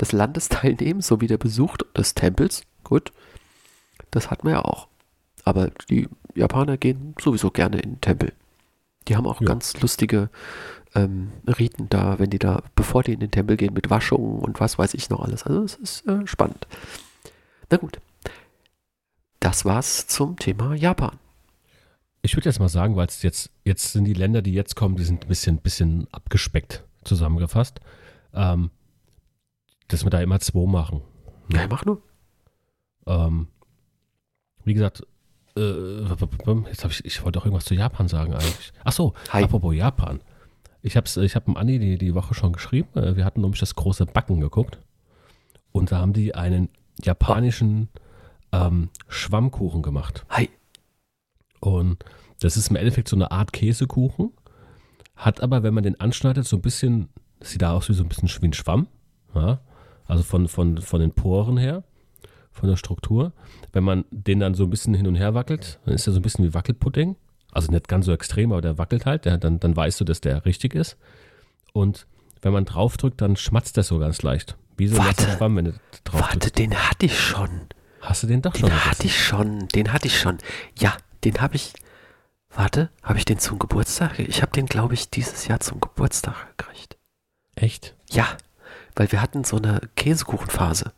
des 0.00 0.12
Landes 0.12 0.48
teilnehmen, 0.48 1.00
sowie 1.02 1.26
der 1.26 1.38
Besuch 1.38 1.76
des 1.96 2.14
Tempels. 2.14 2.62
Gut, 2.84 3.12
das 4.10 4.30
hat 4.30 4.44
man 4.44 4.54
ja 4.54 4.64
auch. 4.64 4.88
Aber 5.44 5.70
die 5.90 6.08
Japaner 6.34 6.76
gehen 6.76 7.14
sowieso 7.20 7.50
gerne 7.50 7.78
in 7.80 7.94
den 7.94 8.00
Tempel. 8.00 8.32
Die 9.08 9.16
haben 9.16 9.26
auch 9.26 9.40
Ja. 9.40 9.48
ganz 9.48 9.78
lustige 9.80 10.30
ähm, 10.94 11.32
Riten 11.46 11.88
da, 11.88 12.18
wenn 12.18 12.30
die 12.30 12.38
da, 12.38 12.62
bevor 12.74 13.02
die 13.02 13.12
in 13.12 13.20
den 13.20 13.30
Tempel 13.30 13.56
gehen, 13.56 13.74
mit 13.74 13.90
Waschungen 13.90 14.40
und 14.40 14.60
was 14.60 14.78
weiß 14.78 14.94
ich 14.94 15.10
noch 15.10 15.20
alles. 15.20 15.42
Also 15.44 15.62
es 15.62 15.74
ist 15.76 16.06
äh, 16.06 16.26
spannend. 16.26 16.66
Na 17.70 17.76
gut. 17.76 17.98
Das 19.40 19.64
war's 19.64 20.06
zum 20.06 20.36
Thema 20.36 20.74
Japan. 20.74 21.18
Ich 22.22 22.36
würde 22.36 22.48
jetzt 22.48 22.60
mal 22.60 22.68
sagen, 22.68 22.96
weil 22.96 23.06
es 23.06 23.22
jetzt, 23.22 23.50
jetzt 23.64 23.92
sind 23.92 24.04
die 24.04 24.12
Länder, 24.12 24.42
die 24.42 24.52
jetzt 24.52 24.76
kommen, 24.76 24.96
die 24.96 25.04
sind 25.04 25.24
ein 25.24 25.28
bisschen, 25.28 25.56
bisschen 25.58 26.06
abgespeckt 26.12 26.84
zusammengefasst, 27.04 27.80
ähm, 28.34 28.70
dass 29.88 30.04
wir 30.04 30.10
da 30.10 30.20
immer 30.20 30.38
zwei 30.40 30.66
machen. 30.66 31.00
Ja, 31.52 31.66
mach 31.68 31.86
nur. 31.86 32.02
Ähm, 33.06 33.48
wie 34.64 34.74
gesagt, 34.74 35.06
äh, 35.56 36.02
jetzt 36.02 36.84
habe 36.84 36.92
ich, 36.92 37.04
ich 37.06 37.24
wollte 37.24 37.38
auch 37.38 37.46
irgendwas 37.46 37.64
zu 37.64 37.74
Japan 37.74 38.08
sagen 38.08 38.34
eigentlich. 38.34 38.72
Ach 38.84 38.92
so, 38.92 39.14
Hi. 39.30 39.42
apropos 39.42 39.74
Japan. 39.74 40.20
Ich 40.82 40.96
habe 40.96 41.08
ich 41.24 41.34
hab 41.34 41.48
Andi 41.48 41.78
die, 41.78 41.96
die 41.98 42.14
Woche 42.14 42.34
schon 42.34 42.52
geschrieben. 42.52 42.88
Äh, 42.98 43.16
Wir 43.16 43.24
hatten 43.24 43.40
nämlich 43.40 43.60
das 43.60 43.74
große 43.74 44.04
Backen 44.04 44.40
geguckt. 44.40 44.78
Und 45.72 45.90
da 45.92 45.98
haben 45.98 46.12
die 46.12 46.34
einen 46.34 46.68
japanischen 47.02 47.88
ähm, 48.52 48.90
Schwammkuchen 49.08 49.82
gemacht. 49.82 50.24
Hi. 50.30 50.48
Und 51.60 52.04
das 52.40 52.56
ist 52.56 52.70
im 52.70 52.76
Endeffekt 52.76 53.08
so 53.08 53.16
eine 53.16 53.30
Art 53.30 53.52
Käsekuchen. 53.52 54.32
Hat 55.16 55.42
aber, 55.42 55.62
wenn 55.62 55.74
man 55.74 55.84
den 55.84 56.00
anschneidet, 56.00 56.46
so 56.46 56.56
ein 56.56 56.62
bisschen, 56.62 57.08
sieht 57.40 57.62
da 57.62 57.72
aus 57.72 57.88
wie 57.88 57.94
so 57.94 58.02
ein 58.02 58.08
bisschen 58.08 58.30
wie 58.40 58.46
ein 58.46 58.52
Schwamm. 58.52 58.86
Ja? 59.34 59.60
Also 60.06 60.22
von, 60.22 60.48
von, 60.48 60.78
von 60.78 61.00
den 61.00 61.12
Poren 61.12 61.58
her, 61.58 61.84
von 62.50 62.68
der 62.68 62.76
Struktur. 62.76 63.32
Wenn 63.72 63.84
man 63.84 64.04
den 64.10 64.40
dann 64.40 64.54
so 64.54 64.64
ein 64.64 64.70
bisschen 64.70 64.94
hin 64.94 65.06
und 65.06 65.16
her 65.16 65.34
wackelt, 65.34 65.78
dann 65.84 65.94
ist 65.94 66.06
er 66.06 66.12
so 66.12 66.18
ein 66.18 66.22
bisschen 66.22 66.44
wie 66.44 66.54
Wackelpudding. 66.54 67.16
Also 67.52 67.70
nicht 67.70 67.88
ganz 67.88 68.06
so 68.06 68.12
extrem, 68.12 68.52
aber 68.52 68.62
der 68.62 68.78
wackelt 68.78 69.06
halt. 69.06 69.24
Der, 69.24 69.36
dann, 69.38 69.60
dann 69.60 69.76
weißt 69.76 70.00
du, 70.00 70.04
dass 70.04 70.20
der 70.20 70.44
richtig 70.46 70.74
ist. 70.74 70.96
Und 71.72 72.06
wenn 72.42 72.52
man 72.52 72.64
draufdrückt, 72.64 73.20
dann 73.20 73.36
schmatzt 73.36 73.76
der 73.76 73.84
so 73.84 73.98
ganz 73.98 74.22
leicht. 74.22 74.56
Wie 74.76 74.88
so 74.88 74.96
ein 74.98 75.06
Warte. 75.06 75.28
Schwamm, 75.36 75.56
wenn 75.56 75.66
du 75.66 75.74
drauf 76.04 76.22
Warte, 76.22 76.50
den 76.50 76.74
hatte 76.74 77.06
ich 77.06 77.20
schon. 77.20 77.50
Hast 78.00 78.22
du 78.22 78.26
den 78.26 78.42
doch 78.42 78.54
schon 78.54 78.68
Den 78.70 78.84
hatte 78.86 79.06
ich 79.06 79.24
schon. 79.24 79.68
Den 79.68 79.92
hatte 79.92 80.06
ich 80.06 80.18
schon. 80.18 80.38
Ja, 80.78 80.96
den 81.24 81.40
habe 81.40 81.56
ich. 81.56 81.72
Warte, 82.52 82.90
habe 83.02 83.18
ich 83.18 83.24
den 83.24 83.38
zum 83.38 83.58
Geburtstag? 83.60 84.18
Ich 84.18 84.42
habe 84.42 84.50
den, 84.52 84.66
glaube 84.66 84.94
ich, 84.94 85.08
dieses 85.10 85.46
Jahr 85.46 85.60
zum 85.60 85.80
Geburtstag 85.80 86.56
gekriegt. 86.56 86.96
Echt? 87.54 87.94
Ja, 88.10 88.26
weil 88.96 89.12
wir 89.12 89.22
hatten 89.22 89.44
so 89.44 89.56
eine 89.58 89.80
Käsekuchenphase. 89.96 90.92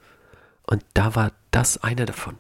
Und 0.67 0.83
da 0.95 1.15
war 1.15 1.33
das 1.51 1.83
einer 1.83 2.07
davon. 2.07 2.39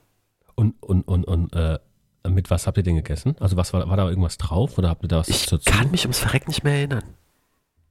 Und, 0.54 0.80
und, 0.82 1.02
und, 1.06 1.24
und 1.24 1.52
äh, 1.54 1.78
mit 2.26 2.48
was 2.50 2.66
habt 2.66 2.78
ihr 2.78 2.82
den 2.84 2.96
gegessen? 2.96 3.36
Also 3.40 3.56
was 3.58 3.72
war, 3.74 3.86
war 3.88 3.96
da 3.98 4.08
irgendwas 4.08 4.38
drauf 4.38 4.78
oder 4.78 4.88
habt 4.88 5.02
ihr 5.04 5.08
da 5.08 5.18
was 5.18 5.28
Ich 5.28 5.44
dazu? 5.46 5.70
kann 5.70 5.90
mich 5.90 6.04
ums 6.04 6.18
Verreck 6.20 6.48
nicht 6.48 6.64
mehr 6.64 6.74
erinnern. 6.76 7.04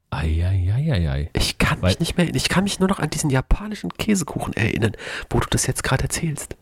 Eieieiei. 0.09 1.29
Ich 1.33 1.57
kann 1.57 1.81
Weil- 1.81 1.91
mich 1.91 1.99
nicht 1.99 2.17
mehr 2.17 2.25
erinnern. 2.25 2.37
Ich 2.37 2.49
kann 2.49 2.63
mich 2.63 2.79
nur 2.79 2.89
noch 2.89 2.99
an 2.99 3.09
diesen 3.09 3.29
japanischen 3.29 3.91
Käsekuchen 3.93 4.53
erinnern, 4.55 4.93
wo 5.29 5.39
du 5.39 5.47
das 5.49 5.67
jetzt 5.67 5.83
gerade 5.83 6.03
erzählst. 6.03 6.55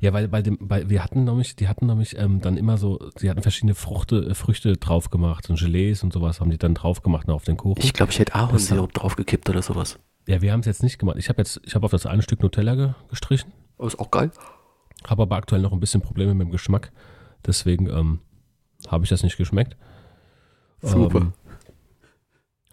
Ja, 0.00 0.12
weil 0.14 0.28
bei 0.28 0.40
dem, 0.40 0.56
bei, 0.60 0.88
wir 0.88 1.04
hatten 1.04 1.24
nämlich, 1.24 1.56
die 1.56 1.68
hatten 1.68 1.86
nämlich 1.86 2.16
ähm, 2.16 2.40
dann 2.40 2.56
immer 2.56 2.78
so, 2.78 2.98
sie 3.16 3.28
hatten 3.28 3.42
verschiedene 3.42 3.74
Fruchte, 3.74 4.30
äh, 4.30 4.34
Früchte 4.34 4.76
drauf 4.78 5.10
gemacht 5.10 5.50
und 5.50 5.58
Gelees 5.58 6.02
und 6.02 6.12
sowas 6.12 6.40
haben 6.40 6.50
die 6.50 6.56
dann 6.58 6.74
drauf 6.74 7.02
gemacht 7.02 7.28
auf 7.28 7.44
den 7.44 7.58
Kuchen. 7.58 7.82
Ich 7.82 7.92
glaube, 7.92 8.10
ich 8.10 8.18
hätte 8.18 8.34
Ahornsirup 8.34 8.92
draufgekippt 8.94 9.50
oder 9.50 9.60
sowas. 9.62 9.98
ja, 10.26 10.40
wir 10.40 10.52
haben 10.52 10.60
es 10.60 10.66
jetzt 10.66 10.82
nicht 10.82 10.98
gemacht. 10.98 11.16
Ich 11.18 11.28
habe 11.28 11.38
jetzt, 11.42 11.60
ich 11.64 11.74
habe 11.74 11.84
auf 11.84 11.90
das 11.90 12.06
eine 12.06 12.22
Stück 12.22 12.42
Nutella 12.42 12.74
ge, 12.76 12.90
gestrichen, 13.10 13.52
Aber 13.76 13.88
ist 13.88 13.98
auch 13.98 14.10
geil. 14.10 14.30
habe 15.06 15.22
aber 15.22 15.36
aktuell 15.36 15.60
noch 15.60 15.72
ein 15.72 15.80
bisschen 15.80 16.00
Probleme 16.00 16.32
mit 16.34 16.46
dem 16.46 16.50
Geschmack. 16.50 16.92
Deswegen 17.46 17.86
ähm, 17.90 18.20
habe 18.88 19.04
ich 19.04 19.10
das 19.10 19.22
nicht 19.22 19.36
geschmeckt. 19.36 19.76
Super. 20.80 21.18
Ähm, 21.18 21.32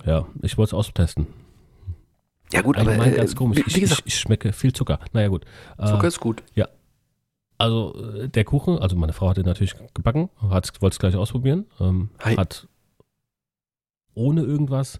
ja, 0.06 0.26
ich 0.42 0.58
wollte 0.58 0.70
es 0.70 0.74
austesten. 0.76 1.28
Ja 2.54 2.62
gut, 2.62 2.78
aber 2.78 2.92
Allgemein 2.92 3.14
äh, 3.14 3.18
ganz 3.18 3.36
komisch. 3.36 3.58
wie, 3.58 3.64
Ich, 3.68 3.76
wie 3.76 3.82
gesagt, 3.82 4.04
ich, 4.06 4.14
ich 4.14 4.20
schmecke 4.20 4.54
viel 4.54 4.72
Zucker. 4.72 5.00
Naja, 5.12 5.28
gut. 5.28 5.44
Äh, 5.78 5.88
Zucker 5.88 6.08
ist 6.08 6.22
gut. 6.22 6.44
Also 7.58 7.96
äh, 7.96 8.30
der 8.30 8.44
Kuchen, 8.44 8.78
also 8.78 8.96
meine 8.96 9.14
Frau 9.14 9.30
hat 9.30 9.38
den 9.38 9.46
natürlich 9.46 9.76
gebacken, 9.94 10.30
hat, 10.42 10.82
wollte 10.82 10.96
es 10.96 11.00
gleich 11.00 11.16
ausprobieren, 11.16 11.66
ähm, 11.80 12.10
hat 12.20 12.68
ohne 14.14 14.42
irgendwas, 14.42 15.00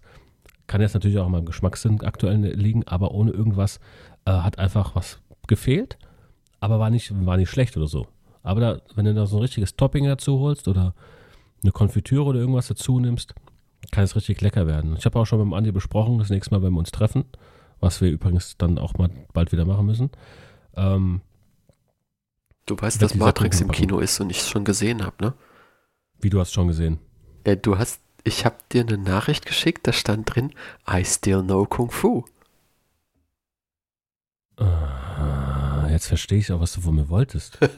kann 0.66 0.80
jetzt 0.80 0.94
natürlich 0.94 1.18
auch 1.18 1.26
an 1.26 1.32
meinem 1.32 1.46
Geschmackssinn 1.46 2.02
aktuell 2.02 2.36
liegen, 2.36 2.84
aber 2.86 3.12
ohne 3.12 3.30
irgendwas 3.30 3.80
äh, 4.24 4.32
hat 4.32 4.58
einfach 4.58 4.94
was 4.94 5.20
gefehlt, 5.46 5.98
aber 6.60 6.78
war 6.78 6.90
nicht, 6.90 7.12
war 7.24 7.36
nicht 7.36 7.50
schlecht 7.50 7.76
oder 7.76 7.86
so. 7.86 8.06
Aber 8.42 8.60
da, 8.60 8.80
wenn 8.94 9.04
du 9.04 9.14
da 9.14 9.26
so 9.26 9.36
ein 9.36 9.42
richtiges 9.42 9.76
Topping 9.76 10.04
dazu 10.06 10.38
holst 10.40 10.68
oder 10.68 10.94
eine 11.62 11.72
Konfitüre 11.72 12.24
oder 12.24 12.40
irgendwas 12.40 12.68
dazu 12.68 13.00
nimmst, 13.00 13.34
kann 13.90 14.04
es 14.04 14.16
richtig 14.16 14.40
lecker 14.40 14.66
werden. 14.66 14.96
Ich 14.96 15.04
habe 15.04 15.18
auch 15.18 15.24
schon 15.24 15.38
mit 15.38 15.46
dem 15.46 15.54
Andi 15.54 15.72
besprochen, 15.72 16.18
das 16.18 16.30
nächste 16.30 16.54
Mal, 16.54 16.62
wenn 16.62 16.72
wir 16.72 16.78
uns 16.78 16.90
treffen, 16.90 17.24
was 17.80 18.00
wir 18.00 18.10
übrigens 18.10 18.56
dann 18.56 18.78
auch 18.78 18.94
mal 18.94 19.10
bald 19.32 19.52
wieder 19.52 19.64
machen 19.64 19.86
müssen. 19.86 20.10
Ähm, 20.76 21.22
Du 22.68 22.78
weißt, 22.78 23.00
dass 23.00 23.14
Matrix 23.14 23.62
im. 23.62 23.70
Kino 23.72 23.98
ist 23.98 24.20
und 24.20 24.28
ich 24.30 24.40
es 24.40 24.48
schon 24.48 24.64
gesehen 24.64 25.04
habe, 25.04 25.16
ne? 25.24 25.34
wie 26.20 26.30
du 26.30 26.38
hast 26.38 26.52
schon 26.52 26.68
gesehen. 26.68 26.98
Äh, 27.44 27.56
du 27.56 27.78
hast, 27.78 28.00
ich 28.24 28.44
habe 28.44 28.56
dir 28.72 28.82
eine 28.82 28.98
Nachricht 28.98 29.46
geschickt, 29.46 29.86
da 29.86 29.92
stand 29.92 30.34
drin, 30.34 30.52
I 30.88 31.04
still 31.04 31.42
know 31.42 31.64
Kung 31.64 31.90
Fu. 31.90 32.24
Ah, 34.56 35.86
jetzt 35.90 36.08
verstehe 36.08 36.38
ich 36.38 36.52
auch, 36.52 36.60
was 36.60 36.72
du 36.74 36.80
von 36.80 36.94
mir 36.94 37.08
wolltest. 37.08 37.58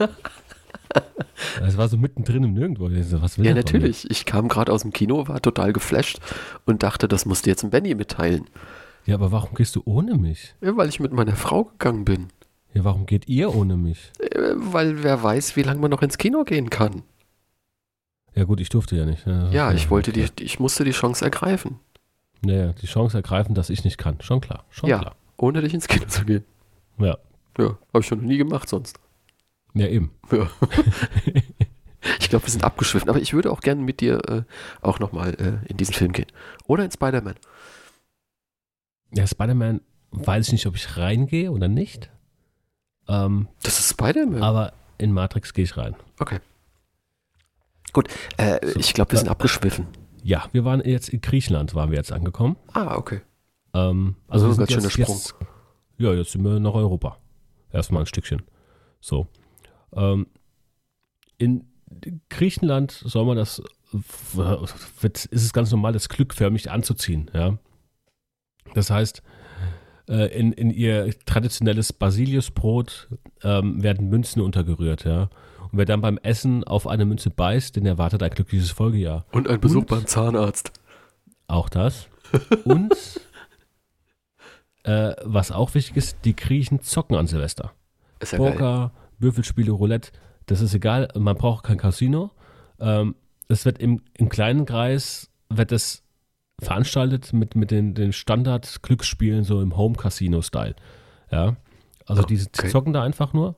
Es 1.64 1.79
war 1.79 1.88
so 1.88 1.96
mittendrin 1.96 2.44
im 2.44 2.53
Nirgendwo. 2.53 2.90
Was 3.22 3.38
will 3.38 3.46
Ja, 3.46 3.55
natürlich. 3.55 4.11
Ich 4.11 4.26
kam 4.26 4.48
gerade 4.48 4.72
aus 4.72 4.83
dem 4.83 4.92
Kino, 4.92 5.26
war 5.26 5.40
total 5.40 5.72
geflasht 5.72 6.20
und 6.66 6.83
dachte, 6.83 7.09
das 7.09 7.24
musst 7.24 7.46
du 7.46 7.50
jetzt 7.50 7.62
dem 7.62 7.70
Benny 7.70 7.94
mitteilen. 7.94 8.44
Ja, 9.07 9.14
aber 9.14 9.33
warum 9.33 9.55
gehst 9.55 9.74
du 9.76 9.83
ohne 9.87 10.16
mich? 10.16 10.55
Ja, 10.61 10.76
weil 10.76 10.90
ich 10.90 11.00
mit 11.00 11.12
meiner 11.12 11.37
Frau 11.37 11.64
gegangen 11.64 12.05
bin. 12.05 12.29
Ja, 12.72 12.85
warum 12.85 13.06
geht 13.06 13.28
ihr 13.28 13.54
ohne 13.54 13.76
mich? 13.76 14.12
Äh, 14.20 14.52
weil 14.54 15.02
wer 15.02 15.22
weiß, 15.22 15.56
wie 15.56 15.62
lange 15.62 15.80
man 15.80 15.90
noch 15.90 16.02
ins 16.02 16.18
Kino 16.18 16.44
gehen 16.44 16.70
kann. 16.70 17.02
Ja 18.35 18.44
gut, 18.44 18.61
ich 18.61 18.68
durfte 18.68 18.96
ja 18.96 19.04
nicht. 19.06 19.26
Ja, 19.26 19.50
Ja, 19.50 19.72
ich 19.72 19.90
wollte 19.90 20.12
die, 20.12 20.26
ich 20.40 20.61
musste 20.61 20.85
die 20.85 20.92
Chance 20.92 21.24
ergreifen, 21.24 21.80
Naja, 22.42 22.72
die 22.72 22.87
Chance 22.87 23.18
ergreifen, 23.18 23.54
dass 23.54 23.70
ich 23.70 23.83
nicht 23.85 23.98
kann. 23.98 24.20
Schon 24.20 24.40
klar. 24.40 24.64
Schon 24.70 24.88
Ja. 24.88 24.98
klar. 25.00 25.16
ohne 25.37 25.61
dich 25.62 25.74
ins 25.74 25.88
Kino 25.88 26.06
zu 26.06 26.24
gehen. 26.24 26.44
Ja. 26.98 27.18
Ja, 27.59 27.76
habe 27.92 28.00
ich 28.00 28.06
schon 28.06 28.18
noch 28.20 28.26
nie 28.26 28.37
gemacht 28.38 28.68
sonst. 28.68 28.98
Ja, 29.74 29.87
eben. 29.88 30.12
Ja. 30.30 30.48
ich 32.21 32.29
glaube, 32.31 32.46
wir 32.46 32.50
sind 32.50 32.62
abgeschwiffen, 32.64 33.08
aber 33.10 33.21
ich 33.21 33.33
würde 33.35 33.50
auch 33.50 33.60
gerne 33.60 33.83
mit 33.83 34.00
dir 34.00 34.21
äh, 34.29 34.42
auch 34.81 35.00
nochmal 35.00 35.35
äh, 35.35 35.68
in 35.68 35.77
diesen 35.77 35.94
Film 35.94 36.12
gehen. 36.12 36.29
Oder 36.66 36.85
in 36.85 36.90
Spider-Man. 36.92 37.35
Ja, 39.12 39.27
Spider-Man 39.27 39.81
weiß 40.12 40.46
ich 40.48 40.52
nicht, 40.52 40.66
ob 40.66 40.77
ich 40.77 40.96
reingehe 40.96 41.50
oder 41.50 41.68
nicht. 41.68 42.10
Ähm, 43.09 43.48
Das 43.63 43.79
ist 43.81 43.90
Spider-Man. 43.90 44.42
aber 44.42 44.73
in 44.98 45.13
Matrix 45.13 45.53
gehe 45.55 45.65
ich 45.65 45.77
rein. 45.77 45.94
Okay. 46.19 46.38
Gut, 47.92 48.09
äh, 48.37 48.65
So. 48.67 48.79
ich 48.79 48.94
glaube, 48.94 49.13
wir 49.13 49.19
sind 49.19 49.29
abgeschwiffen. 49.29 49.87
Ja, 50.23 50.48
wir 50.53 50.65
waren 50.65 50.81
jetzt 50.85 51.09
in 51.09 51.21
Griechenland, 51.21 51.75
waren 51.75 51.90
wir 51.90 51.96
jetzt 51.96 52.13
angekommen. 52.13 52.57
Ah, 52.73 52.96
okay. 52.96 53.21
Ähm, 53.75 54.17
Also 54.29 54.46
wir 54.48 54.53
ein 54.53 54.59
ganz 54.59 54.71
schöner 54.73 54.83
jetzt, 54.85 54.92
Sprung. 54.92 55.17
Jetzt, 55.17 55.35
ja, 55.98 56.13
jetzt 56.13 56.33
sind 56.33 56.44
wir 56.44 56.61
nach 56.61 56.75
Europa. 56.75 57.17
Erstmal 57.73 58.03
ein 58.03 58.07
Stückchen. 58.07 58.42
So. 59.01 59.27
Ähm, 59.94 60.27
in 61.38 61.67
Griechenland 62.29 62.92
soll 62.92 63.25
man 63.25 63.37
das, 63.37 63.63
wird, 63.92 65.25
ist 65.25 65.44
es 65.44 65.53
ganz 65.53 65.71
normal, 65.71 65.92
das 65.92 66.09
Glück 66.09 66.35
förmlich 66.35 66.71
anzuziehen. 66.71 67.31
Ja? 67.35 67.59
Das 68.75 68.90
heißt, 68.90 69.23
äh, 70.11 70.27
in, 70.37 70.52
in 70.52 70.71
ihr 70.71 71.15
traditionelles 71.25 71.92
Basiliusbrot 71.92 73.08
ähm, 73.42 73.83
werden 73.83 74.08
Münzen 74.11 74.42
untergerührt, 74.42 75.04
ja. 75.04 75.31
Und 75.73 75.79
wer 75.79 75.85
dann 75.85 76.00
beim 76.00 76.19
Essen 76.19 76.65
auf 76.65 76.87
eine 76.88 77.04
Münze 77.04 77.31
beißt, 77.31 77.77
den 77.77 77.87
erwartet 77.87 78.23
ein 78.23 78.31
glückliches 78.31 78.73
Folgejahr. 78.73 79.25
Und 79.31 79.48
ein 79.48 79.61
Besuch 79.61 79.83
Und- 79.83 79.88
beim 79.88 80.06
Zahnarzt. 80.06 80.73
Auch 81.46 81.69
das. 81.69 82.08
Und 82.65 82.92
äh, 84.85 85.15
was 85.25 85.52
auch 85.52 85.75
wichtig 85.75 85.96
ist, 85.96 86.19
die 86.25 86.37
Griechen 86.37 86.81
zocken 86.83 87.17
an 87.17 87.27
Silvester. 87.27 87.73
Ist 88.21 88.33
ja 88.33 88.38
geil. 88.38 88.52
Poker, 88.52 88.92
Würfelspiele, 89.19 89.71
Roulette, 89.73 90.13
das 90.46 90.61
ist 90.61 90.75
egal, 90.75 91.08
man 91.17 91.37
braucht 91.37 91.65
kein 91.65 91.77
Casino. 91.79 92.31
Ähm, 92.81 93.15
es 93.48 93.65
wird 93.65 93.79
im, 93.79 94.02
im 94.15 94.29
kleinen 94.29 94.65
Kreis, 94.67 95.31
wird 95.48 95.73
es 95.73 96.02
veranstaltet 96.61 97.33
mit, 97.33 97.54
mit 97.54 97.71
den, 97.71 97.94
den 97.94 98.13
Standard-Glücksspielen, 98.13 99.44
so 99.44 99.61
im 99.61 99.77
Home-Casino-Style. 99.77 100.77
Ja, 101.31 101.56
also 102.06 102.23
die, 102.23 102.37
die 102.37 102.69
zocken 102.69 102.92
da 102.92 103.02
einfach 103.02 103.33
nur. 103.33 103.56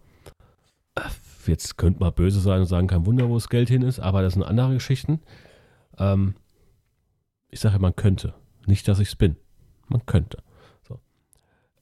Jetzt 1.46 1.76
könnte 1.76 2.00
man 2.00 2.12
böse 2.12 2.40
sein 2.40 2.60
und 2.60 2.66
sagen, 2.66 2.86
kein 2.86 3.06
Wunder, 3.06 3.28
wo 3.28 3.34
das 3.34 3.48
Geld 3.48 3.68
hin 3.68 3.82
ist, 3.82 3.98
aber 3.98 4.22
das 4.22 4.34
sind 4.34 4.42
andere 4.42 4.74
Geschichten. 4.74 5.20
Ähm, 5.98 6.34
ich 7.48 7.60
sage, 7.60 7.78
man 7.78 7.96
könnte. 7.96 8.34
Nicht, 8.66 8.86
dass 8.88 8.98
ich 8.98 9.08
es 9.08 9.16
bin. 9.16 9.36
Man 9.88 10.06
könnte. 10.06 10.38
So. 10.86 11.00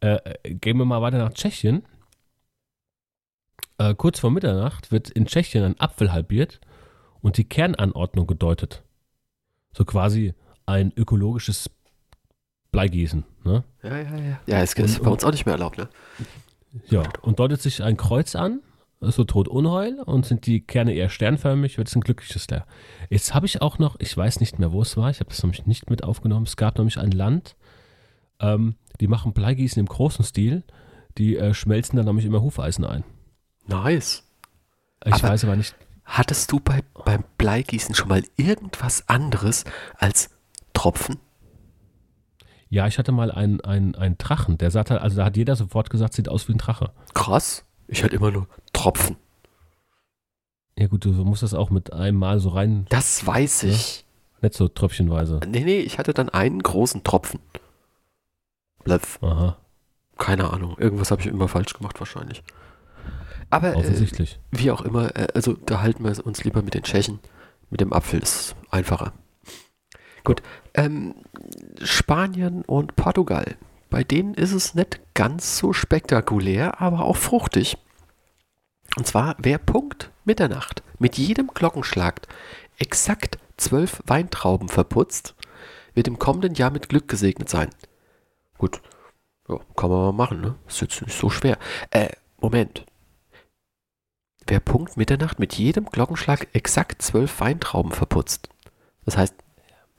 Äh, 0.01 0.16
äh, 0.43 0.55
gehen 0.55 0.79
wir 0.79 0.85
mal 0.85 1.03
weiter 1.03 1.18
nach 1.18 1.33
Tschechien. 1.33 1.83
Äh, 3.79 3.95
kurz 3.95 4.21
vor 4.21 4.31
Mitternacht 4.31 4.93
wird 4.93 5.11
in 5.11 5.27
Tschechien 5.27 5.64
ein 5.64 5.81
Apfel 5.81 6.12
halbiert 6.12 6.61
und 7.21 7.37
die 7.37 7.49
Kernanordnung 7.49 8.27
gedeutet. 8.27 8.83
So 9.73 9.85
quasi 9.85 10.35
ein 10.71 10.93
ökologisches 10.97 11.68
Bleigießen. 12.73 13.25
Ne? 13.45 13.64
Ja, 13.83 13.97
ja, 13.99 14.16
ja. 14.16 14.41
Ja, 14.47 14.62
es 14.62 14.75
ist 14.75 14.99
Und- 14.99 15.05
bei 15.05 15.11
uns 15.11 15.25
auch 15.25 15.33
nicht 15.33 15.45
mehr 15.47 15.55
erlaubt, 15.55 15.79
ne? 15.79 15.89
Ja, 16.89 17.03
und 17.23 17.39
deutet 17.41 17.61
sich 17.61 17.83
ein 17.83 17.97
Kreuz 17.97 18.37
an, 18.37 18.61
so 19.01 19.25
tot 19.25 19.49
Unheil, 19.49 19.99
und 20.01 20.25
sind 20.27 20.47
die 20.47 20.61
Kerne 20.61 20.93
eher 20.93 21.09
sternförmig, 21.09 21.79
wird 21.79 21.89
es 21.89 21.97
ein 21.97 22.01
glückliches 22.03 22.47
Leer. 22.49 22.64
Jetzt 23.09 23.35
habe 23.35 23.47
ich 23.47 23.61
auch 23.61 23.79
noch, 23.79 23.97
ich 23.99 24.16
weiß 24.16 24.39
nicht 24.39 24.59
mehr, 24.61 24.71
wo 24.71 24.83
es 24.83 24.97
war, 24.97 25.11
ich 25.11 25.18
habe 25.18 25.31
das 25.31 25.43
nämlich 25.43 25.66
nicht 25.66 25.91
mit 25.91 26.05
aufgenommen. 26.05 26.47
Es 26.47 26.57
gab 26.57 26.79
nämlich 26.79 26.99
ein 26.99 27.11
Land, 27.11 27.57
ähm, 28.39 28.77
die 29.01 29.09
machen 29.09 29.33
Bleigießen 29.33 29.81
im 29.81 29.87
großen 29.87 30.25
Stil, 30.25 30.62
die 31.18 31.37
äh, 31.37 31.55
schmelzen 31.55 31.97
dann 31.97 32.07
nämlich 32.07 32.25
immer 32.27 32.41
Hufeisen 32.43 32.85
ein. 32.85 33.03
Nice. 33.66 34.23
Ich 35.05 35.14
Aber- 35.14 35.31
weiß 35.31 35.45
aber 35.45 35.57
nicht, 35.57 35.75
Hattest 36.05 36.51
du 36.51 36.59
bei, 36.59 36.83
beim 37.05 37.23
Bleigießen 37.39 37.95
schon 37.95 38.09
mal 38.09 38.25
irgendwas 38.37 39.09
anderes 39.09 39.64
als 39.97 40.29
Tropfen? 40.73 41.16
ja, 42.73 42.87
ich 42.87 42.99
hatte 42.99 43.11
mal 43.11 43.33
einen, 43.33 43.61
einen, 43.62 43.97
einen 43.97 44.16
Drachen, 44.16 44.57
der 44.57 44.71
sah 44.71 44.85
halt, 44.89 45.03
also 45.03 45.16
da 45.16 45.25
hat 45.25 45.37
jeder 45.37 45.57
sofort 45.57 45.91
gesagt, 45.91 46.14
sieht 46.14 46.29
aus 46.29 46.47
wie 46.49 46.53
ein 46.53 46.59
Drache. 46.59 46.93
Krass. 47.14 47.64
Ich 47.89 48.05
hatte 48.05 48.14
immer 48.14 48.31
nur 48.31 48.47
Tropfen. 48.73 49.16
Ja 50.79 50.87
gut, 50.87 51.05
du 51.05 51.11
musst 51.11 51.43
das 51.43 51.53
auch 51.53 51.71
mit 51.71 51.93
einem 51.93 52.16
Mal 52.16 52.39
so 52.39 52.51
rein, 52.51 52.87
Das 52.89 53.27
weiß 53.27 53.64
ich. 53.64 54.07
nicht 54.41 54.55
so 54.55 54.68
tröpfchenweise. 54.68 55.41
Nee, 55.49 55.64
nee, 55.64 55.81
ich 55.81 55.99
hatte 55.99 56.14
dann 56.14 56.29
einen 56.29 56.62
großen 56.62 57.03
Tropfen. 57.03 57.41
Blöff. 58.85 59.18
Aha, 59.21 59.57
Keine 60.16 60.51
Ahnung. 60.53 60.77
Irgendwas 60.79 61.11
habe 61.11 61.21
ich 61.21 61.27
immer 61.27 61.49
falsch 61.49 61.75
gemacht 61.75 61.99
wahrscheinlich. 61.99 62.43
Aber 63.51 63.73
äh, 63.73 63.77
offensichtlich. 63.77 64.39
wie 64.53 64.71
auch 64.71 64.83
immer, 64.83 65.14
äh, 65.16 65.27
also 65.35 65.55
da 65.55 65.81
halten 65.83 66.05
wir 66.05 66.25
uns 66.25 66.45
lieber 66.45 66.62
mit 66.62 66.75
den 66.75 66.85
Tschechen. 66.85 67.18
Mit 67.68 67.81
dem 67.81 67.93
Apfel 67.93 68.21
ist 68.21 68.55
einfacher. 68.71 69.12
Gut. 70.25 70.43
Ähm, 70.75 71.14
Spanien 71.83 72.62
und 72.62 72.97
Portugal. 72.97 73.57
Bei 73.89 74.05
denen 74.05 74.35
ist 74.35 74.53
es 74.53 74.75
nicht 74.75 75.01
ganz 75.14 75.59
so 75.59 75.73
spektakulär, 75.73 76.81
aber 76.81 77.05
auch 77.05 77.16
fruchtig. 77.16 77.77
Und 78.97 79.07
zwar, 79.07 79.37
wer 79.39 79.59
Punkt 79.59 80.11
Mitternacht 80.25 80.83
mit 80.99 81.16
jedem 81.18 81.49
Glockenschlag 81.49 82.23
exakt 82.79 83.39
zwölf 83.57 84.03
Weintrauben 84.07 84.68
verputzt, 84.68 85.35
wird 85.95 86.09
im 86.09 86.18
kommenden 86.18 86.55
Jahr 86.55 86.71
mit 86.71 86.89
Glück 86.89 87.09
gesegnet 87.09 87.49
sein. 87.49 87.71
Gut, 88.59 88.81
ja, 89.49 89.59
kann 89.77 89.91
man 89.91 90.01
mal 90.01 90.12
machen, 90.12 90.41
ne? 90.41 90.55
Ist 90.68 90.81
jetzt 90.81 91.03
nicht 91.03 91.18
so 91.18 91.31
schwer. 91.31 91.59
Äh, 91.91 92.11
Moment. 92.41 92.87
Wer 94.47 94.61
Punkt 94.61 94.97
Mitternacht 94.97 95.39
mit 95.39 95.55
jedem 95.55 95.87
Glockenschlag 95.87 96.49
exakt 96.53 97.03
zwölf 97.03 97.41
Weintrauben 97.41 97.93
verputzt. 97.93 98.49
Das 99.05 99.16
heißt, 99.16 99.35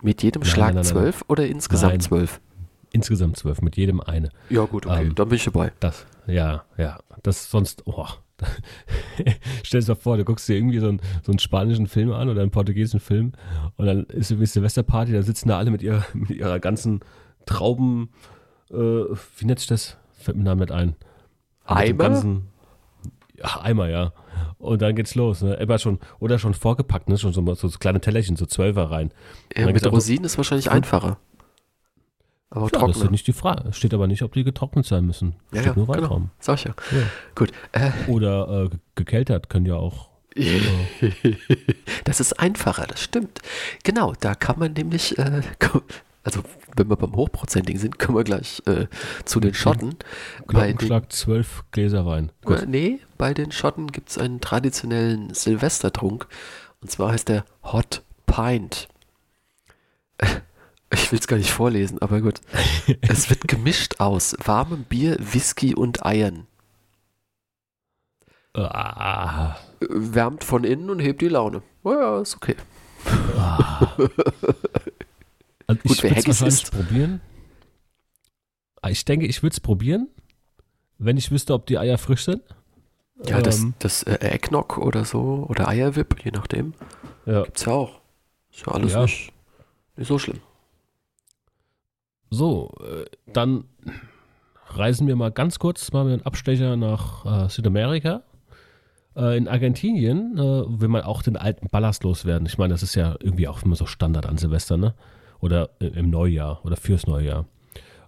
mit 0.01 0.23
jedem 0.23 0.41
Nein, 0.41 0.49
Schlag 0.49 0.67
nein, 0.67 0.75
nein, 0.75 0.83
zwölf 0.85 1.23
oder 1.27 1.47
insgesamt 1.47 2.03
zwölf? 2.03 2.41
Insgesamt 2.91 3.37
zwölf, 3.37 3.61
mit 3.61 3.77
jedem 3.77 4.01
eine. 4.01 4.29
Ja, 4.49 4.65
gut, 4.65 4.85
okay, 4.85 5.03
Ähm, 5.03 5.15
dann 5.15 5.29
bin 5.29 5.37
ich 5.37 5.45
dabei. 5.45 5.71
Das, 5.79 6.05
ja, 6.27 6.63
ja. 6.77 6.99
Das 7.23 7.49
sonst, 7.49 7.83
oh. 7.85 8.07
Stell 9.63 9.81
dir 9.81 9.87
mal 9.89 9.95
vor, 9.95 10.17
du 10.17 10.25
guckst 10.25 10.49
dir 10.49 10.55
irgendwie 10.55 10.79
so 10.79 10.89
einen, 10.89 10.99
so 11.23 11.31
einen 11.31 11.39
spanischen 11.39 11.87
Film 11.87 12.11
an 12.11 12.27
oder 12.27 12.41
einen 12.41 12.51
portugiesischen 12.51 12.99
Film 12.99 13.33
und 13.77 13.85
dann 13.85 14.05
ist 14.05 14.31
irgendwie 14.31 14.47
Silvesterparty, 14.47 15.13
da 15.13 15.21
sitzen 15.21 15.49
da 15.49 15.57
alle 15.57 15.71
mit 15.71 15.83
ihrer, 15.83 16.03
mit 16.13 16.31
ihrer 16.31 16.59
ganzen 16.59 17.01
Trauben, 17.45 18.09
äh, 18.71 18.75
wie 18.75 19.45
nennt 19.45 19.59
sich 19.59 19.67
das? 19.67 19.97
Fällt 20.17 20.37
mir 20.37 20.55
nicht 20.55 20.71
ein. 20.71 20.95
Eimer? 21.65 22.05
Ganzen, 22.05 22.47
ja, 23.41 23.61
Eimer, 23.61 23.89
ja. 23.89 24.13
Und 24.57 24.81
dann 24.81 24.95
geht's 24.95 25.15
los, 25.15 25.41
ne? 25.41 25.55
Immer 25.55 25.79
schon, 25.79 25.99
oder 26.19 26.37
schon 26.39 26.53
vorgepackt, 26.53 27.09
ne? 27.09 27.17
Schon 27.17 27.33
so, 27.33 27.53
so 27.55 27.69
kleine 27.79 27.99
Tellerchen, 28.01 28.35
so 28.35 28.45
Zwölfer 28.45 28.91
rein. 28.91 29.11
Ja, 29.55 29.65
mit 29.65 29.85
Rosinen 29.85 30.25
ist 30.25 30.37
wahrscheinlich 30.37 30.69
einfacher. 30.71 31.17
Aber 32.53 32.69
Ja, 32.73 32.85
das 32.85 32.97
ist 32.97 33.11
nicht 33.11 33.27
die 33.27 33.33
Frage. 33.33 33.69
Es 33.69 33.77
steht 33.77 33.93
aber 33.93 34.07
nicht, 34.07 34.23
ob 34.23 34.33
die 34.33 34.43
getrocknet 34.43 34.85
sein 34.85 35.05
müssen. 35.05 35.35
Ja, 35.53 35.61
Steht 35.61 35.65
ja, 35.67 35.73
nur 35.75 35.87
genau. 35.87 35.97
Weintrauben. 36.01 36.31
Sag 36.39 36.55
ich 36.59 36.65
ja. 36.65 36.71
Ja. 36.91 37.03
Gut. 37.33 37.51
Äh, 37.71 37.91
Oder 38.07 38.65
äh, 38.65 38.69
ge- 38.69 38.79
gekeltert 38.95 39.49
können 39.49 39.65
ja 39.65 39.75
auch. 39.75 40.09
das 42.03 42.19
ist 42.19 42.39
einfacher, 42.39 42.85
das 42.87 43.01
stimmt. 43.01 43.39
Genau, 43.83 44.13
da 44.19 44.35
kann 44.35 44.59
man 44.59 44.73
nämlich, 44.73 45.17
äh, 45.17 45.41
also 46.23 46.43
wenn 46.75 46.89
wir 46.89 46.95
beim 46.95 47.15
Hochprozentigen 47.15 47.79
sind, 47.79 47.99
kommen 47.99 48.17
wir 48.17 48.23
gleich 48.23 48.61
äh, 48.65 48.87
zu 49.25 49.39
den 49.39 49.53
Schotten. 49.53 49.89
Den, 49.91 50.47
Glockenschlag 50.47 51.11
zwölf 51.11 51.63
Gläser 51.71 52.05
Wein. 52.05 52.31
äh, 52.47 52.65
nee, 52.65 52.99
bei 53.17 53.33
den 53.33 53.51
Schotten 53.51 53.91
gibt 53.91 54.09
es 54.09 54.17
einen 54.17 54.41
traditionellen 54.41 55.33
Silvestertrunk. 55.33 56.27
Und 56.81 56.91
zwar 56.91 57.11
heißt 57.11 57.29
der 57.29 57.45
Hot 57.63 58.03
Pint. 58.25 58.87
Ich 60.93 61.09
will 61.09 61.19
es 61.19 61.27
gar 61.27 61.37
nicht 61.37 61.51
vorlesen, 61.51 62.01
aber 62.01 62.19
gut. 62.19 62.41
es 63.01 63.29
wird 63.29 63.47
gemischt 63.47 64.01
aus 64.01 64.35
warmem 64.43 64.83
Bier, 64.83 65.15
Whisky 65.19 65.73
und 65.73 66.05
Eiern. 66.05 66.47
Ah, 68.53 69.55
Wärmt 69.79 70.43
von 70.43 70.65
innen 70.65 70.89
und 70.89 70.99
hebt 70.99 71.21
die 71.21 71.29
Laune. 71.29 71.63
Oh 71.83 71.93
ja, 71.93 72.19
ist 72.19 72.35
okay. 72.35 72.57
ah. 73.37 73.95
Also 75.71 75.81
Gut, 75.87 75.97
ich 75.97 76.03
würde 76.03 76.15
es 76.19 76.27
wahrscheinlich 76.27 76.53
isst. 76.63 76.71
probieren. 76.71 77.21
Ah, 78.81 78.89
Ich 78.89 79.05
denke, 79.05 79.25
ich 79.27 79.43
würde 79.43 79.53
es 79.53 79.59
probieren, 79.59 80.07
wenn 80.97 81.17
ich 81.17 81.31
wüsste, 81.31 81.53
ob 81.53 81.65
die 81.67 81.77
Eier 81.77 81.97
frisch 81.97 82.25
sind. 82.25 82.41
Ja, 83.25 83.41
das, 83.41 83.59
Ähm, 83.59 83.73
das 83.79 84.03
äh, 84.03 84.15
Eggnog 84.19 84.77
oder 84.79 85.05
so 85.05 85.45
oder 85.47 85.67
Eierwip, 85.67 86.23
je 86.25 86.31
nachdem, 86.31 86.73
ja. 87.25 87.43
gibt's 87.43 87.65
ja 87.65 87.73
auch. 87.73 87.99
Ist 88.51 88.65
ja 88.65 88.71
alles 88.73 88.93
Ja. 88.93 89.01
Nicht, 89.03 89.31
nicht 89.97 90.07
so 90.07 90.17
schlimm. 90.17 90.39
So, 92.29 92.71
äh, 92.81 93.05
dann 93.31 93.65
reisen 94.67 95.05
wir 95.07 95.15
mal 95.15 95.31
ganz 95.31 95.59
kurz, 95.59 95.91
machen 95.91 96.07
wir 96.07 96.13
einen 96.13 96.25
Abstecher 96.25 96.75
nach 96.77 97.45
äh, 97.45 97.49
Südamerika. 97.49 98.23
Äh, 99.15 99.37
in 99.37 99.47
Argentinien 99.49 100.37
äh, 100.37 100.41
will 100.81 100.87
man 100.87 101.01
auch 101.03 101.21
den 101.23 101.35
alten 101.35 101.67
Ballast 101.69 102.03
loswerden. 102.03 102.45
Ich 102.47 102.57
meine, 102.57 102.73
das 102.73 102.81
ist 102.83 102.95
ja 102.95 103.15
irgendwie 103.19 103.47
auch 103.49 103.61
immer 103.63 103.75
so 103.75 103.85
Standard 103.85 104.25
an 104.25 104.37
Silvester, 104.37 104.77
ne? 104.77 104.95
Oder 105.41 105.71
i- 105.81 105.87
im 105.87 106.09
Neujahr 106.09 106.63
oder 106.65 106.77
fürs 106.77 107.05
Neujahr. 107.07 107.45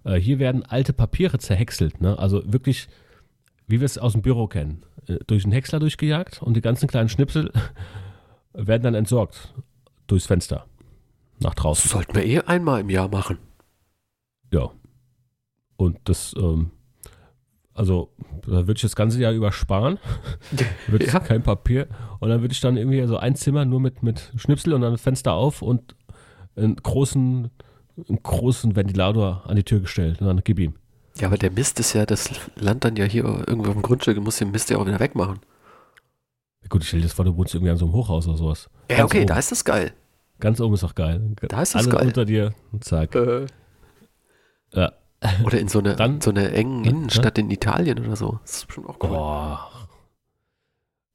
Äh, 0.04 0.14
hier 0.16 0.38
werden 0.38 0.64
alte 0.64 0.92
Papiere 0.92 1.38
zerhäckselt, 1.38 2.00
ne? 2.00 2.18
Also 2.18 2.42
wirklich, 2.52 2.88
wie 3.66 3.80
wir 3.80 3.86
es 3.86 3.98
aus 3.98 4.12
dem 4.12 4.22
Büro 4.22 4.46
kennen. 4.46 4.84
Äh, 5.06 5.18
durch 5.26 5.42
den 5.42 5.52
Häcksler 5.52 5.80
durchgejagt 5.80 6.42
und 6.42 6.54
die 6.56 6.60
ganzen 6.62 6.86
kleinen 6.88 7.08
Schnipsel 7.08 7.50
werden 8.52 8.82
dann 8.84 8.94
entsorgt. 8.94 9.52
Durchs 10.06 10.26
Fenster. 10.26 10.66
Nach 11.40 11.54
draußen. 11.54 11.90
sollten 11.90 12.14
wir 12.14 12.24
eh 12.24 12.40
einmal 12.40 12.80
im 12.80 12.90
Jahr 12.90 13.08
machen. 13.08 13.38
Ja. 14.52 14.70
Und 15.76 15.98
das, 16.04 16.34
ähm, 16.38 16.70
also, 17.72 18.10
da 18.46 18.68
würde 18.68 18.74
ich 18.74 18.82
das 18.82 18.94
ganze 18.94 19.18
Jahr 19.20 19.32
übersparen. 19.32 19.98
Würde 20.86 21.06
Ja. 21.06 21.18
kein 21.18 21.42
Papier. 21.42 21.88
Und 22.20 22.28
dann 22.28 22.40
würde 22.42 22.52
ich 22.52 22.60
dann 22.60 22.76
irgendwie 22.76 23.04
so 23.08 23.16
ein 23.16 23.34
Zimmer 23.34 23.64
nur 23.64 23.80
mit, 23.80 24.04
mit 24.04 24.32
Schnipsel 24.36 24.74
und 24.74 24.82
dann 24.82 24.96
Fenster 24.98 25.32
auf 25.32 25.60
und 25.62 25.96
einen 26.56 26.76
großen, 26.76 27.50
einen 28.08 28.22
großen 28.22 28.76
Ventilator 28.76 29.42
an 29.46 29.56
die 29.56 29.64
Tür 29.64 29.80
gestellt. 29.80 30.20
Und 30.20 30.26
dann 30.28 30.40
gib 30.44 30.58
ihm. 30.58 30.74
Ja, 31.18 31.28
aber 31.28 31.36
der 31.38 31.50
Mist 31.52 31.78
ist 31.80 31.92
ja, 31.92 32.06
das 32.06 32.28
Land 32.56 32.84
dann 32.84 32.96
ja 32.96 33.04
hier 33.04 33.24
irgendwo 33.24 33.68
auf 33.68 33.74
dem 33.74 33.82
Grundstück, 33.82 34.18
muss 34.20 34.38
den 34.38 34.50
Mist 34.50 34.70
ja 34.70 34.78
auch 34.78 34.86
wieder 34.86 34.98
wegmachen. 35.00 35.38
Gut, 36.68 36.82
ich 36.82 36.88
stell 36.88 37.00
dir 37.00 37.06
das 37.06 37.12
vor, 37.14 37.24
du 37.24 37.36
wohnst 37.36 37.54
irgendwie 37.54 37.70
an 37.70 37.76
so 37.76 37.84
einem 37.84 37.94
Hochhaus 37.94 38.26
oder 38.26 38.36
sowas. 38.38 38.68
Ja, 38.90 38.96
Ganz 38.96 39.10
okay, 39.10 39.18
oben. 39.18 39.26
da 39.28 39.38
ist 39.38 39.52
das 39.52 39.64
geil. 39.64 39.92
Ganz 40.40 40.60
oben 40.60 40.74
ist 40.74 40.82
doch 40.82 40.94
geil. 40.94 41.20
Da 41.48 41.62
ist 41.62 41.74
das 41.74 41.82
Alles 41.86 41.94
geil. 41.96 42.06
unter 42.08 42.24
dir 42.24 42.52
und 42.72 42.82
zack. 42.84 43.14
Äh, 43.14 43.46
Ja. 44.72 44.92
Oder 45.44 45.58
in 45.58 45.68
so 45.68 45.78
einer 45.78 45.96
so 46.20 46.30
einer 46.30 46.52
engen 46.52 46.84
Ja, 46.84 46.90
Innenstadt 46.90 47.38
in 47.38 47.50
Italien 47.50 47.98
oder 48.04 48.16
so. 48.16 48.40
Das 48.42 48.56
ist 48.56 48.66
bestimmt 48.66 48.88
auch 48.88 48.96
cool. 49.02 49.08
Boah. 49.10 49.70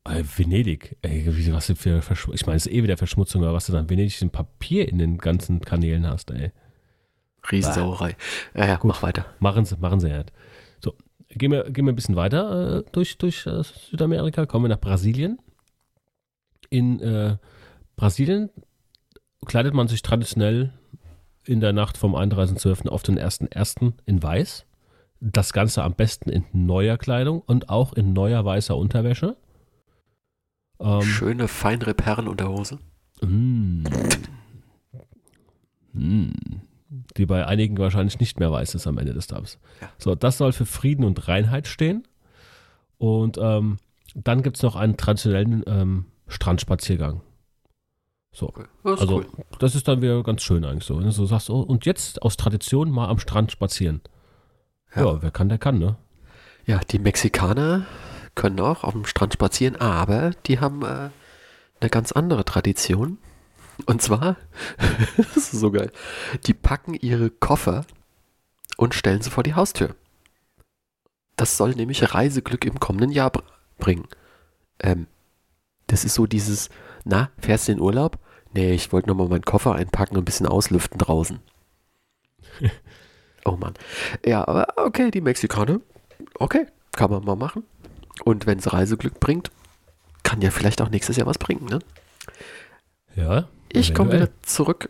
Ey, 0.10 0.26
Venedig. 0.38 0.98
Ey, 1.02 1.26
was 1.54 1.72
für 1.76 2.02
Verschmutzung. 2.02 2.36
Ich 2.36 2.46
meine, 2.46 2.58
es 2.58 2.66
ist 2.66 2.74
eh 2.74 2.84
wieder 2.84 2.98
Verschmutzung, 2.98 3.44
aber 3.44 3.54
was 3.54 3.68
du 3.68 3.74
dann 3.74 3.90
Venedig 3.90 4.22
ein 4.22 4.32
Papier 4.32 4.88
in 4.88 4.98
den 4.98 5.18
ganzen 5.18 5.62
Kanälen 5.62 6.08
hast, 6.08 6.32
ey. 6.32 6.52
Riesensauerei. 7.52 8.16
Ja, 8.56 8.66
ja, 8.68 8.76
Gut. 8.76 8.90
mach 8.90 9.04
weiter. 9.04 9.26
Machen 9.40 9.66
sie, 9.66 9.78
machen 9.78 10.00
sie 10.00 10.12
halt. 10.12 10.32
So, 10.84 10.94
gehen 11.30 11.52
wir, 11.52 11.70
gehen 11.70 11.86
wir 11.86 11.94
ein 11.94 11.96
bisschen 11.96 12.16
weiter 12.16 12.80
äh, 12.80 12.84
durch, 12.92 13.18
durch 13.18 13.46
äh, 13.46 13.64
Südamerika, 13.64 14.46
kommen 14.46 14.66
wir 14.66 14.70
nach 14.70 14.82
Brasilien. 14.82 15.40
In 16.70 17.00
äh, 17.00 17.38
Brasilien 17.96 18.50
kleidet 19.46 19.74
man 19.74 19.88
sich 19.88 20.02
traditionell 20.02 20.74
in 21.46 21.60
der 21.60 21.74
Nacht 21.74 21.98
vom 21.98 22.16
31.12. 22.16 22.90
auf 22.90 23.04
den 23.04 23.18
1.1. 23.20 23.94
in 24.06 24.22
weiß. 24.22 24.66
Das 25.22 25.52
Ganze 25.54 25.84
am 25.84 25.96
besten 25.96 26.30
in 26.30 26.46
neuer 26.54 26.98
Kleidung 26.98 27.42
und 27.42 27.70
auch 27.70 27.94
in 27.94 28.14
neuer 28.14 28.44
weißer 28.46 28.78
Unterwäsche. 28.78 29.36
Ähm, 30.80 31.02
Schöne, 31.04 31.48
feinere 31.48 31.94
Perlenunterhose. 31.94 32.80
Mm. 33.22 33.84
Mm. 35.94 36.32
Die 37.18 37.26
bei 37.26 37.46
einigen 37.46 37.78
wahrscheinlich 37.78 38.20
nicht 38.20 38.40
mehr 38.40 38.52
weiß 38.52 38.76
ist 38.76 38.88
am 38.88 38.98
Ende 38.98 39.14
des 39.14 39.28
Tages. 39.28 39.60
Ja. 39.82 39.90
So, 39.98 40.16
das 40.16 40.38
soll 40.38 40.54
für 40.54 40.66
Frieden 40.66 41.04
und 41.04 41.28
Reinheit 41.28 41.68
stehen. 41.68 42.08
Und 42.98 43.38
ähm, 43.40 43.78
dann 44.16 44.42
gibt 44.42 44.58
es 44.58 44.64
noch 44.64 44.76
einen 44.76 44.98
traditionellen 44.98 45.64
ähm, 45.68 46.06
Strandspaziergang. 46.28 47.22
So, 48.32 48.48
Okay. 48.50 48.66
Das 48.84 48.94
ist 48.96 49.02
also 49.02 49.16
cool. 49.18 49.26
das 49.60 49.76
ist 49.76 49.88
dann 49.88 50.02
wieder 50.02 50.22
ganz 50.24 50.42
schön 50.44 50.64
eigentlich 50.66 50.84
so. 50.86 50.98
Wenn 50.98 51.06
du 51.06 51.12
so 51.12 51.26
sagst, 51.26 51.50
oh, 51.50 51.62
und 51.62 51.86
jetzt 51.86 52.22
aus 52.22 52.38
Tradition 52.38 52.90
mal 52.92 53.08
am 53.10 53.20
Strand 53.20 53.52
spazieren. 53.52 54.02
Ja, 54.96 55.04
Ja. 55.06 55.22
wer 55.22 55.32
kann, 55.32 55.50
der 55.50 55.58
kann, 55.58 55.78
ne? 55.80 55.96
Ja, 56.66 56.80
die 56.80 57.00
Mexikaner 57.00 57.86
können 58.36 58.60
auch 58.60 58.84
auf 58.84 58.94
dem 58.94 59.06
Strand 59.06 59.34
spazieren, 59.34 59.76
aber 59.76 60.32
die 60.46 60.60
haben 60.60 60.84
äh, 60.84 61.10
eine 61.80 61.90
ganz 61.90 62.12
andere 62.12 62.46
Tradition. 62.46 63.18
Und 63.86 64.02
zwar, 64.02 64.36
das 65.18 65.38
ist 65.38 65.52
so 65.52 65.72
geil, 65.72 65.92
die 66.46 66.54
packen 66.54 66.94
ihre 66.94 67.30
Koffer 67.30 67.86
und 68.78 68.94
stellen 68.94 69.22
sie 69.22 69.30
vor 69.30 69.44
die 69.44 69.56
Haustür. 69.56 69.96
Das 71.36 71.56
soll 71.56 71.72
nämlich 71.72 72.14
Reiseglück 72.14 72.66
im 72.66 72.80
kommenden 72.80 73.12
Jahr 73.12 73.30
br 73.30 73.44
bringen. 73.78 74.08
Ähm, 74.82 75.08
das 75.88 76.04
ist 76.04 76.16
so 76.16 76.28
dieses, 76.28 76.70
na, 77.06 77.32
fährst 77.40 77.70
du 77.70 77.72
in 77.72 77.80
Urlaub? 77.80 78.20
Nee, 78.54 78.74
ich 78.74 78.92
wollte 78.92 79.08
nochmal 79.08 79.30
meinen 79.30 79.46
Koffer 79.46 79.76
einpacken 79.76 80.18
und 80.18 80.24
ein 80.24 80.26
bisschen 80.26 80.48
auslüften 80.48 80.98
draußen. 80.98 81.40
oh 83.46 83.56
Mann. 83.56 83.76
Ja, 84.26 84.46
aber 84.46 84.68
okay, 84.76 85.12
die 85.12 85.22
Mexikaner, 85.22 85.80
okay, 86.36 86.68
kann 86.92 87.10
man 87.10 87.24
mal 87.24 87.36
machen. 87.36 87.64
Und 88.24 88.46
wenn 88.46 88.60
es 88.60 88.72
Reiseglück 88.72 89.20
bringt, 89.20 89.52
kann 90.24 90.42
ja 90.42 90.52
vielleicht 90.52 90.82
auch 90.82 90.90
nächstes 90.90 91.18
Jahr 91.18 91.28
was 91.28 91.38
bringen, 91.38 91.66
ne? 91.66 91.80
Ja. 93.16 93.48
Ich 93.70 93.94
komme 93.94 94.14
wieder 94.14 94.30
zurück 94.42 94.90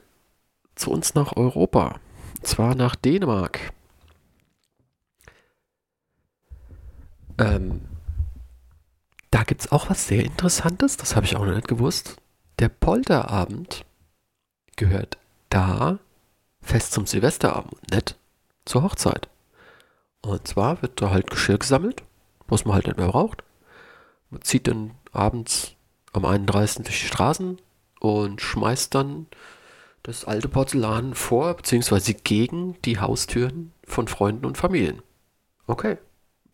zu 0.75 0.91
uns 0.91 1.15
nach 1.15 1.35
Europa. 1.35 1.99
Und 2.37 2.47
zwar 2.47 2.75
nach 2.75 2.95
Dänemark. 2.95 3.59
Ähm, 7.37 7.81
da 9.31 9.43
gibt 9.43 9.61
es 9.61 9.71
auch 9.71 9.89
was 9.89 10.07
sehr 10.07 10.23
Interessantes, 10.23 10.97
das 10.97 11.15
habe 11.15 11.25
ich 11.25 11.35
auch 11.35 11.45
noch 11.45 11.55
nicht 11.55 11.67
gewusst. 11.67 12.17
Der 12.59 12.69
Polterabend 12.69 13.85
gehört 14.75 15.17
da 15.49 15.99
fest 16.61 16.91
zum 16.91 17.05
Silvesterabend, 17.05 17.91
nicht 17.91 18.17
zur 18.65 18.83
Hochzeit. 18.83 19.29
Und 20.21 20.47
zwar 20.47 20.81
wird 20.81 21.01
da 21.01 21.09
halt 21.11 21.29
Geschirr 21.29 21.57
gesammelt, 21.57 22.03
was 22.49 22.65
man 22.65 22.75
halt 22.75 22.87
nicht 22.87 22.97
mehr 22.97 23.07
braucht. 23.07 23.43
Man 24.29 24.41
zieht 24.41 24.67
dann 24.67 24.91
abends 25.11 25.73
am 26.13 26.25
31. 26.25 26.83
durch 26.85 26.99
die 27.01 27.07
Straßen 27.07 27.57
und 27.99 28.41
schmeißt 28.41 28.93
dann 28.95 29.27
das 30.03 30.25
alte 30.25 30.47
Porzellan 30.47 31.13
vor, 31.13 31.53
beziehungsweise 31.55 32.13
gegen 32.13 32.75
die 32.85 32.99
Haustüren 32.99 33.73
von 33.85 34.07
Freunden 34.07 34.45
und 34.45 34.57
Familien. 34.57 35.01
Okay. 35.67 35.97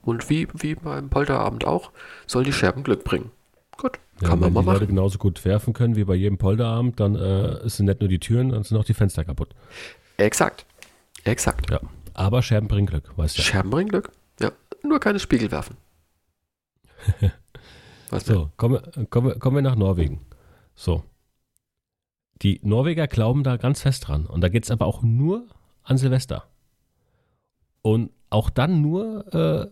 Und 0.02 0.30
wie, 0.30 0.48
wie 0.54 0.76
beim 0.76 1.10
Polterabend 1.10 1.66
auch, 1.66 1.92
soll 2.28 2.44
die 2.44 2.54
Scherben 2.54 2.84
Glück 2.84 3.04
bringen. 3.04 3.32
Gut, 3.78 4.00
Ja, 4.22 4.30
kann 4.30 4.40
man 4.40 4.48
wenn 4.48 4.54
mal 4.54 4.62
die 4.62 4.68
Leute 4.68 4.80
machen. 4.82 4.88
genauso 4.96 5.18
gut 5.18 5.44
werfen 5.46 5.74
können 5.74 5.96
wie 5.96 6.04
bei 6.06 6.16
jedem 6.16 6.38
Polterabend, 6.38 7.00
dann 7.00 7.16
äh, 7.16 7.68
sind 7.68 7.88
nicht 7.88 8.00
nur 8.00 8.08
die 8.10 8.20
Türen, 8.20 8.50
dann 8.50 8.64
sind 8.64 8.78
auch 8.78 8.86
die 8.86 8.94
Fenster 8.94 9.26
kaputt. 9.26 9.50
Exakt. 10.18 10.66
Exakt. 11.24 11.70
Ja. 11.70 11.80
Aber 12.14 12.42
Scherben 12.42 12.68
bringen 12.68 12.88
Glück, 12.88 13.12
weißt 13.18 13.38
du. 13.38 13.42
Scherben 13.42 13.70
bringen 13.70 13.90
Glück. 13.90 14.12
Ja, 14.40 14.52
nur 14.84 15.00
keine 15.00 15.20
Spiegel 15.20 15.52
werfen. 15.52 15.76
Was 18.10 18.26
So, 18.26 18.52
kommen, 18.58 18.76
wir- 18.96 19.06
kommen, 19.08 19.40
kommen 19.40 19.56
wir 19.58 19.62
nach 19.62 19.76
Norwegen. 19.76 20.22
So. 20.76 21.04
Die 22.42 22.60
Norweger 22.64 23.08
glauben 23.08 23.44
da 23.44 23.58
ganz 23.58 23.82
fest 23.82 24.08
dran. 24.08 24.26
Und 24.26 24.42
da 24.42 24.50
geht 24.50 24.64
es 24.66 24.72
aber 24.72 24.86
auch 24.86 25.02
nur 25.04 25.48
an 25.84 25.98
Silvester. 25.98 26.44
Und 27.82 28.12
auch 28.30 28.50
dann 28.50 28.82
nur, 28.82 29.34
äh, 29.34 29.72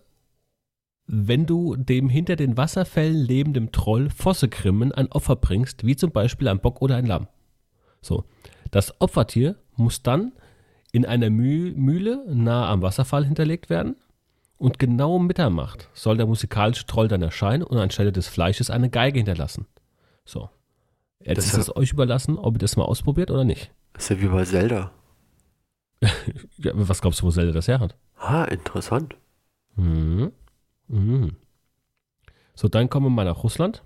wenn 1.05 1.45
du 1.45 1.75
dem 1.75 2.07
hinter 2.09 2.35
den 2.35 2.55
Wasserfällen 2.55 3.17
lebenden 3.17 3.71
Troll 3.71 4.09
Vossekrimmen 4.09 4.91
ein 4.93 5.11
Opfer 5.11 5.35
bringst, 5.35 5.85
wie 5.85 5.95
zum 5.95 6.11
Beispiel 6.11 6.47
ein 6.47 6.59
Bock 6.61 6.81
oder 6.81 6.95
ein 6.95 7.05
Lamm. 7.05 7.27
So. 8.01 8.23
Das 8.71 8.99
Opfertier 9.01 9.55
muss 9.75 10.01
dann 10.03 10.31
in 10.91 11.05
einer 11.05 11.29
Müh 11.29 11.73
Mühle 11.75 12.23
nahe 12.33 12.67
am 12.67 12.81
Wasserfall 12.81 13.25
hinterlegt 13.25 13.69
werden. 13.69 13.95
Und 14.57 14.79
genau 14.79 15.15
um 15.15 15.27
Mitternacht 15.27 15.89
soll 15.93 16.17
der 16.17 16.25
musikalische 16.25 16.85
Troll 16.85 17.07
dann 17.07 17.21
erscheinen 17.21 17.63
und 17.63 17.77
anstelle 17.77 18.11
des 18.11 18.27
Fleisches 18.27 18.69
eine 18.69 18.89
Geige 18.89 19.19
hinterlassen. 19.19 19.65
So. 20.25 20.49
Jetzt 21.19 21.37
Das 21.37 21.45
ist 21.47 21.57
es 21.57 21.75
euch 21.75 21.91
überlassen, 21.91 22.37
ob 22.37 22.55
ihr 22.55 22.59
das 22.59 22.75
mal 22.77 22.85
ausprobiert 22.85 23.31
oder 23.31 23.43
nicht. 23.43 23.71
ist 23.97 24.09
ja 24.09 24.21
wie 24.21 24.27
bei 24.27 24.43
Zelda. 24.45 24.91
Ja, 26.57 26.71
was 26.75 27.01
glaubst 27.01 27.21
du, 27.21 27.25
wo 27.25 27.31
Zelda 27.31 27.51
das 27.51 27.67
her 27.67 27.79
hat? 27.79 27.95
Ah, 28.17 28.43
interessant. 28.45 29.15
Mhm. 29.75 30.31
Mhm. 30.87 31.35
So, 32.55 32.67
dann 32.67 32.89
kommen 32.89 33.05
wir 33.07 33.09
mal 33.09 33.25
nach 33.25 33.43
Russland. 33.43 33.83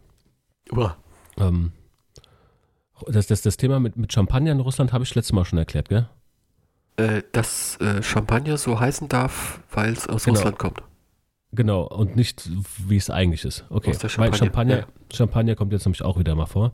Uah. 0.72 0.98
Ähm, 1.38 1.72
das, 3.08 3.28
das, 3.28 3.42
das 3.42 3.58
Thema 3.58 3.80
mit, 3.80 3.96
mit 3.96 4.12
Champagner 4.12 4.52
in 4.52 4.60
Russland 4.60 4.94
habe 4.94 5.04
ich 5.04 5.14
letztes 5.16 5.34
Mal 5.34 5.46
schon 5.46 5.60
erklärt, 5.60 5.90
gell? 5.90 6.10
Äh, 6.98 7.22
dass 7.32 7.78
äh, 7.80 8.02
Champagner 8.02 8.58
so 8.58 8.80
heißen 8.80 9.08
darf, 9.08 9.62
weil 9.72 9.94
es 9.94 10.08
aus 10.08 10.24
Genau. 10.24 10.36
Russland 10.38 10.58
kommt. 10.60 10.82
Genau, 11.52 11.84
und 11.84 12.16
nicht, 12.16 12.50
wie 12.88 12.98
es 12.98 13.10
eigentlich 13.10 13.46
ist. 13.46 13.66
Okay, 13.70 13.92
Aus 13.92 14.00
der 14.00 14.10
weil 14.18 14.34
Champagne, 14.34 14.38
Champagner, 14.38 14.78
ja. 14.80 14.86
Champagner 15.14 15.56
kommt 15.56 15.72
jetzt 15.72 15.86
nämlich 15.86 16.02
auch 16.02 16.18
wieder 16.20 16.36
mal 16.36 16.46
vor. 16.46 16.74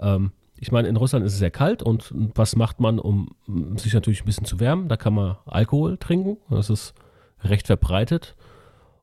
Ähm, 0.00 0.32
ich 0.56 0.72
meine, 0.72 0.88
in 0.88 0.96
Russland 0.96 1.24
ist 1.24 1.34
es 1.34 1.38
sehr 1.38 1.50
kalt 1.50 1.82
und 1.82 2.12
was 2.34 2.56
macht 2.56 2.80
man, 2.80 2.98
um 2.98 3.30
um 3.46 3.76
sich 3.78 3.94
natürlich 3.94 4.22
ein 4.22 4.26
bisschen 4.26 4.44
zu 4.46 4.58
wärmen? 4.60 4.88
Da 4.88 4.96
kann 4.96 5.14
man 5.14 5.36
Alkohol 5.44 5.98
trinken, 5.98 6.38
das 6.50 6.70
ist 6.70 6.94
recht 7.42 7.66
verbreitet. 7.66 8.36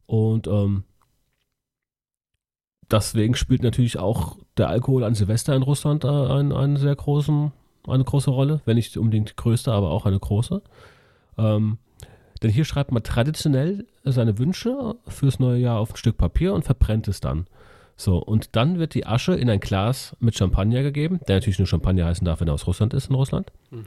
Und 0.06 0.48
ähm, 0.48 0.84
deswegen 2.90 3.36
spielt 3.36 3.62
natürlich 3.64 4.00
auch 4.00 4.38
der 4.58 4.70
Alkohol 4.70 5.04
an 5.04 5.16
Silvester 5.16 5.56
in 5.56 5.62
Russland 5.64 6.04
äh, 6.04 6.08
einen, 6.08 6.52
einen 6.52 6.78
sehr 6.78 6.96
großen, 6.96 7.52
eine 7.88 8.04
große 8.04 8.30
Rolle, 8.30 8.62
wenn 8.66 8.76
nicht 8.76 8.96
unbedingt 8.98 9.30
die 9.32 9.36
größte, 9.36 9.72
aber 9.72 9.92
auch 9.92 10.06
eine 10.06 10.20
große. 10.20 10.62
Ähm, 11.38 11.78
denn 12.42 12.52
hier 12.52 12.66
schreibt 12.66 12.92
man 12.92 13.04
traditionell 13.04 13.86
seine 14.04 14.38
Wünsche 14.38 14.96
fürs 15.08 15.40
neue 15.40 15.60
Jahr 15.60 15.80
auf 15.80 15.92
ein 15.94 15.98
Stück 15.98 16.18
Papier 16.18 16.54
und 16.54 16.64
verbrennt 16.64 17.08
es 17.08 17.20
dann. 17.20 17.48
So, 17.98 18.18
und 18.18 18.56
dann 18.56 18.80
wird 18.80 18.94
die 18.94 19.06
Asche 19.06 19.34
in 19.34 19.50
ein 19.50 19.60
Glas 19.60 20.16
mit 20.20 20.38
Champagner 20.38 20.84
gegeben, 20.84 21.20
der 21.28 21.36
natürlich 21.36 21.60
nur 21.60 21.68
Champagner 21.68 22.06
heißen 22.06 22.24
darf, 22.24 22.40
wenn 22.40 22.48
er 22.48 22.54
aus 22.54 22.66
Russland 22.66 22.94
ist, 22.94 23.10
in 23.10 23.16
Russland. 23.16 23.52
Mhm. 23.72 23.86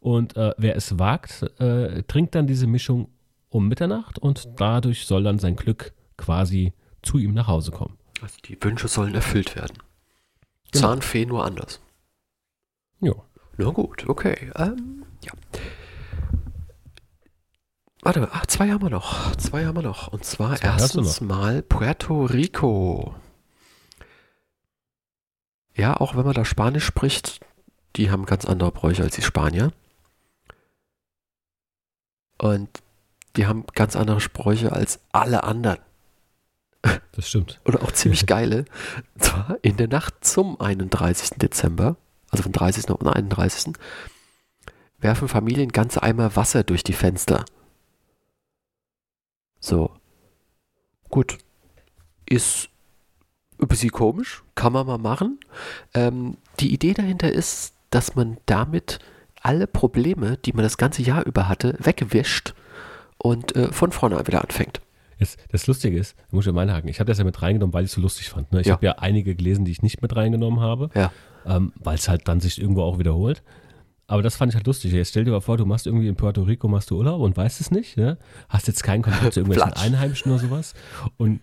Und 0.00 0.36
äh, 0.36 0.52
wer 0.58 0.76
es 0.76 0.98
wagt, 0.98 1.42
äh, 1.60 2.02
trinkt 2.02 2.34
dann 2.34 2.46
diese 2.46 2.66
Mischung 2.66 3.08
um 3.48 3.68
Mitternacht 3.68 4.18
und 4.18 4.48
dadurch 4.56 5.06
soll 5.06 5.22
dann 5.22 5.38
sein 5.38 5.56
Glück 5.56 5.94
quasi 6.18 6.74
zu 7.02 7.16
ihm 7.16 7.32
nach 7.32 7.46
Hause 7.46 7.70
kommen. 7.70 7.96
Also 8.20 8.36
die 8.44 8.58
Wünsche 8.62 8.88
sollen 8.88 9.14
erfüllt 9.14 9.56
werden. 9.56 9.78
Genau. 10.72 10.88
Zahnfee 10.88 11.24
nur 11.24 11.44
anders. 11.44 11.80
Ja. 13.00 13.14
Na 13.56 13.70
gut, 13.70 14.08
okay. 14.08 14.50
Ähm, 14.56 15.04
ja. 15.22 15.32
Warte 18.02 18.20
mal, 18.20 18.28
ach, 18.32 18.46
zwei 18.46 18.70
haben 18.70 18.82
wir 18.82 18.90
noch. 18.90 19.34
Zwei 19.36 19.64
haben 19.64 19.76
wir 19.76 19.82
noch. 19.82 20.08
Und 20.08 20.24
zwar 20.24 20.56
Zwei 20.56 20.66
erstens 20.66 21.20
mal 21.20 21.62
Puerto 21.62 22.24
Rico. 22.24 23.14
Ja, 25.74 25.96
auch 25.96 26.16
wenn 26.16 26.24
man 26.24 26.34
da 26.34 26.44
Spanisch 26.44 26.84
spricht, 26.84 27.40
die 27.96 28.10
haben 28.10 28.26
ganz 28.26 28.44
andere 28.44 28.70
Bräuche 28.72 29.02
als 29.02 29.14
die 29.14 29.22
Spanier. 29.22 29.72
Und 32.38 32.68
die 33.36 33.46
haben 33.46 33.64
ganz 33.74 33.96
andere 33.96 34.20
Sprüche 34.20 34.72
als 34.72 35.00
alle 35.12 35.44
anderen. 35.44 35.78
Das 37.12 37.28
stimmt. 37.28 37.60
Oder 37.64 37.82
auch 37.82 37.92
ziemlich 37.92 38.26
geile. 38.26 38.64
Und 39.14 39.24
zwar 39.24 39.58
in 39.62 39.76
der 39.76 39.88
Nacht 39.88 40.24
zum 40.24 40.60
31. 40.60 41.38
Dezember, 41.38 41.96
also 42.34 42.42
vom 42.42 42.52
30. 42.52 42.90
auf 42.90 42.98
den 42.98 43.06
31. 43.08 43.74
werfen 44.98 45.28
Familien 45.28 45.70
ganze 45.70 46.02
Eimer 46.02 46.34
Wasser 46.34 46.64
durch 46.64 46.82
die 46.82 46.92
Fenster. 46.92 47.44
So. 49.60 49.90
Gut. 51.10 51.38
Ist 52.26 52.70
ein 53.60 53.68
bisschen 53.68 53.90
komisch, 53.90 54.42
kann 54.56 54.72
man 54.72 54.86
mal 54.86 54.98
machen. 54.98 55.38
Ähm, 55.94 56.36
die 56.58 56.72
Idee 56.74 56.92
dahinter 56.94 57.30
ist, 57.30 57.74
dass 57.90 58.16
man 58.16 58.38
damit 58.46 58.98
alle 59.40 59.66
Probleme, 59.68 60.36
die 60.38 60.52
man 60.54 60.64
das 60.64 60.76
ganze 60.76 61.02
Jahr 61.02 61.24
über 61.24 61.48
hatte, 61.48 61.76
wegwischt 61.78 62.54
und 63.18 63.54
äh, 63.54 63.70
von 63.72 63.92
vorne 63.92 64.18
wieder 64.26 64.42
anfängt. 64.42 64.80
Jetzt, 65.18 65.38
das 65.50 65.68
Lustige 65.68 65.96
ist, 65.98 66.16
da 66.30 66.36
muss 66.36 66.46
ich 66.46 66.52
mal 66.52 66.62
einhaken, 66.62 66.88
ich 66.88 66.98
habe 66.98 67.06
das 67.08 67.18
ja 67.18 67.24
mit 67.24 67.40
reingenommen, 67.40 67.72
weil 67.72 67.84
ich 67.84 67.90
es 67.90 67.94
so 67.94 68.00
lustig 68.00 68.30
fand. 68.30 68.50
Ne? 68.50 68.62
Ich 68.62 68.66
Ja. 68.66 68.72
habe 68.74 68.86
ja 68.86 68.92
einige 68.98 69.36
gelesen, 69.36 69.64
die 69.64 69.70
ich 69.70 69.82
nicht 69.82 70.02
mit 70.02 70.16
reingenommen 70.16 70.58
habe, 70.60 70.90
Ja. 70.94 71.12
Ähm, 71.46 71.72
weil 71.76 71.96
es 71.96 72.08
halt 72.08 72.28
dann 72.28 72.40
sich 72.40 72.60
irgendwo 72.60 72.82
auch 72.82 72.98
wiederholt. 72.98 73.42
Aber 74.06 74.22
das 74.22 74.36
fand 74.36 74.52
ich 74.52 74.56
halt 74.56 74.66
lustig. 74.66 74.92
Jetzt 74.92 75.10
stell 75.10 75.24
dir 75.24 75.30
mal 75.30 75.40
vor, 75.40 75.56
du 75.56 75.64
machst 75.64 75.86
irgendwie 75.86 76.08
in 76.08 76.16
Puerto 76.16 76.42
Rico 76.42 76.68
machst 76.68 76.90
du 76.90 76.98
Urlaub 76.98 77.20
und 77.20 77.36
weißt 77.36 77.60
es 77.60 77.70
nicht, 77.70 77.96
ne? 77.96 78.18
hast 78.48 78.66
jetzt 78.66 78.82
keinen 78.82 79.02
Kontakt 79.02 79.32
zu 79.32 79.40
irgendwelchen 79.40 79.72
Platsch. 79.72 79.82
Einheimischen 79.82 80.30
oder 80.30 80.40
sowas 80.40 80.74
und 81.16 81.40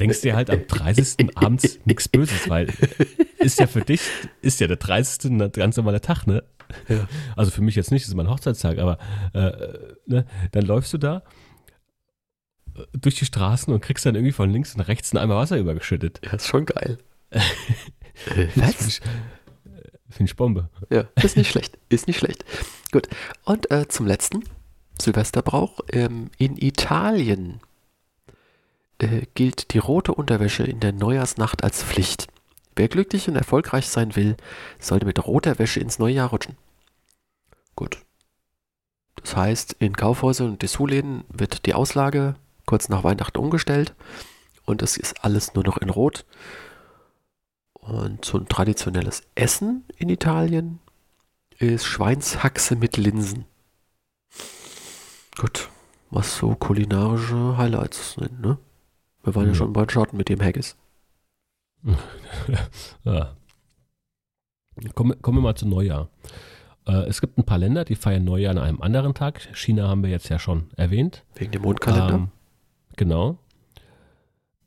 denkst 0.00 0.22
dir 0.22 0.34
halt 0.34 0.50
am 0.50 0.66
30. 0.66 1.36
abends 1.36 1.80
nichts 1.84 2.08
Böses, 2.08 2.48
weil 2.48 2.72
ist 3.38 3.58
ja 3.58 3.66
für 3.66 3.82
dich, 3.82 4.00
ist 4.40 4.60
ja 4.60 4.66
der 4.66 4.76
30. 4.76 5.30
ein 5.30 5.52
ganz 5.52 5.76
normaler 5.76 6.00
Tag, 6.00 6.26
ne? 6.26 6.44
Ja. 6.88 7.08
Also 7.36 7.50
für 7.50 7.62
mich 7.62 7.74
jetzt 7.74 7.90
nicht, 7.90 8.04
das 8.04 8.10
ist 8.10 8.14
mein 8.14 8.28
Hochzeitstag, 8.28 8.78
aber 8.78 8.98
äh, 9.32 9.52
ne, 10.06 10.26
dann 10.52 10.64
läufst 10.64 10.92
du 10.92 10.98
da 10.98 11.22
äh, 12.74 12.84
durch 12.98 13.16
die 13.16 13.24
Straßen 13.24 13.72
und 13.72 13.80
kriegst 13.80 14.06
dann 14.06 14.14
irgendwie 14.14 14.32
von 14.32 14.50
links 14.50 14.74
und 14.74 14.82
rechts 14.82 15.12
ein 15.12 15.18
Eimer 15.18 15.36
Wasser 15.36 15.58
übergeschüttet. 15.58 16.20
Ja, 16.24 16.32
ist 16.32 16.46
schon 16.46 16.66
geil. 16.66 16.98
Das 18.56 19.00
finde 20.10 20.30
ich 20.30 20.36
Bombe. 20.36 20.68
Ja, 20.90 21.04
ist 21.22 21.36
nicht 21.36 21.50
schlecht. 21.50 21.78
Ist 21.88 22.06
nicht 22.06 22.18
schlecht. 22.18 22.44
Gut. 22.92 23.08
Und 23.44 23.70
äh, 23.70 23.88
zum 23.88 24.06
letzten 24.06 24.44
Silvesterbrauch. 25.00 25.80
Ähm, 25.92 26.30
in 26.38 26.56
Italien 26.56 27.60
äh, 28.98 29.26
gilt 29.34 29.72
die 29.74 29.78
rote 29.78 30.12
Unterwäsche 30.14 30.64
in 30.64 30.80
der 30.80 30.92
Neujahrsnacht 30.92 31.62
als 31.62 31.82
Pflicht. 31.82 32.26
Wer 32.76 32.88
glücklich 32.88 33.28
und 33.28 33.36
erfolgreich 33.36 33.88
sein 33.88 34.14
will, 34.16 34.36
sollte 34.78 35.06
mit 35.06 35.24
roter 35.26 35.58
Wäsche 35.58 35.80
ins 35.80 35.98
neue 35.98 36.14
Jahr 36.14 36.30
rutschen. 36.30 36.56
Gut. 37.74 37.98
Das 39.16 39.36
heißt, 39.36 39.76
in 39.80 39.96
Kaufhäusern 39.96 40.50
und 40.50 40.62
Dessous-Läden 40.62 41.24
wird 41.28 41.66
die 41.66 41.74
Auslage 41.74 42.36
kurz 42.66 42.88
nach 42.88 43.02
Weihnachten 43.02 43.38
umgestellt 43.38 43.94
und 44.64 44.82
es 44.82 44.96
ist 44.96 45.24
alles 45.24 45.54
nur 45.54 45.64
noch 45.64 45.78
in 45.78 45.90
Rot. 45.90 46.24
Und 47.88 48.24
so 48.24 48.38
ein 48.38 48.46
traditionelles 48.48 49.22
Essen 49.34 49.84
in 49.96 50.10
Italien 50.10 50.78
ist 51.58 51.86
Schweinshaxe 51.86 52.76
mit 52.76 52.96
Linsen. 52.98 53.46
Gut, 55.38 55.70
was 56.10 56.36
so 56.36 56.54
kulinarische 56.54 57.56
Highlights 57.56 58.14
sind, 58.14 58.40
ne? 58.40 58.58
Wir 59.22 59.34
waren 59.34 59.44
ja, 59.46 59.50
Ja. 59.50 59.54
schon 59.54 59.72
bei 59.72 59.86
Schotten 59.88 60.16
mit 60.18 60.28
dem 60.28 60.42
Haggis. 60.42 60.76
Ja. 63.04 63.34
Kommen, 64.94 65.20
kommen 65.22 65.38
wir 65.38 65.42
mal 65.42 65.56
zu 65.56 65.66
Neujahr. 65.66 66.08
Äh, 66.86 67.06
es 67.08 67.20
gibt 67.20 67.36
ein 67.38 67.44
paar 67.44 67.58
Länder, 67.58 67.84
die 67.84 67.96
feiern 67.96 68.24
Neujahr 68.24 68.52
an 68.52 68.58
einem 68.58 68.80
anderen 68.82 69.12
Tag. 69.14 69.40
China 69.56 69.88
haben 69.88 70.02
wir 70.04 70.10
jetzt 70.10 70.28
ja 70.28 70.38
schon 70.38 70.70
erwähnt. 70.76 71.24
Wegen 71.34 71.50
dem 71.52 71.62
Mondkalender. 71.62 72.14
Ähm, 72.14 72.28
genau. 72.96 73.38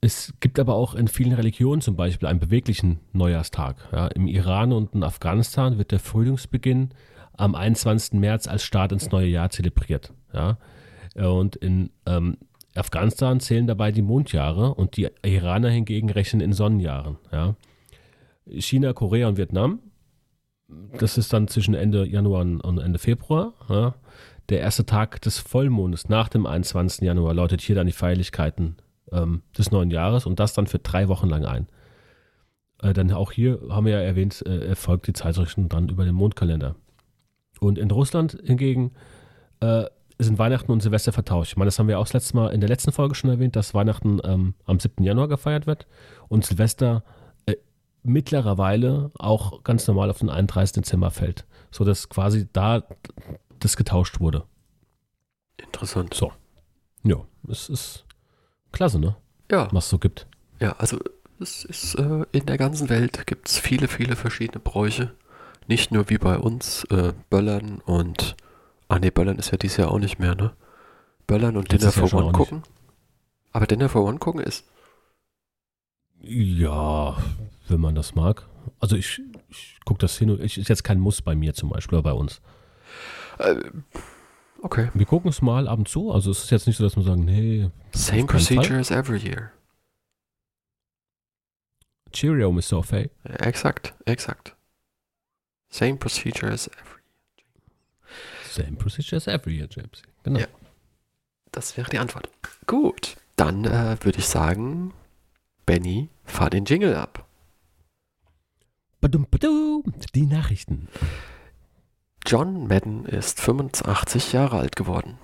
Es 0.04 0.34
gibt 0.40 0.58
aber 0.58 0.74
auch 0.74 0.96
in 0.96 1.08
vielen 1.08 1.34
Religionen 1.34 1.80
zum 1.80 1.96
Beispiel 1.96 2.28
einen 2.28 2.40
beweglichen 2.40 3.00
Neujahrstag. 3.14 3.76
Ja, 3.92 4.08
Im 4.08 4.28
Iran 4.28 4.74
und 4.74 4.96
in 4.96 5.04
Afghanistan 5.04 5.78
wird 5.78 5.92
der 5.92 6.00
Frühlingsbeginn 6.00 6.90
am 7.34 7.54
21. 7.54 8.20
März 8.20 8.48
als 8.48 8.64
Start 8.64 8.92
ins 8.92 9.12
neue 9.12 9.28
Jahr 9.28 9.52
zelebriert. 9.52 10.12
Ja. 10.34 10.58
Und 11.16 11.56
in 11.56 11.92
ähm, 12.08 12.38
Afghanistan 12.74 13.40
zählen 13.40 13.68
dabei 13.68 13.92
die 13.92 14.02
Mondjahre 14.02 14.74
und 14.74 14.98
die 14.98 15.08
Iraner 15.22 15.70
hingegen 15.70 16.10
rechnen 16.10 16.42
in 16.42 16.54
Sonnenjahren. 16.54 17.18
Ja. 17.32 17.56
China, 18.48 18.94
Korea 18.94 19.28
und 19.28 19.38
Vietnam, 19.38 19.82
das 20.98 21.20
ist 21.20 21.32
dann 21.32 21.48
zwischen 21.48 21.76
Ende 21.76 22.08
Januar 22.08 22.42
und 22.42 22.80
Ende 22.80 22.98
Februar. 22.98 23.54
Ja. 23.70 23.94
Der 24.50 24.62
erste 24.62 24.84
Tag 24.84 25.22
des 25.22 25.38
Vollmondes 25.38 26.10
nach 26.10 26.28
dem 26.28 26.48
21. 26.48 27.02
Januar 27.02 27.36
läutet 27.36 27.62
hier 27.62 27.76
dann 27.76 27.86
die 27.86 27.94
Feierlichkeiten 27.94 28.78
ähm, 29.12 29.44
des 29.58 29.72
neuen 29.72 29.92
Jahres 29.92 30.26
und 30.26 30.40
das 30.40 30.54
dann 30.54 30.68
für 30.68 30.80
drei 30.80 31.08
Wochen 31.08 31.28
lang 31.28 31.46
ein. 31.46 31.68
Äh, 32.82 32.94
dann 32.94 33.12
auch 33.12 33.32
hier 33.32 33.60
haben 33.70 33.86
wir 33.86 33.94
ja 33.94 34.02
erwähnt, 34.02 34.44
äh, 34.46 34.68
erfolgt 34.68 35.08
die 35.08 35.14
Zeitrichtung 35.14 35.70
dann 35.70 35.90
über 35.90 36.06
den 36.06 36.16
Mondkalender. 36.16 36.76
Und 37.60 37.78
in 37.78 37.92
Russland 37.92 38.38
hingegen 38.44 38.92
äh, 39.60 39.86
sind 40.18 40.40
Weihnachten 40.40 40.72
und 40.72 40.82
Silvester 40.82 41.12
vertauscht. 41.12 41.52
Ich 41.52 41.58
meine, 41.58 41.68
das 41.68 41.80
haben 41.80 41.88
wir 41.88 42.00
auch 42.00 42.06
das 42.06 42.14
letzte 42.14 42.36
Mal 42.36 42.50
in 42.50 42.60
der 42.60 42.70
letzten 42.70 42.92
Folge 42.92 43.16
schon 43.16 43.30
erwähnt, 43.30 43.56
dass 43.56 43.74
Weihnachten 43.74 44.20
ähm, 44.24 44.56
am 44.66 44.80
7. 44.80 45.04
Januar 45.04 45.28
gefeiert 45.28 45.68
wird 45.68 45.88
und 46.28 46.46
Silvester 46.46 47.04
äh, 47.46 47.56
mittlerweile 48.04 49.12
auch 49.18 49.64
ganz 49.64 49.88
normal 49.88 50.10
auf 50.10 50.20
den 50.20 50.30
31. 50.30 50.74
Dezember 50.74 51.12
fällt, 51.12 51.46
sodass 51.72 52.10
quasi 52.10 52.48
da 52.52 52.84
das 53.60 53.78
getauscht 53.78 54.20
wurde. 54.20 54.44
Interessant. 55.58 56.14
So. 56.14 56.32
Ja, 57.04 57.18
es 57.48 57.70
ist 57.70 58.06
klasse, 58.72 59.00
ne? 59.00 59.16
Ja, 59.52 59.68
Was 59.72 59.86
es 59.86 59.90
so 59.90 60.00
gibt. 60.00 60.28
ja, 60.60 60.74
also 60.78 61.00
es 61.40 61.66
ist 61.66 61.96
äh, 61.96 62.26
in 62.32 62.46
der 62.46 62.58
ganzen 62.58 62.90
Welt 62.90 63.26
gibt 63.28 63.48
es 63.50 63.58
viele, 63.58 63.88
viele 63.88 64.16
verschiedene 64.16 64.60
Bräuche. 64.60 65.12
Nicht 65.68 65.92
nur 65.92 66.10
wie 66.10 66.18
bei 66.18 66.38
uns, 66.38 66.84
äh, 66.86 67.14
Böllern 67.30 67.80
und 67.86 68.36
Ah 68.88 69.00
ne, 69.00 69.10
Böllern 69.12 69.40
ist 69.40 69.52
ja 69.52 69.58
dieses 69.58 69.78
Jahr 69.78 69.90
auch 69.92 70.00
nicht 70.00 70.20
mehr, 70.20 70.36
ne? 70.36 70.52
Böllern 71.28 71.56
und 71.56 71.72
Dinner 71.72 71.92
for 71.94 72.08
schon 72.10 72.20
One 72.20 72.28
nicht. 72.28 72.36
gucken. 72.38 72.64
Aber 73.54 73.66
Dinner 73.66 73.88
for 73.90 74.04
One 74.04 74.18
gucken 74.20 74.42
ist. 74.42 74.66
Ja, 76.22 77.18
wenn 77.68 77.80
man 77.80 77.96
das 77.96 78.16
mag. 78.16 78.48
Also 78.80 78.96
ich, 78.96 79.22
ich 79.50 79.80
gucke 79.86 80.00
das 80.00 80.18
hin 80.18 80.30
und 80.30 80.42
ich 80.42 80.58
ist 80.58 80.68
jetzt 80.70 80.84
kein 80.84 81.00
Muss 81.00 81.22
bei 81.22 81.36
mir 81.36 81.54
zum 81.54 81.70
Beispiel 81.70 81.98
oder 82.00 82.04
bei 82.12 82.14
uns. 82.14 82.42
Äh, 83.40 83.56
okay. 84.62 84.90
Wir 84.94 85.06
gucken 85.06 85.30
es 85.30 85.42
mal 85.42 85.68
ab 85.68 85.80
und 85.80 85.88
zu. 85.88 86.12
Also 86.12 86.32
es 86.32 86.44
ist 86.44 86.52
jetzt 86.52 86.68
nicht 86.68 86.78
so, 86.78 86.84
dass 86.84 86.96
wir 86.96 87.04
sagen, 87.04 87.26
nee, 87.26 87.70
Same 87.94 88.26
procedure 88.26 88.80
as 88.80 88.92
every 88.92 89.20
year. 89.20 89.52
Cheerio, 92.12 92.52
Mr. 92.52 92.84
Fay. 92.84 93.10
Ja, 93.24 93.36
exakt, 93.46 93.94
exakt. 94.06 94.56
Same 95.70 95.96
procedure 95.96 96.52
as 96.52 96.68
every. 96.68 97.02
Same 98.50 98.76
procedure 98.78 99.16
as 99.16 99.28
every 99.28 99.56
year, 99.56 99.68
James. 99.70 100.02
Genau. 100.24 100.40
Ja. 100.40 100.48
Das 101.52 101.78
wäre 101.78 101.90
die 101.90 102.00
Antwort. 102.00 102.30
Gut, 102.68 103.18
dann 103.36 103.66
äh, 103.66 103.98
würde 104.04 104.20
ich 104.20 104.28
sagen, 104.28 104.94
Benny, 105.66 106.10
fahr 106.26 106.50
den 106.50 106.66
Jingle 106.66 106.96
ab. 106.96 107.26
Badum, 109.00 109.26
badum, 109.30 109.84
die 110.14 110.26
Nachrichten. 110.26 110.88
John 112.32 112.66
Madden 112.66 113.04
ist 113.04 113.42
85 113.42 114.32
Jahre 114.32 114.58
alt 114.60 114.78
geworden. 114.78 115.18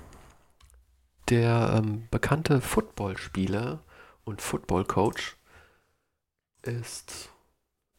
Der 1.30 1.76
ähm, 1.78 2.03
bekannte 2.12 2.60
Footballspieler 2.60 3.80
und 4.26 4.41
Footballcoach 4.41 5.38
ist 6.64 7.30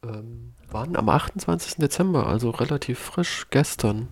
ähm, 0.03 0.53
wann? 0.71 0.95
Am 0.95 1.09
28. 1.09 1.77
Dezember, 1.77 2.27
also 2.27 2.51
relativ 2.51 2.99
frisch 2.99 3.47
gestern, 3.49 4.09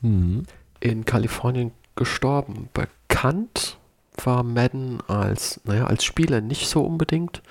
Mhm. 0.00 0.44
in 0.80 1.04
Kalifornien 1.04 1.72
gestorben. 1.94 2.70
Bekannt 2.72 3.76
war 4.16 4.44
Madden 4.44 5.02
als, 5.08 5.60
naja, 5.64 5.88
als 5.88 6.04
Spieler 6.04 6.40
nicht 6.40 6.70
so 6.70 6.82
unbedingt. 6.82 7.42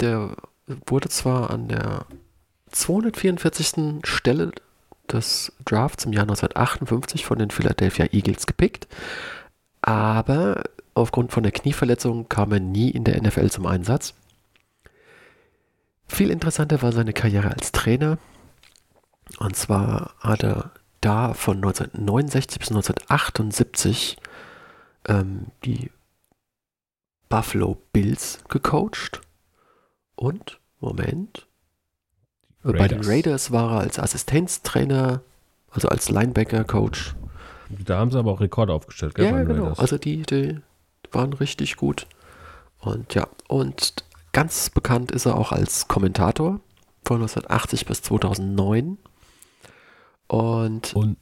Der 0.00 0.34
wurde 0.86 1.10
zwar 1.10 1.50
an 1.50 1.68
der 1.68 2.06
244. 2.72 4.04
Stelle 4.04 4.50
des 5.12 5.52
Drafts 5.64 6.04
im 6.04 6.12
Jahr 6.12 6.22
1958 6.22 7.24
von 7.24 7.38
den 7.38 7.50
Philadelphia 7.50 8.06
Eagles 8.12 8.46
gepickt, 8.46 8.86
aber 9.82 10.64
aufgrund 10.94 11.32
von 11.32 11.42
der 11.42 11.52
Knieverletzung 11.52 12.28
kam 12.28 12.52
er 12.52 12.60
nie 12.60 12.90
in 12.90 13.04
der 13.04 13.20
NFL 13.20 13.50
zum 13.50 13.66
Einsatz. 13.66 14.14
Viel 16.08 16.30
interessanter 16.30 16.82
war 16.82 16.92
seine 16.92 17.12
Karriere 17.12 17.50
als 17.50 17.72
Trainer. 17.72 18.18
Und 19.38 19.56
zwar 19.56 20.14
hat 20.20 20.44
er 20.44 20.70
da 21.00 21.34
von 21.34 21.56
1969 21.56 22.58
bis 22.58 22.68
1978 22.70 24.16
ähm, 25.08 25.46
die 25.64 25.90
Buffalo 27.28 27.76
Bills 27.92 28.40
gecoacht. 28.48 29.20
Und, 30.14 30.60
Moment, 30.80 31.46
bei 32.72 32.88
den 32.88 32.98
Raiders. 32.98 33.08
Raiders 33.08 33.52
war 33.52 33.72
er 33.72 33.80
als 33.80 33.98
Assistenztrainer, 33.98 35.20
also 35.70 35.88
als 35.88 36.08
Linebacker-Coach. 36.08 37.14
Da 37.84 37.98
haben 37.98 38.10
sie 38.10 38.18
aber 38.18 38.32
auch 38.32 38.40
Rekorde 38.40 38.72
aufgestellt, 38.72 39.14
gell? 39.14 39.26
Ja, 39.26 39.42
genau. 39.42 39.64
Raiders. 39.64 39.78
Also 39.78 39.98
die, 39.98 40.22
die 40.22 40.60
waren 41.12 41.32
richtig 41.32 41.76
gut. 41.76 42.06
Und 42.78 43.14
ja, 43.14 43.26
und 43.48 44.04
ganz 44.32 44.70
bekannt 44.70 45.10
ist 45.10 45.26
er 45.26 45.36
auch 45.36 45.52
als 45.52 45.88
Kommentator 45.88 46.60
von 47.04 47.16
1980 47.16 47.86
bis 47.86 48.02
2009. 48.02 48.98
Und 50.28 50.94
Und 50.94 51.16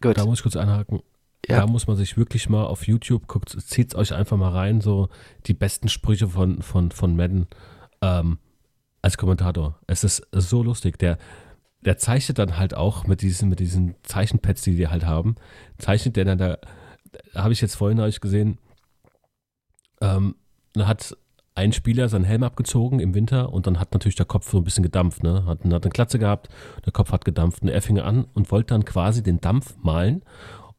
gut, 0.00 0.18
da 0.18 0.24
muss 0.24 0.38
ich 0.38 0.42
kurz 0.42 0.56
einhaken. 0.56 1.00
Ja. 1.46 1.60
Da 1.60 1.66
muss 1.66 1.86
man 1.86 1.96
sich 1.96 2.16
wirklich 2.16 2.48
mal 2.48 2.64
auf 2.64 2.86
YouTube 2.86 3.26
guckt, 3.26 3.50
zieht 3.50 3.94
euch 3.94 4.12
einfach 4.12 4.36
mal 4.36 4.52
rein, 4.52 4.80
so 4.80 5.08
die 5.46 5.54
besten 5.54 5.88
Sprüche 5.88 6.28
von, 6.28 6.62
von, 6.62 6.90
von 6.90 7.16
Madden 7.16 7.48
ähm, 8.02 8.38
als 9.02 9.16
Kommentator. 9.16 9.78
Es 9.86 10.04
ist 10.04 10.26
so 10.32 10.62
lustig. 10.62 10.98
Der, 10.98 11.18
der 11.80 11.96
zeichnet 11.98 12.38
dann 12.38 12.58
halt 12.58 12.74
auch 12.74 13.06
mit 13.06 13.22
diesen, 13.22 13.48
mit 13.48 13.60
diesen 13.60 13.94
Zeichenpads, 14.02 14.62
die 14.62 14.76
die 14.76 14.88
halt 14.88 15.06
haben, 15.06 15.36
zeichnet 15.78 16.16
der 16.16 16.24
dann 16.24 16.38
da, 16.38 16.58
da 17.32 17.42
habe 17.42 17.52
ich 17.52 17.60
jetzt 17.60 17.76
vorhin 17.76 18.00
euch 18.00 18.20
gesehen, 18.20 18.58
ähm, 20.00 20.36
da 20.74 20.86
hat 20.86 21.16
ein 21.54 21.72
Spieler 21.72 22.08
seinen 22.08 22.24
Helm 22.24 22.42
abgezogen 22.42 23.00
im 23.00 23.14
Winter 23.14 23.52
und 23.52 23.66
dann 23.66 23.80
hat 23.80 23.92
natürlich 23.92 24.14
der 24.14 24.26
Kopf 24.26 24.50
so 24.50 24.58
ein 24.58 24.64
bisschen 24.64 24.82
gedampft, 24.82 25.22
ne? 25.22 25.44
Hat, 25.46 25.64
hat 25.64 25.64
eine 25.64 25.90
Klatze 25.90 26.18
gehabt, 26.18 26.48
der 26.86 26.92
Kopf 26.92 27.12
hat 27.12 27.24
gedampft 27.24 27.62
und 27.62 27.68
er 27.68 27.82
fing 27.82 27.98
an 27.98 28.26
und 28.34 28.50
wollte 28.50 28.74
dann 28.74 28.84
quasi 28.84 29.22
den 29.22 29.40
Dampf 29.40 29.74
malen 29.82 30.22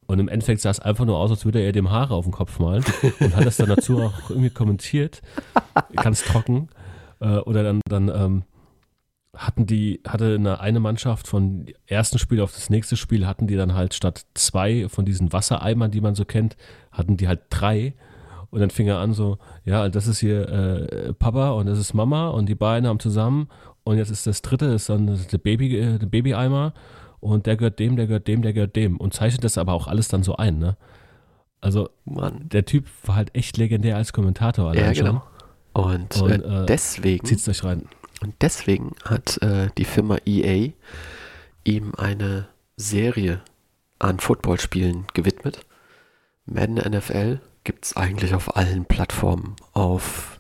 und 0.08 0.20
im 0.20 0.28
Endeffekt 0.28 0.62
sah 0.62 0.70
es 0.70 0.80
einfach 0.80 1.06
nur 1.06 1.18
aus, 1.18 1.30
als 1.30 1.46
würde 1.46 1.60
er 1.60 1.72
dem 1.72 1.92
Haare 1.92 2.16
auf 2.16 2.26
den 2.26 2.32
Kopf 2.34 2.60
malen 2.60 2.84
und 3.20 3.36
hat 3.36 3.46
das 3.46 3.58
dann 3.58 3.70
dazu 3.70 4.02
auch 4.02 4.30
irgendwie 4.30 4.50
kommentiert, 4.50 5.22
ganz 5.96 6.24
trocken. 6.24 6.70
Äh, 7.22 7.38
oder 7.38 7.64
dann, 7.64 7.82
dann 7.88 8.10
ähm, 8.10 8.44
hatten 9.36 9.66
die, 9.66 10.02
hatte 10.06 10.36
eine, 10.36 10.60
eine 10.60 10.80
Mannschaft 10.80 11.28
von 11.28 11.66
ersten 11.88 12.20
Spiel 12.20 12.42
auf 12.42 12.54
das 12.54 12.70
nächste 12.70 12.98
Spiel, 12.98 13.28
hatten 13.28 13.48
die 13.48 13.56
dann 13.56 13.74
halt 13.74 13.94
statt 13.94 14.26
zwei 14.34 14.90
von 14.90 15.06
diesen 15.06 15.32
Wassereimern, 15.32 15.92
die 15.92 16.02
man 16.02 16.16
so 16.16 16.26
kennt, 16.26 16.58
hatten 16.92 17.16
die 17.16 17.28
halt 17.28 17.42
drei. 17.50 17.94
Und 18.50 18.60
dann 18.60 18.70
fing 18.70 18.88
er 18.88 18.98
an 18.98 19.14
so, 19.14 19.38
ja, 19.64 19.88
das 19.88 20.08
ist 20.08 20.20
hier 20.20 20.50
äh, 20.50 21.14
Papa 21.14 21.52
und 21.52 21.68
das 21.68 21.80
ist 21.80 21.94
Mama 21.94 22.28
und 22.28 22.50
die 22.50 22.56
beiden 22.56 22.86
haben 22.86 23.00
zusammen 23.00 23.48
und 23.86 23.98
jetzt 23.98 24.12
ist 24.12 24.28
das 24.28 24.42
dritte, 24.42 24.66
ist 24.66 24.90
dann 24.90 25.08
der 25.32 25.38
Baby, 25.38 25.78
äh, 25.78 25.98
der 25.98 26.08
Babyeimer 26.08 26.74
und 27.22 27.46
der 27.46 27.56
gehört 27.56 27.80
dem, 27.80 27.96
der 27.96 28.08
gehört 28.08 28.28
dem, 28.28 28.42
der 28.42 28.52
gehört 28.52 28.76
dem 28.76 28.98
und 28.98 29.14
zeichnet 29.14 29.46
das 29.46 29.58
aber 29.58 29.72
auch 29.72 29.88
alles 29.88 30.10
dann 30.10 30.24
so 30.24 30.36
ein, 30.36 30.60
ne? 30.60 30.76
Also 31.62 31.90
Mann. 32.06 32.50
der 32.50 32.66
Typ 32.66 32.88
war 33.06 33.16
halt 33.16 33.36
echt 33.36 33.56
legendär 33.58 33.96
als 33.96 34.12
Kommentator. 34.12 34.76
Ja, 34.76 34.92
genau. 34.92 35.22
Und, 35.74 36.22
und 36.22 36.32
äh, 36.32 36.66
deswegen 36.66 37.26
zieht's 37.26 37.48
euch 37.48 37.64
rein. 37.64 37.88
Und 38.22 38.36
deswegen 38.42 38.96
hat 39.04 39.42
äh, 39.42 39.70
die 39.78 39.86
Firma 39.86 40.18
EA 40.26 40.72
ihm 41.64 41.94
eine 41.98 42.48
Serie 42.78 43.42
an 44.00 44.20
Footballspielen 44.20 45.06
gewidmet. 45.14 45.66
Madden 46.46 46.76
NFL 46.76 47.40
gibt 47.64 47.86
es 47.86 47.96
eigentlich 47.96 48.34
auf 48.34 48.56
allen 48.56 48.86
Plattformen. 48.86 49.56
Auf 49.74 50.40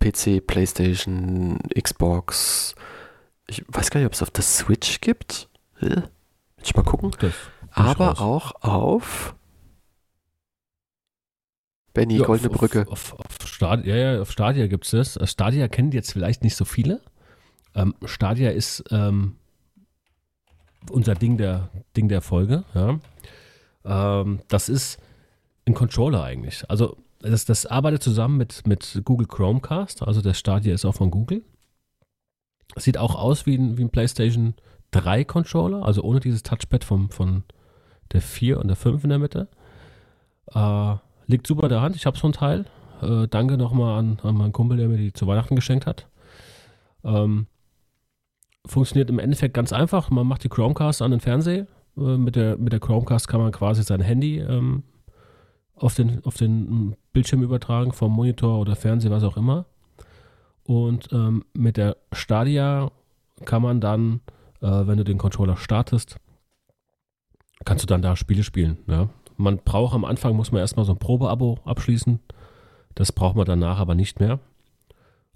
PC, 0.00 0.46
PlayStation, 0.46 1.58
Xbox. 1.80 2.74
Ich 3.46 3.64
weiß 3.68 3.90
gar 3.90 4.00
nicht, 4.00 4.06
ob 4.06 4.14
es 4.14 4.22
auf 4.22 4.30
der 4.30 4.44
Switch 4.44 5.00
gibt. 5.00 5.48
Will 5.80 6.08
ich 6.62 6.74
mal 6.74 6.82
gucken. 6.82 7.12
Aber 7.70 8.08
raus. 8.08 8.20
auch 8.20 8.62
auf 8.62 9.34
Benny, 11.98 12.18
ja, 12.18 12.26
Goldene 12.26 12.50
auf, 12.50 12.56
Brücke. 12.56 12.86
Auf, 12.88 13.12
auf, 13.14 13.40
auf 13.40 13.46
Stadia, 13.48 13.96
ja, 13.96 14.22
auf 14.22 14.30
Stadia 14.30 14.68
gibt 14.68 14.84
es 14.84 14.92
das. 14.92 15.16
Äh, 15.16 15.26
Stadia 15.26 15.66
kennen 15.66 15.90
jetzt 15.90 16.12
vielleicht 16.12 16.44
nicht 16.44 16.54
so 16.54 16.64
viele. 16.64 17.00
Ähm, 17.74 17.94
Stadia 18.04 18.50
ist 18.50 18.84
ähm, 18.92 19.34
unser 20.92 21.16
Ding 21.16 21.38
der, 21.38 21.70
Ding 21.96 22.08
der 22.08 22.20
Folge. 22.20 22.62
Ja. 22.72 23.00
Ähm, 23.84 24.40
das 24.46 24.68
ist 24.68 25.00
ein 25.66 25.74
Controller 25.74 26.22
eigentlich. 26.22 26.70
Also 26.70 26.96
das, 27.18 27.44
das 27.46 27.66
arbeitet 27.66 28.04
zusammen 28.04 28.36
mit, 28.36 28.64
mit 28.64 29.00
Google 29.04 29.26
Chromecast. 29.26 30.04
Also 30.04 30.22
der 30.22 30.34
Stadia 30.34 30.74
ist 30.74 30.84
auch 30.84 30.94
von 30.94 31.10
Google. 31.10 31.42
Sieht 32.76 32.96
auch 32.96 33.16
aus 33.16 33.44
wie 33.44 33.56
ein, 33.58 33.76
wie 33.76 33.82
ein 33.82 33.90
PlayStation 33.90 34.54
3 34.92 35.24
Controller, 35.24 35.82
also 35.82 36.02
ohne 36.02 36.20
dieses 36.20 36.44
Touchpad 36.44 36.84
vom, 36.84 37.10
von 37.10 37.42
der 38.12 38.22
4 38.22 38.60
und 38.60 38.68
der 38.68 38.76
5 38.76 39.02
in 39.02 39.10
der 39.10 39.18
Mitte. 39.18 39.48
Äh, 40.54 40.94
liegt 41.28 41.46
super 41.46 41.68
der 41.68 41.80
Hand. 41.80 41.94
Ich 41.94 42.06
habe 42.06 42.18
so 42.18 42.26
ein 42.26 42.32
Teil. 42.32 42.64
Äh, 43.00 43.28
danke 43.28 43.56
nochmal 43.56 43.98
an, 43.98 44.18
an 44.22 44.34
meinen 44.34 44.52
Kumpel, 44.52 44.76
der 44.76 44.88
mir 44.88 44.96
die 44.96 45.12
zu 45.12 45.26
Weihnachten 45.26 45.54
geschenkt 45.54 45.86
hat. 45.86 46.08
Ähm, 47.04 47.46
funktioniert 48.66 49.10
im 49.10 49.20
Endeffekt 49.20 49.54
ganz 49.54 49.72
einfach. 49.72 50.10
Man 50.10 50.26
macht 50.26 50.42
die 50.42 50.48
Chromecast 50.48 51.02
an 51.02 51.12
den 51.12 51.20
Fernseher. 51.20 51.66
Äh, 51.96 52.16
mit, 52.16 52.34
der, 52.34 52.56
mit 52.56 52.72
der 52.72 52.80
Chromecast 52.80 53.28
kann 53.28 53.40
man 53.40 53.52
quasi 53.52 53.82
sein 53.82 54.00
Handy 54.00 54.38
ähm, 54.38 54.82
auf, 55.76 55.94
den, 55.94 56.24
auf 56.24 56.36
den 56.36 56.96
Bildschirm 57.12 57.42
übertragen, 57.42 57.92
vom 57.92 58.12
Monitor 58.12 58.58
oder 58.58 58.74
Fernseher, 58.74 59.10
was 59.10 59.22
auch 59.22 59.36
immer. 59.36 59.66
Und 60.64 61.12
ähm, 61.12 61.44
mit 61.54 61.76
der 61.76 61.96
Stadia 62.12 62.90
kann 63.44 63.62
man 63.62 63.80
dann, 63.80 64.20
äh, 64.60 64.66
wenn 64.66 64.98
du 64.98 65.04
den 65.04 65.18
Controller 65.18 65.56
startest, 65.56 66.16
kannst 67.64 67.84
du 67.84 67.86
dann 67.86 68.02
da 68.02 68.16
Spiele 68.16 68.42
spielen. 68.42 68.78
Ja? 68.86 69.08
Man 69.38 69.58
braucht 69.58 69.94
am 69.94 70.04
Anfang, 70.04 70.34
muss 70.34 70.50
man 70.50 70.60
erstmal 70.60 70.84
so 70.84 70.92
ein 70.92 70.98
Probeabo 70.98 71.58
abschließen. 71.64 72.18
Das 72.96 73.12
braucht 73.12 73.36
man 73.36 73.46
danach 73.46 73.78
aber 73.78 73.94
nicht 73.94 74.18
mehr. 74.18 74.40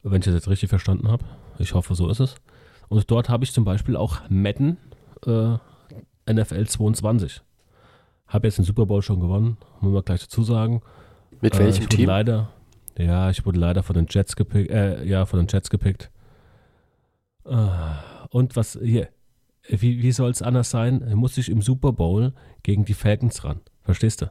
Wenn 0.03 0.19
ich 0.19 0.25
das 0.25 0.35
jetzt 0.35 0.49
richtig 0.49 0.69
verstanden 0.69 1.09
habe. 1.09 1.25
Ich 1.59 1.75
hoffe, 1.75 1.95
so 1.95 2.09
ist 2.09 2.19
es. 2.19 2.35
Und 2.89 3.09
dort 3.11 3.29
habe 3.29 3.45
ich 3.45 3.53
zum 3.53 3.65
Beispiel 3.65 3.97
auch 3.97 4.29
Madden 4.29 4.77
äh, 5.25 5.57
NFL 6.31 6.67
22. 6.67 7.43
Habe 8.27 8.49
jetzt 8.49 8.59
den 8.59 8.65
Super 8.65 8.87
Bowl 8.87 9.03
schon 9.03 9.21
gewonnen, 9.21 9.57
muss 9.81 9.93
man 9.93 10.05
gleich 10.05 10.23
dazu 10.23 10.43
sagen. 10.43 10.83
Mit 11.41 11.57
welchem 11.57 11.85
äh, 11.85 11.89
Team? 11.89 12.07
Leider, 12.07 12.51
ja, 12.99 13.31
ich 13.31 13.47
wurde 13.47 13.61
leider 13.61 13.85
von 13.85 13.95
den 13.95 14.07
Jets 14.11 14.35
gepickt, 14.35 14.71
äh, 14.71 15.05
ja, 15.05 15.27
von 15.27 15.39
den 15.39 15.47
Jets 15.49 15.71
gepickt. 15.71 16.11
Äh, 17.45 17.69
und 18.31 18.57
was 18.57 18.79
hier, 18.83 19.09
wie, 19.69 20.03
wie 20.03 20.13
soll 20.13 20.31
es 20.31 20.43
anders 20.43 20.71
sein? 20.71 21.13
Musste 21.15 21.41
ich 21.41 21.49
im 21.49 21.63
Super 21.63 21.93
Bowl 21.93 22.33
gegen 22.65 22.85
die 22.85 22.95
Falcons 22.95 23.45
ran. 23.45 23.61
Verstehst 23.85 24.23
du? 24.23 24.31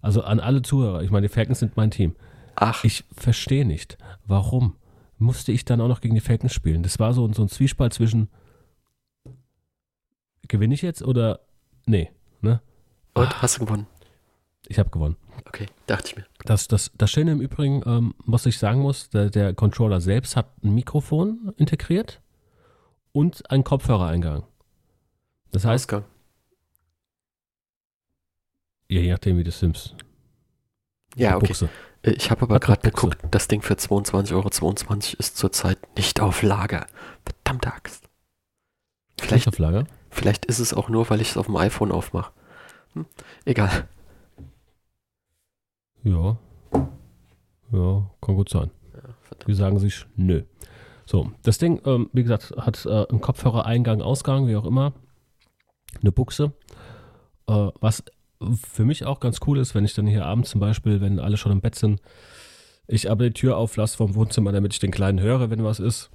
Also 0.00 0.22
an 0.22 0.40
alle 0.40 0.62
Zuhörer, 0.62 1.02
ich 1.02 1.10
meine, 1.10 1.28
die 1.28 1.32
Falcons 1.32 1.58
sind 1.58 1.76
mein 1.76 1.90
Team. 1.90 2.16
Ach. 2.56 2.84
Ich 2.84 3.04
verstehe 3.12 3.64
nicht, 3.64 3.98
warum 4.26 4.76
musste 5.18 5.52
ich 5.52 5.64
dann 5.64 5.80
auch 5.80 5.88
noch 5.88 6.00
gegen 6.00 6.14
die 6.14 6.20
Falcons 6.20 6.54
spielen. 6.54 6.82
Das 6.82 6.98
war 6.98 7.12
so, 7.12 7.30
so 7.32 7.42
ein 7.42 7.48
Zwiespalt 7.48 7.92
zwischen 7.92 8.28
gewinne 10.48 10.74
ich 10.74 10.82
jetzt 10.82 11.02
oder 11.02 11.40
nee, 11.86 12.10
ne? 12.40 12.60
Und 13.14 13.42
hast 13.42 13.58
du 13.58 13.66
gewonnen? 13.66 13.86
Ich 14.66 14.78
habe 14.78 14.90
gewonnen. 14.90 15.16
Okay, 15.46 15.66
dachte 15.86 16.08
ich 16.08 16.16
mir. 16.16 16.26
Das, 16.44 16.68
das, 16.68 16.90
das 16.96 17.10
Schöne 17.10 17.32
im 17.32 17.40
Übrigen, 17.40 17.82
ähm, 17.86 18.14
was 18.24 18.46
ich 18.46 18.58
sagen 18.58 18.80
muss, 18.80 19.10
der, 19.10 19.30
der 19.30 19.54
Controller 19.54 20.00
selbst 20.00 20.36
hat 20.36 20.46
ein 20.62 20.74
Mikrofon 20.74 21.52
integriert 21.56 22.20
und 23.12 23.50
einen 23.50 23.64
Kopfhörereingang. 23.64 24.44
Das 25.50 25.64
heißt, 25.64 25.84
Ausgang. 25.84 26.04
Ja, 28.90 29.00
je 29.00 29.12
nachdem, 29.12 29.38
wie 29.38 29.44
du 29.44 29.52
sims. 29.52 29.94
Ja, 31.14 31.36
okay. 31.36 31.46
Buchse. 31.46 31.68
Äh, 32.02 32.10
ich 32.10 32.32
habe 32.32 32.42
aber 32.42 32.58
gerade 32.58 32.82
geguckt, 32.82 33.18
das 33.30 33.46
Ding 33.46 33.62
für 33.62 33.74
22,22 33.74 34.34
Euro 34.34 34.50
22 34.50 35.18
ist 35.20 35.36
zurzeit 35.36 35.78
nicht 35.96 36.20
auf 36.20 36.42
Lager. 36.42 36.86
Verdammte 37.24 37.72
Axt. 37.72 38.08
Vielleicht, 39.20 39.46
auf 39.46 39.58
Lager? 39.58 39.86
vielleicht 40.10 40.44
ist 40.46 40.58
es 40.58 40.74
auch 40.74 40.88
nur, 40.88 41.08
weil 41.08 41.20
ich 41.20 41.30
es 41.30 41.36
auf 41.36 41.46
dem 41.46 41.54
iPhone 41.56 41.92
aufmache. 41.92 42.32
Hm, 42.94 43.06
egal. 43.44 43.88
Ja. 46.02 46.36
Ja, 47.70 48.10
kann 48.20 48.34
gut 48.34 48.48
sein. 48.48 48.72
Ja, 48.92 49.14
Wir 49.46 49.54
sagen 49.54 49.78
sich 49.78 50.04
nö. 50.16 50.42
So, 51.06 51.30
das 51.44 51.58
Ding, 51.58 51.80
ähm, 51.84 52.10
wie 52.12 52.22
gesagt, 52.22 52.54
hat 52.56 52.84
äh, 52.86 53.06
einen 53.08 53.20
Kopfhörer-Eingang, 53.20 54.02
Ausgang, 54.02 54.48
wie 54.48 54.56
auch 54.56 54.64
immer. 54.64 54.94
Eine 56.00 56.10
Buchse. 56.10 56.52
Äh, 57.46 57.68
was 57.80 58.02
für 58.54 58.84
mich 58.84 59.04
auch 59.04 59.20
ganz 59.20 59.40
cool 59.46 59.58
ist, 59.58 59.74
wenn 59.74 59.84
ich 59.84 59.94
dann 59.94 60.06
hier 60.06 60.26
abends 60.26 60.50
zum 60.50 60.60
Beispiel, 60.60 61.00
wenn 61.00 61.20
alle 61.20 61.36
schon 61.36 61.52
im 61.52 61.60
Bett 61.60 61.74
sind, 61.74 62.00
ich 62.86 63.10
aber 63.10 63.24
die 63.24 63.34
Tür 63.34 63.56
auflasse 63.56 63.96
vom 63.96 64.14
Wohnzimmer, 64.14 64.52
damit 64.52 64.72
ich 64.72 64.80
den 64.80 64.90
Kleinen 64.90 65.20
höre, 65.20 65.50
wenn 65.50 65.62
was 65.62 65.78
ist, 65.78 66.10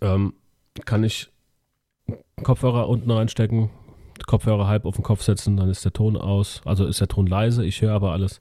ähm, 0.00 0.34
kann 0.84 1.04
ich 1.04 1.28
Kopfhörer 2.42 2.88
unten 2.88 3.10
reinstecken, 3.10 3.70
Kopfhörer 4.26 4.66
halb 4.66 4.86
auf 4.86 4.96
den 4.96 5.04
Kopf 5.04 5.22
setzen, 5.22 5.56
dann 5.56 5.68
ist 5.68 5.84
der 5.84 5.92
Ton 5.92 6.16
aus, 6.16 6.62
also 6.64 6.86
ist 6.86 7.00
der 7.00 7.08
Ton 7.08 7.26
leise, 7.26 7.64
ich 7.64 7.80
höre 7.82 7.92
aber 7.92 8.12
alles. 8.12 8.40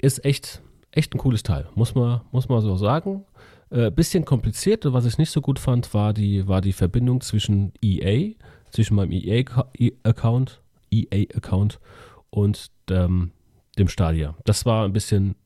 Ist 0.00 0.24
echt, 0.24 0.62
echt 0.90 1.14
ein 1.14 1.18
cooles 1.18 1.42
Teil, 1.42 1.68
muss 1.74 1.94
man, 1.94 2.22
muss 2.32 2.48
man 2.48 2.60
so 2.60 2.76
sagen. 2.76 3.24
Äh, 3.70 3.90
bisschen 3.90 4.24
kompliziert, 4.24 4.84
was 4.92 5.06
ich 5.06 5.18
nicht 5.18 5.30
so 5.30 5.40
gut 5.40 5.58
fand, 5.58 5.94
war 5.94 6.12
die, 6.12 6.46
war 6.48 6.60
die 6.60 6.72
Verbindung 6.72 7.20
zwischen 7.20 7.72
EA, 7.80 8.34
zwischen 8.70 8.96
meinem 8.96 9.12
EA-Account 9.12 10.63
EA-Account 11.02 11.80
und 12.30 12.70
ähm, 12.90 13.32
dem 13.78 13.88
Stadia. 13.88 14.36
Das 14.44 14.66
war 14.66 14.84
ein 14.84 14.92
bisschen, 14.92 15.36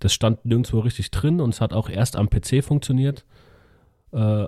das 0.00 0.12
stand 0.12 0.44
nirgendwo 0.44 0.80
richtig 0.80 1.10
drin 1.10 1.40
und 1.40 1.54
es 1.54 1.60
hat 1.60 1.72
auch 1.72 1.88
erst 1.88 2.16
am 2.16 2.28
PC 2.28 2.64
funktioniert. 2.64 3.24
Äh, 4.12 4.46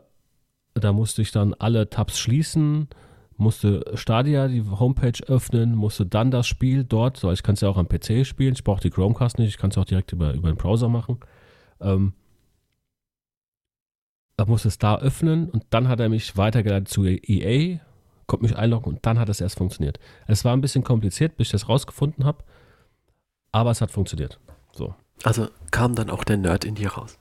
da 0.74 0.92
musste 0.92 1.22
ich 1.22 1.32
dann 1.32 1.54
alle 1.54 1.88
Tabs 1.88 2.18
schließen, 2.18 2.88
musste 3.36 3.84
Stadia 3.94 4.48
die 4.48 4.62
Homepage 4.62 5.22
öffnen, 5.26 5.74
musste 5.74 6.07
dann 6.07 6.30
das 6.30 6.46
Spiel 6.46 6.84
dort, 6.84 7.16
so 7.16 7.30
ich 7.32 7.42
kann 7.42 7.54
es 7.54 7.61
ja 7.61 7.68
auch 7.68 7.76
am 7.76 7.88
PC 7.88 8.26
spielen, 8.26 8.54
ich 8.54 8.64
brauche 8.64 8.80
die 8.80 8.90
Chromecast 8.90 9.38
nicht, 9.38 9.48
ich 9.48 9.59
kann 9.59 9.70
es 9.70 9.78
auch 9.78 9.84
direkt 9.84 10.12
über, 10.12 10.32
über 10.34 10.48
den 10.48 10.57
Browser 10.57 10.88
machen. 10.88 11.18
Ähm, 11.80 12.14
er 14.36 14.46
musste 14.46 14.68
es 14.68 14.78
da 14.78 14.98
öffnen 14.98 15.48
und 15.48 15.64
dann 15.70 15.88
hat 15.88 16.00
er 16.00 16.09
mich 16.09 16.36
weitergeleitet 16.36 16.88
zu 16.88 17.04
EA 17.04 17.80
konnte 18.27 18.45
mich 18.45 18.57
einloggen 18.57 18.95
und 18.95 19.07
dann 19.07 19.18
hat 19.18 19.29
es 19.29 19.41
erst 19.41 19.59
funktioniert. 19.59 19.99
Es 20.27 20.45
war 20.45 20.53
ein 20.53 20.61
bisschen 20.61 20.85
kompliziert, 20.85 21.37
bis 21.37 21.49
ich 21.49 21.53
das 21.53 21.68
rausgefunden 21.68 22.24
habe, 22.24 22.45
aber 23.53 23.70
es 23.70 23.81
hat 23.81 23.91
funktioniert. 23.91 24.39
So. 24.72 24.95
Also 25.22 25.49
kam 25.70 25.95
dann 25.95 26.11
auch 26.11 26.24
der 26.24 26.37
Nerd 26.37 26.64
in 26.64 26.74
dir 26.74 26.91
raus. 26.93 27.18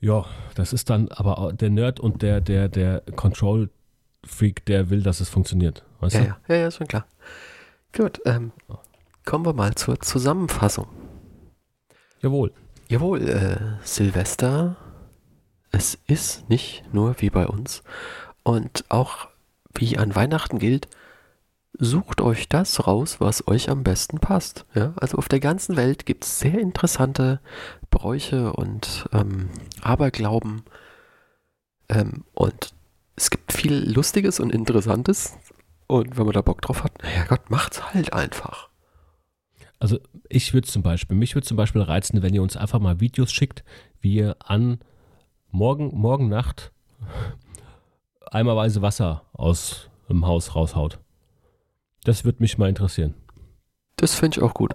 Ja, 0.00 0.26
das 0.54 0.72
ist 0.74 0.90
dann 0.90 1.08
aber 1.08 1.52
der 1.54 1.70
Nerd 1.70 1.98
und 1.98 2.20
der, 2.20 2.40
der, 2.42 2.68
der 2.68 3.00
Control-Freak, 3.16 4.66
der 4.66 4.90
will, 4.90 5.02
dass 5.02 5.20
es 5.20 5.30
funktioniert. 5.30 5.82
Weißt 6.00 6.14
Ja, 6.16 6.20
du? 6.20 6.26
ja, 6.26 6.38
ja, 6.48 6.54
ja, 6.56 6.66
ist 6.68 6.76
schon 6.76 6.88
klar. 6.88 7.06
Gut, 7.96 8.20
ähm, 8.26 8.52
kommen 9.24 9.46
wir 9.46 9.54
mal 9.54 9.74
zur 9.76 9.98
Zusammenfassung. 10.00 10.88
Jawohl. 12.20 12.52
Jawohl, 12.88 13.28
äh, 13.28 13.56
Silvester, 13.82 14.76
es 15.74 15.98
ist 16.06 16.48
nicht 16.48 16.84
nur 16.92 17.20
wie 17.20 17.30
bei 17.30 17.46
uns. 17.46 17.82
Und 18.42 18.84
auch 18.90 19.28
wie 19.74 19.98
an 19.98 20.14
Weihnachten 20.14 20.58
gilt, 20.58 20.88
sucht 21.76 22.20
euch 22.20 22.48
das 22.48 22.86
raus, 22.86 23.20
was 23.20 23.48
euch 23.48 23.68
am 23.68 23.82
besten 23.82 24.20
passt. 24.20 24.66
Ja? 24.74 24.94
Also 24.96 25.18
auf 25.18 25.28
der 25.28 25.40
ganzen 25.40 25.76
Welt 25.76 26.06
gibt 26.06 26.24
es 26.24 26.38
sehr 26.38 26.58
interessante 26.58 27.40
Bräuche 27.90 28.52
und 28.52 29.08
ähm, 29.12 29.50
Aberglauben. 29.82 30.62
Ähm, 31.88 32.24
und 32.34 32.72
es 33.16 33.30
gibt 33.30 33.52
viel 33.52 33.90
Lustiges 33.92 34.38
und 34.38 34.52
Interessantes. 34.52 35.36
Und 35.88 36.16
wenn 36.16 36.24
man 36.24 36.34
da 36.34 36.42
Bock 36.42 36.62
drauf 36.62 36.84
hat, 36.84 37.02
naja 37.02 37.24
Gott, 37.28 37.50
macht's 37.50 37.92
halt 37.92 38.12
einfach. 38.12 38.68
Also 39.80 39.98
ich 40.28 40.54
würde 40.54 40.68
zum 40.68 40.82
Beispiel, 40.82 41.16
mich 41.16 41.34
würde 41.34 41.46
zum 41.46 41.56
Beispiel 41.56 41.82
reizen, 41.82 42.22
wenn 42.22 42.32
ihr 42.32 42.42
uns 42.42 42.56
einfach 42.56 42.78
mal 42.78 43.00
Videos 43.00 43.32
schickt, 43.32 43.64
wie 44.00 44.14
ihr 44.14 44.36
an 44.38 44.78
morgen, 45.54 45.96
morgen 45.96 46.28
Nacht 46.28 46.72
eimerweise 48.30 48.82
Wasser 48.82 49.22
aus 49.32 49.88
dem 50.08 50.26
Haus 50.26 50.54
raushaut. 50.54 50.98
Das 52.02 52.24
würde 52.24 52.42
mich 52.42 52.58
mal 52.58 52.68
interessieren. 52.68 53.14
Das 53.96 54.14
finde 54.14 54.38
ich 54.38 54.42
auch 54.42 54.54
gut. 54.54 54.74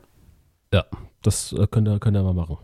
Das 1.22 1.52
äh, 1.52 1.68
könnt, 1.68 1.86
ihr, 1.90 2.00
könnt 2.00 2.16
ihr 2.16 2.24
mal 2.24 2.34
machen. 2.34 2.58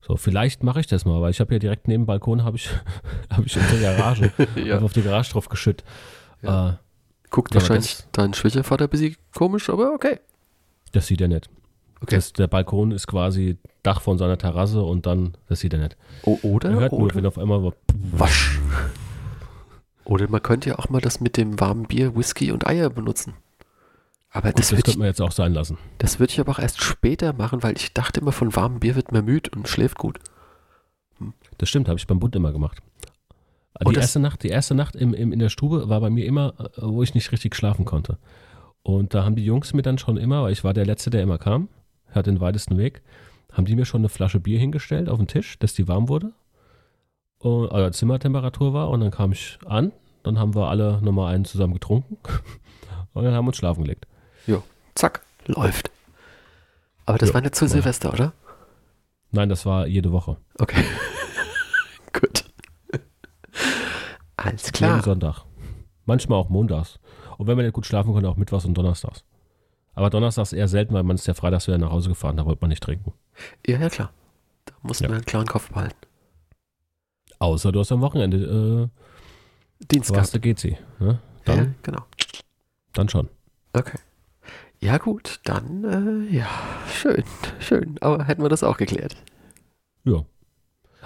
So, 0.00 0.16
vielleicht 0.16 0.62
mache 0.62 0.78
ich 0.78 0.86
das 0.86 1.04
mal, 1.04 1.20
weil 1.20 1.32
ich 1.32 1.40
habe 1.40 1.52
ja 1.54 1.58
direkt 1.58 1.88
neben 1.88 2.04
dem 2.04 2.06
Balkon 2.06 2.44
habe 2.44 2.56
ich, 2.56 2.70
hab 3.28 3.44
ich 3.44 3.56
unsere 3.58 3.80
Garage, 3.80 4.32
ja. 4.64 4.78
auf 4.78 4.92
die 4.92 5.02
Garage 5.02 5.32
drauf 5.32 5.48
geschüttet. 5.48 5.84
Ja. 6.40 6.70
Äh, 6.70 6.72
Guckt 7.30 7.52
Ja, 7.52 7.60
wahrscheinlich 7.60 7.96
das- 7.96 8.08
dein 8.12 8.32
Schwiegervater 8.32 8.84
ein 8.84 8.90
bisschen 8.90 9.16
komisch, 9.34 9.68
aber 9.70 9.92
okay. 9.92 10.20
das 10.92 11.08
sieht 11.08 11.20
er 11.20 11.26
nicht. 11.26 11.50
Okay. 12.02 12.16
Das, 12.16 12.32
der 12.32 12.48
Balkon 12.48 12.90
ist 12.90 13.06
quasi 13.06 13.58
Dach 13.82 14.00
von 14.00 14.18
seiner 14.18 14.36
Terrasse 14.38 14.82
und 14.82 15.06
dann, 15.06 15.36
das 15.48 15.60
sieht 15.60 15.72
er 15.72 15.80
nicht. 15.80 15.96
O 16.24 16.38
oder, 16.42 16.70
Er 16.70 16.80
hört 16.80 16.92
nur, 16.92 17.02
oder 17.02 17.14
wenn 17.14 17.26
auf 17.26 17.38
einmal 17.38 17.72
wasch. 18.12 18.60
Oder 20.04 20.28
man 20.28 20.42
könnte 20.42 20.70
ja 20.70 20.78
auch 20.78 20.88
mal 20.88 21.00
das 21.00 21.20
mit 21.20 21.36
dem 21.36 21.60
warmen 21.60 21.84
Bier, 21.86 22.16
Whisky 22.16 22.50
und 22.50 22.66
Eier 22.66 22.90
benutzen. 22.90 23.34
Aber 24.30 24.48
Gut, 24.50 24.58
das, 24.58 24.68
das 24.68 24.72
würde 24.72 24.82
könnte 24.82 24.98
man 24.98 25.06
jetzt 25.08 25.20
auch 25.20 25.30
sein 25.32 25.52
lassen. 25.52 25.78
das 25.98 26.18
würd 26.18 26.30
ich 26.32 26.40
aber 26.40 26.52
auch 26.52 26.58
erst 26.58 26.82
später 26.82 27.32
machen, 27.34 27.62
weil 27.62 27.76
ich 27.76 27.92
dachte 27.92 28.20
immer, 28.20 28.32
von 28.32 28.54
warmem 28.56 28.80
Bier 28.80 28.96
wird 28.96 29.12
man 29.12 29.24
müde 29.24 29.50
und 29.54 29.68
schläft 29.68 29.98
gut. 29.98 30.18
Das 31.58 31.68
stimmt, 31.68 31.88
habe 31.88 31.98
ich 31.98 32.06
beim 32.06 32.18
Bund 32.18 32.34
immer 32.34 32.52
gemacht. 32.52 32.78
Die 33.80 33.86
Und 33.86 33.96
erste 33.96 34.20
Nacht, 34.20 34.42
die 34.42 34.48
erste 34.48 34.74
Nacht 34.74 34.96
im, 34.96 35.14
im, 35.14 35.32
in 35.32 35.38
der 35.38 35.48
Stube 35.50 35.88
war 35.88 36.00
bei 36.00 36.10
mir 36.10 36.26
immer, 36.26 36.54
äh, 36.58 36.82
wo 36.82 37.02
ich 37.02 37.14
nicht 37.14 37.30
richtig 37.32 37.54
schlafen 37.54 37.84
konnte. 37.84 38.18
Und 38.82 39.14
da 39.14 39.24
haben 39.24 39.36
die 39.36 39.44
Jungs 39.44 39.72
mir 39.72 39.82
dann 39.82 39.98
schon 39.98 40.16
immer, 40.16 40.42
weil 40.42 40.52
ich 40.52 40.64
war 40.64 40.74
der 40.74 40.84
Letzte, 40.86 41.10
der 41.10 41.22
immer 41.22 41.38
kam, 41.38 41.68
hat 42.14 42.26
den 42.26 42.40
weitesten 42.40 42.78
Weg, 42.78 43.02
haben 43.52 43.64
die 43.64 43.76
mir 43.76 43.84
schon 43.84 44.00
eine 44.00 44.08
Flasche 44.08 44.40
Bier 44.40 44.58
hingestellt 44.58 45.08
auf 45.08 45.18
den 45.18 45.28
Tisch, 45.28 45.58
dass 45.58 45.74
die 45.74 45.88
warm 45.88 46.08
wurde. 46.08 46.32
Und, 47.38 47.70
also 47.72 47.90
Zimmertemperatur 47.90 48.72
war 48.72 48.88
und 48.90 49.00
dann 49.00 49.10
kam 49.10 49.32
ich 49.32 49.58
an, 49.66 49.92
dann 50.22 50.38
haben 50.38 50.54
wir 50.54 50.68
alle 50.68 51.00
nochmal 51.02 51.34
einen 51.34 51.44
zusammen 51.44 51.74
getrunken 51.74 52.16
und 53.14 53.24
dann 53.24 53.34
haben 53.34 53.44
wir 53.44 53.48
uns 53.48 53.56
schlafen 53.56 53.82
gelegt. 53.82 54.06
Zack, 54.94 55.22
läuft. 55.46 55.90
Aber 57.06 57.16
das 57.16 57.30
Ja, 57.30 57.34
war 57.34 57.40
nicht 57.40 57.54
zu. 57.54 57.66
Silvester, 57.66 58.12
oder? 58.12 58.32
Nein, 59.30 59.48
das 59.48 59.64
war 59.64 59.86
jede 59.86 60.12
Woche. 60.12 60.36
Okay. 60.58 60.84
gut. 62.12 62.44
Alles 64.36 64.64
Jeden 64.66 64.72
klar. 64.74 65.02
Sonntag. 65.02 65.44
Manchmal 66.04 66.38
auch 66.38 66.50
montags. 66.50 66.98
Und 67.38 67.46
wenn 67.46 67.56
man 67.56 67.64
nicht 67.64 67.74
gut 67.74 67.86
schlafen 67.86 68.12
konnte, 68.12 68.28
auch 68.28 68.36
mittwochs 68.36 68.66
und 68.66 68.74
donnerstags. 68.74 69.24
Aber 69.94 70.10
donnerstags 70.10 70.52
eher 70.52 70.68
selten, 70.68 70.94
weil 70.94 71.02
man 71.02 71.16
ist 71.16 71.26
ja 71.26 71.34
freitags 71.34 71.66
wieder 71.66 71.78
nach 71.78 71.90
Hause 71.90 72.08
gefahren, 72.08 72.36
da 72.36 72.46
wollte 72.46 72.60
man 72.62 72.70
nicht 72.70 72.82
trinken. 72.82 73.12
Ja, 73.66 73.78
ja, 73.78 73.88
klar. 73.90 74.10
Da 74.64 74.74
muss 74.82 75.00
Ja. 75.00 75.08
man 75.08 75.16
einen 75.18 75.26
klaren 75.26 75.46
Kopf 75.46 75.70
behalten. 75.70 75.96
Außer 77.38 77.72
du 77.72 77.80
hast 77.80 77.92
am 77.92 78.00
Wochenende, 78.00 78.90
äh, 79.80 79.84
Dienst 79.90 80.12
eine 80.16 80.40
GC. 80.40 80.78
Ne? 81.00 81.18
Dann, 81.44 81.58
Ja, 81.58 81.66
genau. 81.82 82.02
dann 82.92 83.08
schon. 83.08 83.28
Okay. 83.72 83.98
Ja, 84.80 84.98
gut, 84.98 85.40
dann, 85.44 85.84
äh, 86.28 86.34
ja, 86.36 86.46
schön, 86.88 87.24
schön. 87.58 87.96
Aber 88.00 88.24
hätten 88.24 88.42
wir 88.42 88.48
das 88.48 88.62
auch 88.62 88.76
geklärt. 88.76 89.16
Ja. 90.04 90.24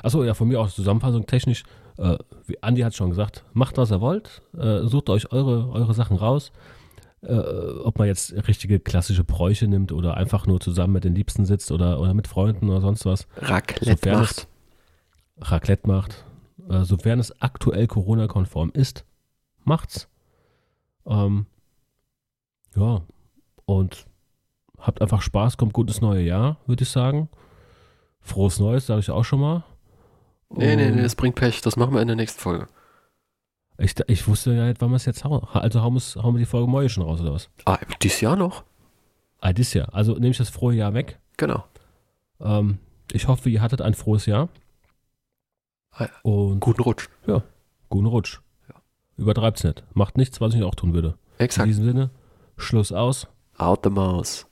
Achso, 0.03 0.25
ja, 0.25 0.35
von 0.35 0.49
mir 0.49 0.61
aus 0.61 0.75
Zusammenfassung 0.75 1.27
technisch. 1.27 1.65
Äh, 1.99 2.19
wie 2.47 2.63
Andi 2.63 2.83
hat 2.83 2.95
schon 2.95 3.09
gesagt, 3.11 3.45
macht 3.55 3.79
was 3.79 3.91
ihr 3.91 4.01
wollt, 4.03 4.43
äh, 4.57 4.81
sucht 4.87 5.09
euch 5.09 5.33
eure, 5.33 5.71
eure 5.71 5.95
Sachen 5.95 6.17
raus. 6.19 6.53
Äh, 7.27 7.81
ob 7.83 7.99
man 7.99 8.07
jetzt 8.07 8.33
richtige 8.47 8.79
klassische 8.79 9.25
Bräuche 9.25 9.67
nimmt 9.67 9.91
oder 9.91 10.17
einfach 10.17 10.47
nur 10.47 10.61
zusammen 10.61 10.93
mit 10.93 11.05
den 11.05 11.15
Liebsten 11.15 11.45
sitzt 11.45 11.73
oder, 11.73 12.01
oder 12.01 12.15
mit 12.15 12.29
Freunden 12.29 12.69
oder 12.69 12.81
sonst 12.81 13.05
was. 13.05 13.27
Raclette 13.37 13.91
Sofern 13.91 14.21
macht. 14.21 14.37
es 14.37 14.49
Raclette 15.51 15.89
macht, 15.89 16.25
äh, 16.69 16.85
sofern 16.85 17.19
es 17.19 17.41
aktuell 17.43 17.87
Corona-konform 17.87 18.71
ist, 18.73 19.05
macht's. 19.65 20.09
Ähm, 21.05 21.47
ja, 22.77 23.03
und 23.65 24.07
habt 24.79 25.03
einfach 25.03 25.23
Spaß, 25.23 25.57
kommt 25.57 25.73
gut 25.73 25.89
ins 25.89 26.01
neue 26.01 26.23
Jahr, 26.23 26.59
würde 26.67 26.85
ich 26.85 26.91
sagen. 26.91 27.29
Frohes 28.21 28.61
Neues, 28.61 28.87
sage 28.87 29.01
ich 29.01 29.11
auch 29.11 29.25
schon 29.25 29.41
mal. 29.41 29.65
Nee, 30.51 30.77
nee, 30.77 30.91
nee, 30.91 31.03
das 31.03 31.17
bringt 31.17 31.35
Pech. 31.35 31.61
Das 31.61 31.77
machen 31.77 31.95
wir 31.95 32.01
in 32.01 32.07
der 32.07 32.17
nächsten 32.17 32.41
Folge. 32.41 32.69
Ich, 33.79 33.95
ich 34.07 34.27
wusste 34.27 34.55
ja 34.55 34.67
nicht, 34.67 34.81
wann 34.81 34.91
wir 34.91 34.97
es 34.97 35.05
jetzt 35.05 35.25
hauen. 35.25 35.47
Also 35.53 35.83
hauen, 35.83 35.97
hauen 35.99 36.35
wir 36.35 36.39
die 36.39 36.47
Folge 36.47 36.67
morgen 36.69 36.89
schon 36.89 37.03
raus, 37.05 37.21
oder 37.21 37.33
was? 37.35 37.51
Ah, 37.67 37.79
dieses 38.03 38.21
Jahr 38.21 38.37
noch? 38.37 38.65
Ah, 39.41 39.53
dieses 39.53 39.75
Jahr. 39.75 39.93
Also 39.95 40.15
nehme 40.15 40.29
ich 40.31 40.39
das 40.39 40.49
frohe 40.49 40.75
Jahr 40.75 40.95
weg. 40.95 41.19
Genau. 41.37 41.65
Ähm, 42.41 42.79
ich 43.13 43.29
hoffe, 43.29 43.51
ihr 43.51 43.61
hattet 43.61 43.83
ein 43.83 43.95
frohes 43.95 44.25
Jahr. 44.27 44.49
Ah 45.91 46.05
ja. 46.05 46.11
Und 46.23 46.61
Guten 46.61 46.83
Rutsch. 46.83 47.09
guten 47.89 48.07
Rutsch. 48.07 48.41
Ja. 48.69 48.75
Übertreibt's 49.19 49.63
nicht. 49.65 49.85
Macht 49.95 50.17
nichts, 50.17 50.41
was 50.41 50.55
ich 50.55 50.63
auch 50.63 50.75
tun 50.75 50.95
würde. 50.95 51.19
In 51.39 51.45
Exakt. 51.45 51.69
diesem 51.69 51.85
Sinne, 51.85 52.11
Schluss 52.57 52.93
aus. 52.93 53.29
Out 53.59 53.81
the 53.85 53.91
mouse. 53.91 54.47